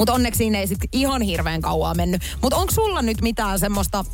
Mutta 0.00 0.12
onneksi 0.12 0.38
siinä 0.38 0.58
ei 0.58 0.66
sitten 0.66 0.88
ihan 0.92 1.22
hirveän 1.22 1.60
kauaa 1.60 1.94
mennyt. 1.94 2.22
Mutta 2.42 2.56
onko 2.56 2.72
sulla 2.72 3.02
nyt 3.02 3.22
mitään 3.22 3.58
semmoista, 3.58 4.04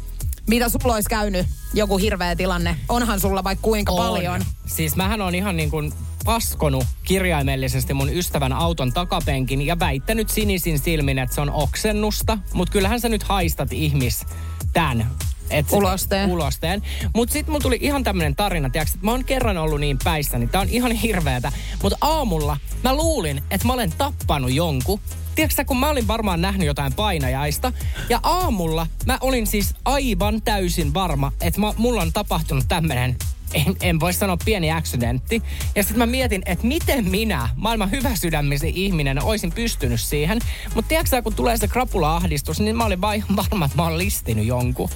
mitä 0.46 0.68
sulla 0.68 0.94
olisi 0.94 1.08
käynyt 1.08 1.46
joku 1.74 1.98
hirveä 1.98 2.36
tilanne? 2.36 2.76
Onhan 2.88 3.20
sulla 3.20 3.44
vaikka 3.44 3.62
kuinka 3.62 3.92
On. 3.92 3.98
paljon. 3.98 4.44
Siis 4.66 4.96
mähän 4.96 5.22
on 5.22 5.34
ihan 5.34 5.56
niin 5.56 5.70
kuin 5.70 5.92
paskonut 6.24 6.84
kirjaimellisesti 7.04 7.94
mun 7.94 8.12
ystävän 8.12 8.52
auton 8.52 8.92
takapenkin 8.92 9.62
ja 9.62 9.78
väittänyt 9.78 10.30
sinisin 10.30 10.78
silmin, 10.78 11.18
että 11.18 11.34
se 11.34 11.40
on 11.40 11.50
oksennusta. 11.50 12.38
Mutta 12.52 12.72
kyllähän 12.72 13.00
sä 13.00 13.08
nyt 13.08 13.22
haistat 13.22 13.72
ihmis 13.72 14.24
tän. 14.72 15.10
Et 15.50 15.66
Ulosteen. 15.72 16.30
Ulosteen. 16.30 16.82
Mutta 17.14 17.32
sitten 17.32 17.52
mulla 17.52 17.62
tuli 17.62 17.78
ihan 17.80 18.04
tämmönen 18.04 18.36
tarina, 18.36 18.70
tiiäks, 18.70 18.94
että 18.94 19.04
mä 19.04 19.10
oon 19.10 19.24
kerran 19.24 19.58
ollut 19.58 19.80
niin 19.80 19.98
päissä, 20.04 20.38
niin 20.38 20.48
tää 20.48 20.60
on 20.60 20.68
ihan 20.68 20.92
hirveetä. 21.06 21.52
Mutta 21.82 21.98
aamulla 22.00 22.56
mä 22.84 22.94
luulin, 22.94 23.42
että 23.50 23.66
mä 23.66 23.72
olen 23.72 23.92
tappanut 23.98 24.52
jonkun. 24.52 25.00
Tiedätkö 25.36 25.64
kun 25.64 25.76
mä 25.76 25.88
olin 25.88 26.08
varmaan 26.08 26.40
nähnyt 26.40 26.66
jotain 26.66 26.92
painajaista. 26.92 27.72
Ja 28.08 28.20
aamulla 28.22 28.86
mä 29.06 29.18
olin 29.20 29.46
siis 29.46 29.74
aivan 29.84 30.42
täysin 30.42 30.94
varma, 30.94 31.32
että 31.40 31.60
mä, 31.60 31.72
mulla 31.76 32.02
on 32.02 32.12
tapahtunut 32.12 32.64
tämmönen 32.68 33.16
en, 33.54 33.76
en 33.80 34.00
voi 34.00 34.12
sanoa 34.12 34.36
pieni 34.44 34.72
accidentti. 34.72 35.42
Ja 35.74 35.82
sitten 35.82 35.98
mä 35.98 36.06
mietin, 36.06 36.42
että 36.46 36.66
miten 36.66 37.10
minä, 37.10 37.48
maailman 37.56 37.90
hyvä 37.90 38.16
sydämisi 38.16 38.72
ihminen, 38.74 39.22
olisin 39.22 39.52
pystynyt 39.52 40.00
siihen. 40.00 40.38
Mutta 40.74 40.88
tiedätkö 40.88 41.22
kun 41.22 41.34
tulee 41.34 41.56
se 41.56 41.68
krapula-ahdistus, 41.68 42.60
niin 42.60 42.76
mä 42.76 42.84
olin 42.84 43.00
vaan 43.00 43.16
ihan 43.16 43.36
varma, 43.36 43.64
että 43.64 43.76
mä 43.76 43.82
oon 43.82 43.98
listinyt 43.98 44.46
jonkun. 44.46 44.90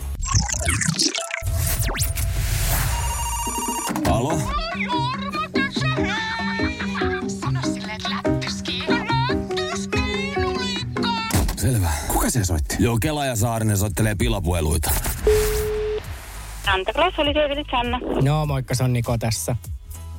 Alo? 4.11 4.41
Kuka 12.33 12.45
se 12.45 12.45
soitti? 12.45 12.77
Joo, 12.79 12.99
Kela 13.01 13.27
ja 13.27 13.37
Saarinen 13.37 13.79
soittelee 13.79 14.15
pilapueluita. 14.15 14.91
Santa 16.65 16.93
Claus 16.93 17.19
oli 17.19 17.35
David 17.35 17.67
Sanna. 17.71 18.01
No 18.23 18.47
moikka, 18.47 18.75
se 18.75 18.85
on 18.85 18.93
Niko 18.93 19.19
tässä. 19.19 19.57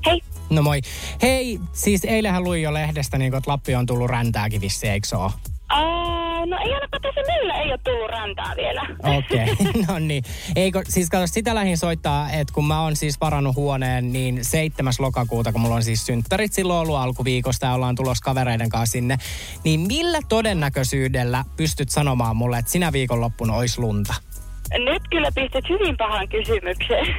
Hei. 0.05 0.21
No 0.49 0.61
moi. 0.61 0.81
Hei, 1.21 1.59
siis 1.73 2.05
eilähän 2.05 2.43
luin 2.43 2.61
jo 2.61 2.73
lehdestä, 2.73 3.17
niin 3.17 3.31
kun, 3.31 3.37
että 3.37 3.51
Lappi 3.51 3.75
on 3.75 3.85
tullut 3.85 4.09
räntääkin 4.09 4.61
vissi, 4.61 4.87
eikö 4.87 5.07
se 5.07 5.15
ole? 5.15 5.31
Uh, 5.73 6.47
no 6.47 6.57
ei 6.57 6.73
ainakaan 6.73 7.01
tässä 7.01 7.21
meillä 7.27 7.53
ei 7.53 7.69
ole 7.69 7.79
tullut 7.83 8.09
rantaa 8.09 8.53
vielä. 8.57 8.81
Okei, 9.17 9.51
okay. 9.51 9.81
no 9.87 9.99
niin. 9.99 10.23
Eikö, 10.55 10.81
siis 10.87 11.09
kato, 11.09 11.27
sitä 11.27 11.55
lähin 11.55 11.77
soittaa, 11.77 12.29
että 12.31 12.53
kun 12.53 12.67
mä 12.67 12.81
oon 12.81 12.95
siis 12.95 13.21
varannut 13.21 13.55
huoneen, 13.55 14.13
niin 14.13 14.39
7. 14.45 14.93
lokakuuta, 14.99 15.51
kun 15.51 15.61
mulla 15.61 15.75
on 15.75 15.83
siis 15.83 16.05
synttärit 16.05 16.53
silloin 16.53 16.79
ollut 16.79 16.95
alkuviikosta 16.95 17.65
ja 17.65 17.73
ollaan 17.73 17.95
tulos 17.95 18.21
kavereiden 18.21 18.69
kanssa 18.69 18.91
sinne, 18.91 19.17
niin 19.63 19.79
millä 19.79 20.19
todennäköisyydellä 20.29 21.45
pystyt 21.57 21.89
sanomaan 21.89 22.35
mulle, 22.35 22.57
että 22.57 22.71
sinä 22.71 22.91
viikonloppuna 22.91 23.55
olisi 23.55 23.81
lunta? 23.81 24.13
Nyt 24.79 25.01
kyllä 25.09 25.29
pistät 25.35 25.69
hyvin 25.69 25.97
pahan 25.97 26.27
kysymykseen. 26.29 27.05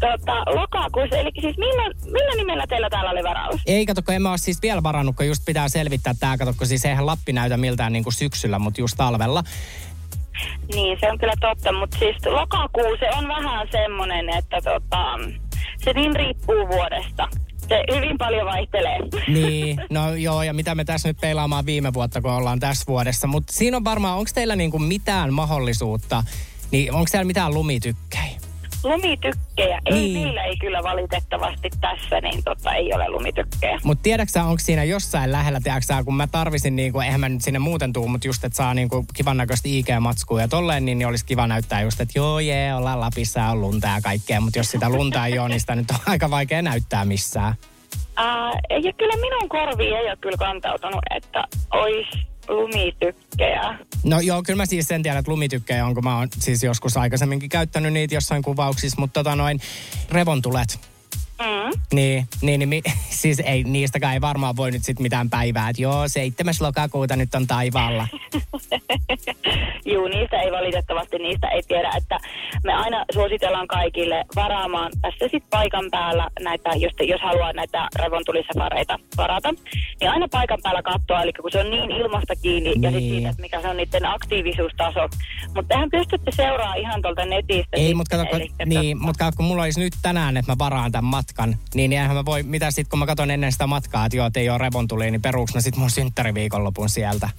tota, 0.00 0.34
lokakuussa, 0.54 1.16
eli 1.16 1.30
siis 1.40 1.58
millä, 1.58 1.84
millä 2.04 2.36
nimellä 2.36 2.66
teillä 2.66 2.90
täällä 2.90 3.10
oli 3.10 3.22
varaus? 3.22 3.60
Ei, 3.66 3.86
kato, 3.86 4.02
kun 4.02 4.14
en 4.14 4.22
mä 4.22 4.30
ole 4.30 4.38
siis 4.38 4.62
vielä 4.62 4.82
varannut, 4.82 5.16
kun 5.16 5.26
just 5.26 5.42
pitää 5.46 5.68
selvittää 5.68 6.14
tää, 6.20 6.36
kato, 6.36 6.54
kun 6.58 6.66
siis 6.66 6.84
eihän 6.84 7.06
Lappi 7.06 7.32
näytä 7.32 7.56
miltään 7.56 7.92
niin 7.92 8.04
kuin 8.04 8.14
syksyllä, 8.14 8.58
mutta 8.58 8.80
just 8.80 8.96
talvella. 8.96 9.42
Niin, 10.74 10.98
se 11.00 11.10
on 11.10 11.18
kyllä 11.18 11.34
totta, 11.40 11.72
mutta 11.72 11.98
siis 11.98 12.16
lokakuu 12.26 12.96
se 12.98 13.10
on 13.18 13.28
vähän 13.28 13.68
semmoinen, 13.72 14.28
että 14.28 14.60
tota, 14.64 15.18
se 15.76 15.92
niin 15.92 16.16
riippuu 16.16 16.68
vuodesta. 16.68 17.28
Se 17.68 17.96
hyvin 17.96 18.18
paljon 18.18 18.46
vaihtelee. 18.46 18.98
Niin, 19.28 19.80
no 19.90 20.14
joo, 20.14 20.42
ja 20.42 20.54
mitä 20.54 20.74
me 20.74 20.84
tässä 20.84 21.08
nyt 21.08 21.16
peilaamaan 21.20 21.66
viime 21.66 21.92
vuotta, 21.92 22.20
kun 22.20 22.30
ollaan 22.30 22.60
tässä 22.60 22.84
vuodessa. 22.88 23.26
Mutta 23.26 23.52
siinä 23.52 23.76
on 23.76 23.84
varmaan, 23.84 24.18
onko 24.18 24.30
teillä 24.34 24.56
niinku 24.56 24.78
mitään 24.78 25.32
mahdollisuutta, 25.32 26.24
niin 26.70 26.92
onko 26.92 27.08
siellä 27.08 27.24
mitään 27.24 27.54
lumitykkäjä? 27.54 28.47
Lumitykkejä. 28.84 29.80
Ei, 29.86 29.92
Niin. 29.94 30.14
niillä 30.14 30.42
ei 30.44 30.56
kyllä 30.56 30.82
valitettavasti 30.82 31.70
tässä, 31.80 32.20
niin 32.20 32.44
tota, 32.44 32.74
ei 32.74 32.94
ole 32.94 33.10
lumitykkejä. 33.10 33.78
Mutta 33.84 34.02
tiedätkö 34.02 34.40
onko 34.42 34.58
siinä 34.58 34.84
jossain 34.84 35.32
lähellä, 35.32 35.60
tiedätkö 35.64 36.04
kun 36.04 36.14
mä 36.16 36.26
tarvisin, 36.26 36.76
niinku, 36.76 37.00
eihän 37.00 37.20
mä 37.20 37.28
nyt 37.28 37.42
sinne 37.42 37.58
muuten 37.58 37.92
tuu, 37.92 38.08
mutta 38.08 38.26
just, 38.28 38.44
että 38.44 38.56
saa 38.56 38.74
niinku 38.74 39.04
kivan 39.14 39.36
näköistä 39.36 39.68
IG-matskua 39.68 40.40
ja 40.40 40.48
tolleen, 40.48 40.84
niin, 40.84 40.98
niin 40.98 41.08
olisi 41.08 41.26
kiva 41.26 41.46
näyttää 41.46 41.82
just, 41.82 42.00
että 42.00 42.18
joo, 42.18 42.40
jee, 42.40 42.74
ollaan 42.74 43.00
Lapissa 43.00 43.40
ja 43.40 43.46
on 43.50 43.60
lunta 43.60 43.86
ja 43.88 44.00
kaikkea, 44.02 44.40
mutta 44.40 44.58
jos 44.58 44.70
sitä 44.70 44.88
lunta 44.88 45.26
ei 45.26 45.38
ole, 45.38 45.48
niin 45.48 45.60
sitä 45.60 45.74
nyt 45.74 45.90
on 45.90 45.96
aika 46.06 46.30
vaikea 46.30 46.62
näyttää 46.62 47.04
missään. 47.04 47.54
Ää, 48.16 48.52
ja 48.70 48.92
kyllä 48.92 49.14
minun 49.20 49.48
korviin 49.48 49.96
ei 49.96 50.06
ole 50.06 50.16
kyllä 50.20 50.36
kantautunut, 50.36 51.00
että 51.16 51.44
olisi 51.70 52.18
lumitykkejä. 52.48 53.78
No 54.04 54.20
joo, 54.20 54.42
kyllä 54.42 54.56
mä 54.56 54.66
siis 54.66 54.88
sen 54.88 55.02
tiedän, 55.02 55.18
että 55.18 55.30
lumitykkejä 55.30 55.86
on, 55.86 55.94
kun 55.94 56.04
mä 56.04 56.18
oon 56.18 56.28
siis 56.38 56.62
joskus 56.62 56.96
aikaisemminkin 56.96 57.48
käyttänyt 57.48 57.92
niitä 57.92 58.14
jossain 58.14 58.42
kuvauksissa, 58.42 59.00
mutta 59.00 59.20
tota 59.24 59.36
noin, 59.36 59.60
revontulet. 60.10 60.97
Mm. 61.38 61.80
Niin, 61.92 62.28
niin, 62.42 62.70
niin 62.70 62.82
siis 63.20 63.40
ei, 63.40 63.64
niistäkään 63.64 64.14
ei 64.14 64.20
varmaan 64.20 64.56
voi 64.56 64.70
nyt 64.70 64.84
sit 64.84 65.00
mitään 65.00 65.30
päivää, 65.30 65.68
että 65.68 65.82
joo, 65.82 66.08
7. 66.08 66.54
lokakuuta 66.60 67.16
nyt 67.16 67.34
on 67.34 67.46
taivaalla. 67.46 68.08
Juu, 69.92 70.08
niistä 70.08 70.40
ei 70.40 70.52
valitettavasti, 70.52 71.18
niistä 71.18 71.48
ei 71.48 71.62
tiedä, 71.68 71.90
että 71.96 72.18
me 72.64 72.72
aina 72.74 73.04
suositellaan 73.14 73.66
kaikille 73.68 74.24
varaamaan 74.36 74.92
tässä 75.02 75.24
sitten 75.24 75.50
paikan 75.50 75.84
päällä 75.90 76.28
näitä, 76.40 76.70
jos, 76.76 76.92
jos 77.08 77.20
haluaa 77.20 77.52
näitä 77.52 77.88
revontulisafareita 77.96 78.98
varata, 79.16 79.54
niin 80.00 80.10
aina 80.10 80.26
paikan 80.30 80.58
päällä 80.62 80.82
katsoa, 80.82 81.22
eli 81.22 81.32
kun 81.32 81.50
se 81.52 81.58
on 81.58 81.70
niin 81.70 81.90
ilmasta 81.90 82.36
kiinni 82.36 82.72
ja 82.80 82.90
Niin. 82.90 82.92
sitten 82.92 83.10
siitä, 83.16 83.28
että 83.28 83.42
mikä 83.42 83.62
se 83.62 83.68
on 83.68 83.76
niiden 83.76 84.06
aktiivisuustaso. 84.06 85.08
Mutta 85.46 85.68
tehän 85.68 85.90
pystytte 85.90 86.30
seuraamaan 86.30 86.78
ihan 86.78 87.02
tuolta 87.02 87.24
netistä. 87.24 87.76
Ei, 87.76 87.80
sitten, 87.80 87.96
mutta 87.96 88.16
kato, 88.16 88.38
niin, 88.66 88.98
kato, 89.18 89.36
kun 89.36 89.44
mulla 89.46 89.62
olisi 89.62 89.80
nyt 89.80 89.92
tänään, 90.02 90.36
että 90.36 90.52
mä 90.52 90.58
varaan 90.58 90.92
tämän 90.92 91.04
matkan, 91.28 91.58
niin 91.74 91.92
eihän 91.92 92.16
mä 92.16 92.24
voi, 92.24 92.42
mitä 92.42 92.70
sitten 92.70 92.90
kun 92.90 92.98
mä 92.98 93.06
katson 93.06 93.30
ennen 93.30 93.52
sitä 93.52 93.66
matkaa, 93.66 94.06
että 94.06 94.16
joo, 94.16 94.26
että 94.26 94.40
ei 94.40 94.50
ole 94.50 94.58
revontulia, 94.58 95.10
niin 95.10 95.22
peruuks 95.22 95.54
mä 95.54 95.60
sitten 95.60 95.80
mun 95.80 95.90
synttäriviikonlopun 95.90 96.88
sieltä. 96.88 97.30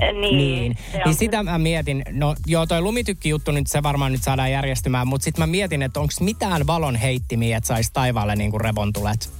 Niin, 0.00 0.36
Niin, 0.36 0.76
on 0.94 1.00
niin 1.04 1.14
sitä 1.14 1.42
mä 1.42 1.58
mietin, 1.58 2.02
no 2.10 2.34
joo 2.46 2.66
toi 2.66 2.80
lumitykki-juttu 2.80 3.52
nyt 3.52 3.66
se 3.66 3.82
varmaan 3.82 4.12
nyt 4.12 4.22
saadaan 4.22 4.50
järjestymään, 4.50 5.06
mutta 5.06 5.24
sitten 5.24 5.42
mä 5.42 5.46
mietin, 5.46 5.82
että 5.82 6.00
onko 6.00 6.12
mitään 6.20 6.66
valon 6.66 6.96
heittimiä, 6.96 7.56
että 7.56 7.68
saisi 7.68 7.90
taivaalle 7.92 8.36
niinku 8.36 8.58
revontulet. 8.58 9.30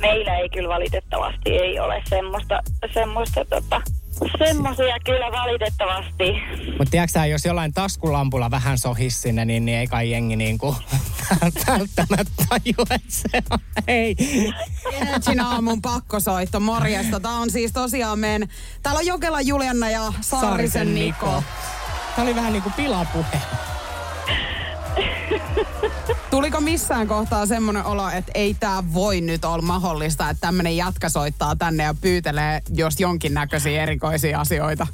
Meillä 0.00 0.38
ei 0.38 0.48
kyllä 0.48 0.68
valitettavasti 0.68 1.50
ei 1.50 1.80
ole 1.80 2.02
semmoista, 2.08 2.62
semmoista 2.94 3.44
tota, 3.44 3.82
semmoisia 4.38 4.96
kyllä 5.04 5.32
valitettavasti. 5.32 6.24
Mutta 6.78 6.90
tiedätkö 6.90 7.26
jos 7.26 7.44
jollain 7.44 7.72
taskulampulla 7.72 8.50
vähän 8.50 8.78
sohis 8.78 9.22
sinne, 9.22 9.44
niin, 9.44 9.64
niin 9.64 9.78
ei 9.78 9.86
kai 9.86 10.10
jengi 10.10 10.36
niinku 10.36 10.76
välttämättä 11.68 12.44
tajua, 12.48 12.86
että 12.90 13.08
se 13.08 13.42
on, 13.50 13.58
ei. 13.88 14.16
Energin 14.92 15.40
aamun 15.40 15.82
pakkosoitto, 15.82 16.60
morjesta. 16.60 17.20
Tämä 17.20 17.38
on 17.38 17.50
siis 17.50 17.72
tosiaan 17.72 18.18
meidän... 18.18 18.48
Täällä 18.82 18.98
on 18.98 19.06
Jokela 19.06 19.40
Julianna 19.40 19.90
ja 19.90 20.12
Saarisen 20.20 20.94
Niko. 20.94 21.42
Tämä 22.16 22.24
oli 22.24 22.34
vähän 22.34 22.52
niinku 22.52 22.70
pilapuhe. 22.76 23.40
Tuliko 26.32 26.60
missään 26.60 27.08
kohtaa 27.08 27.46
semmoinen 27.46 27.84
olo, 27.84 28.08
että 28.08 28.32
ei 28.34 28.56
tämä 28.60 28.82
voi 28.94 29.20
nyt 29.20 29.44
olla 29.44 29.62
mahdollista, 29.62 30.30
että 30.30 30.40
tämmöinen 30.40 30.76
jatka 30.76 31.08
soittaa 31.08 31.56
tänne 31.56 31.82
ja 31.82 31.94
pyytelee 32.00 32.60
jos 32.74 33.00
jonkinnäköisiä 33.00 33.82
erikoisia 33.82 34.40
asioita? 34.40 34.86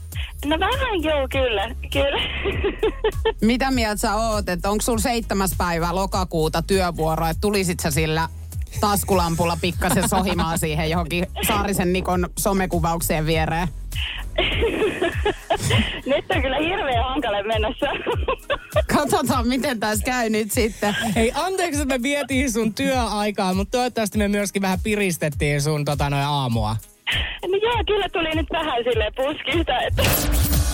No 0.45 0.59
vähän 0.61 1.03
joo, 1.03 1.29
kyllä, 1.31 1.75
kyllä. 1.93 2.23
Mitä 3.41 3.71
mieltä 3.71 3.97
sä 3.97 4.15
oot, 4.15 4.49
että 4.49 4.71
onko 4.71 4.83
sulla 4.83 4.99
seitsemäs 4.99 5.55
päivä 5.59 5.95
lokakuuta 5.95 6.63
työvuoro, 6.63 7.27
että 7.27 7.41
tulisit 7.41 7.81
sä 7.81 7.91
sillä 7.91 8.29
taskulampulla 8.81 9.59
pikkasen 9.61 10.09
sohimaan 10.09 10.59
siihen 10.59 10.91
johonkin 10.91 11.27
Saarisen 11.47 11.93
Nikon 11.93 12.29
somekuvaukseen 12.39 13.27
viereen? 13.27 13.69
Nyt 16.07 16.25
on 16.31 16.43
kyllä 16.43 16.59
hirveän 16.59 17.05
hankala 17.05 17.43
mennessä. 17.43 17.87
Katsotaan, 18.97 19.49
miten 19.49 19.81
tässä 19.81 20.05
käy 20.05 20.31
nyt 20.31 20.53
sitten. 20.53 20.97
Hei, 21.15 21.33
anteeksi, 21.35 21.83
että 21.83 21.99
me 21.99 22.03
vietiin 22.03 22.53
sun 22.53 22.75
työaikaa, 22.75 23.55
mutta 23.55 23.79
toivottavasti 23.79 24.19
me 24.19 24.29
myöskin 24.29 24.63
vähän 24.63 24.79
piristettiin 24.83 25.63
sun 25.63 25.85
tota 25.85 26.11
noin 26.11 26.25
aamua. 26.25 26.77
no 27.49 27.57
joo, 27.63 27.85
kyllä 27.87 28.09
tuli 28.09 28.31
nyt 28.35 28.47
vähän 28.53 28.85
sille 28.85 29.11
puskista, 29.17 29.81
että... 29.81 30.03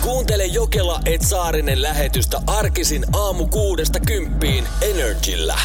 Kuuntele 0.03 0.45
Jokela 0.45 1.01
et 1.07 1.23
Saarinen 1.23 1.83
lähetystä 1.83 2.41
arkisin 2.47 3.05
aamu 3.13 3.47
kuudesta 3.47 4.01
kymppiin 4.01 4.65
Energillä. 4.91 5.59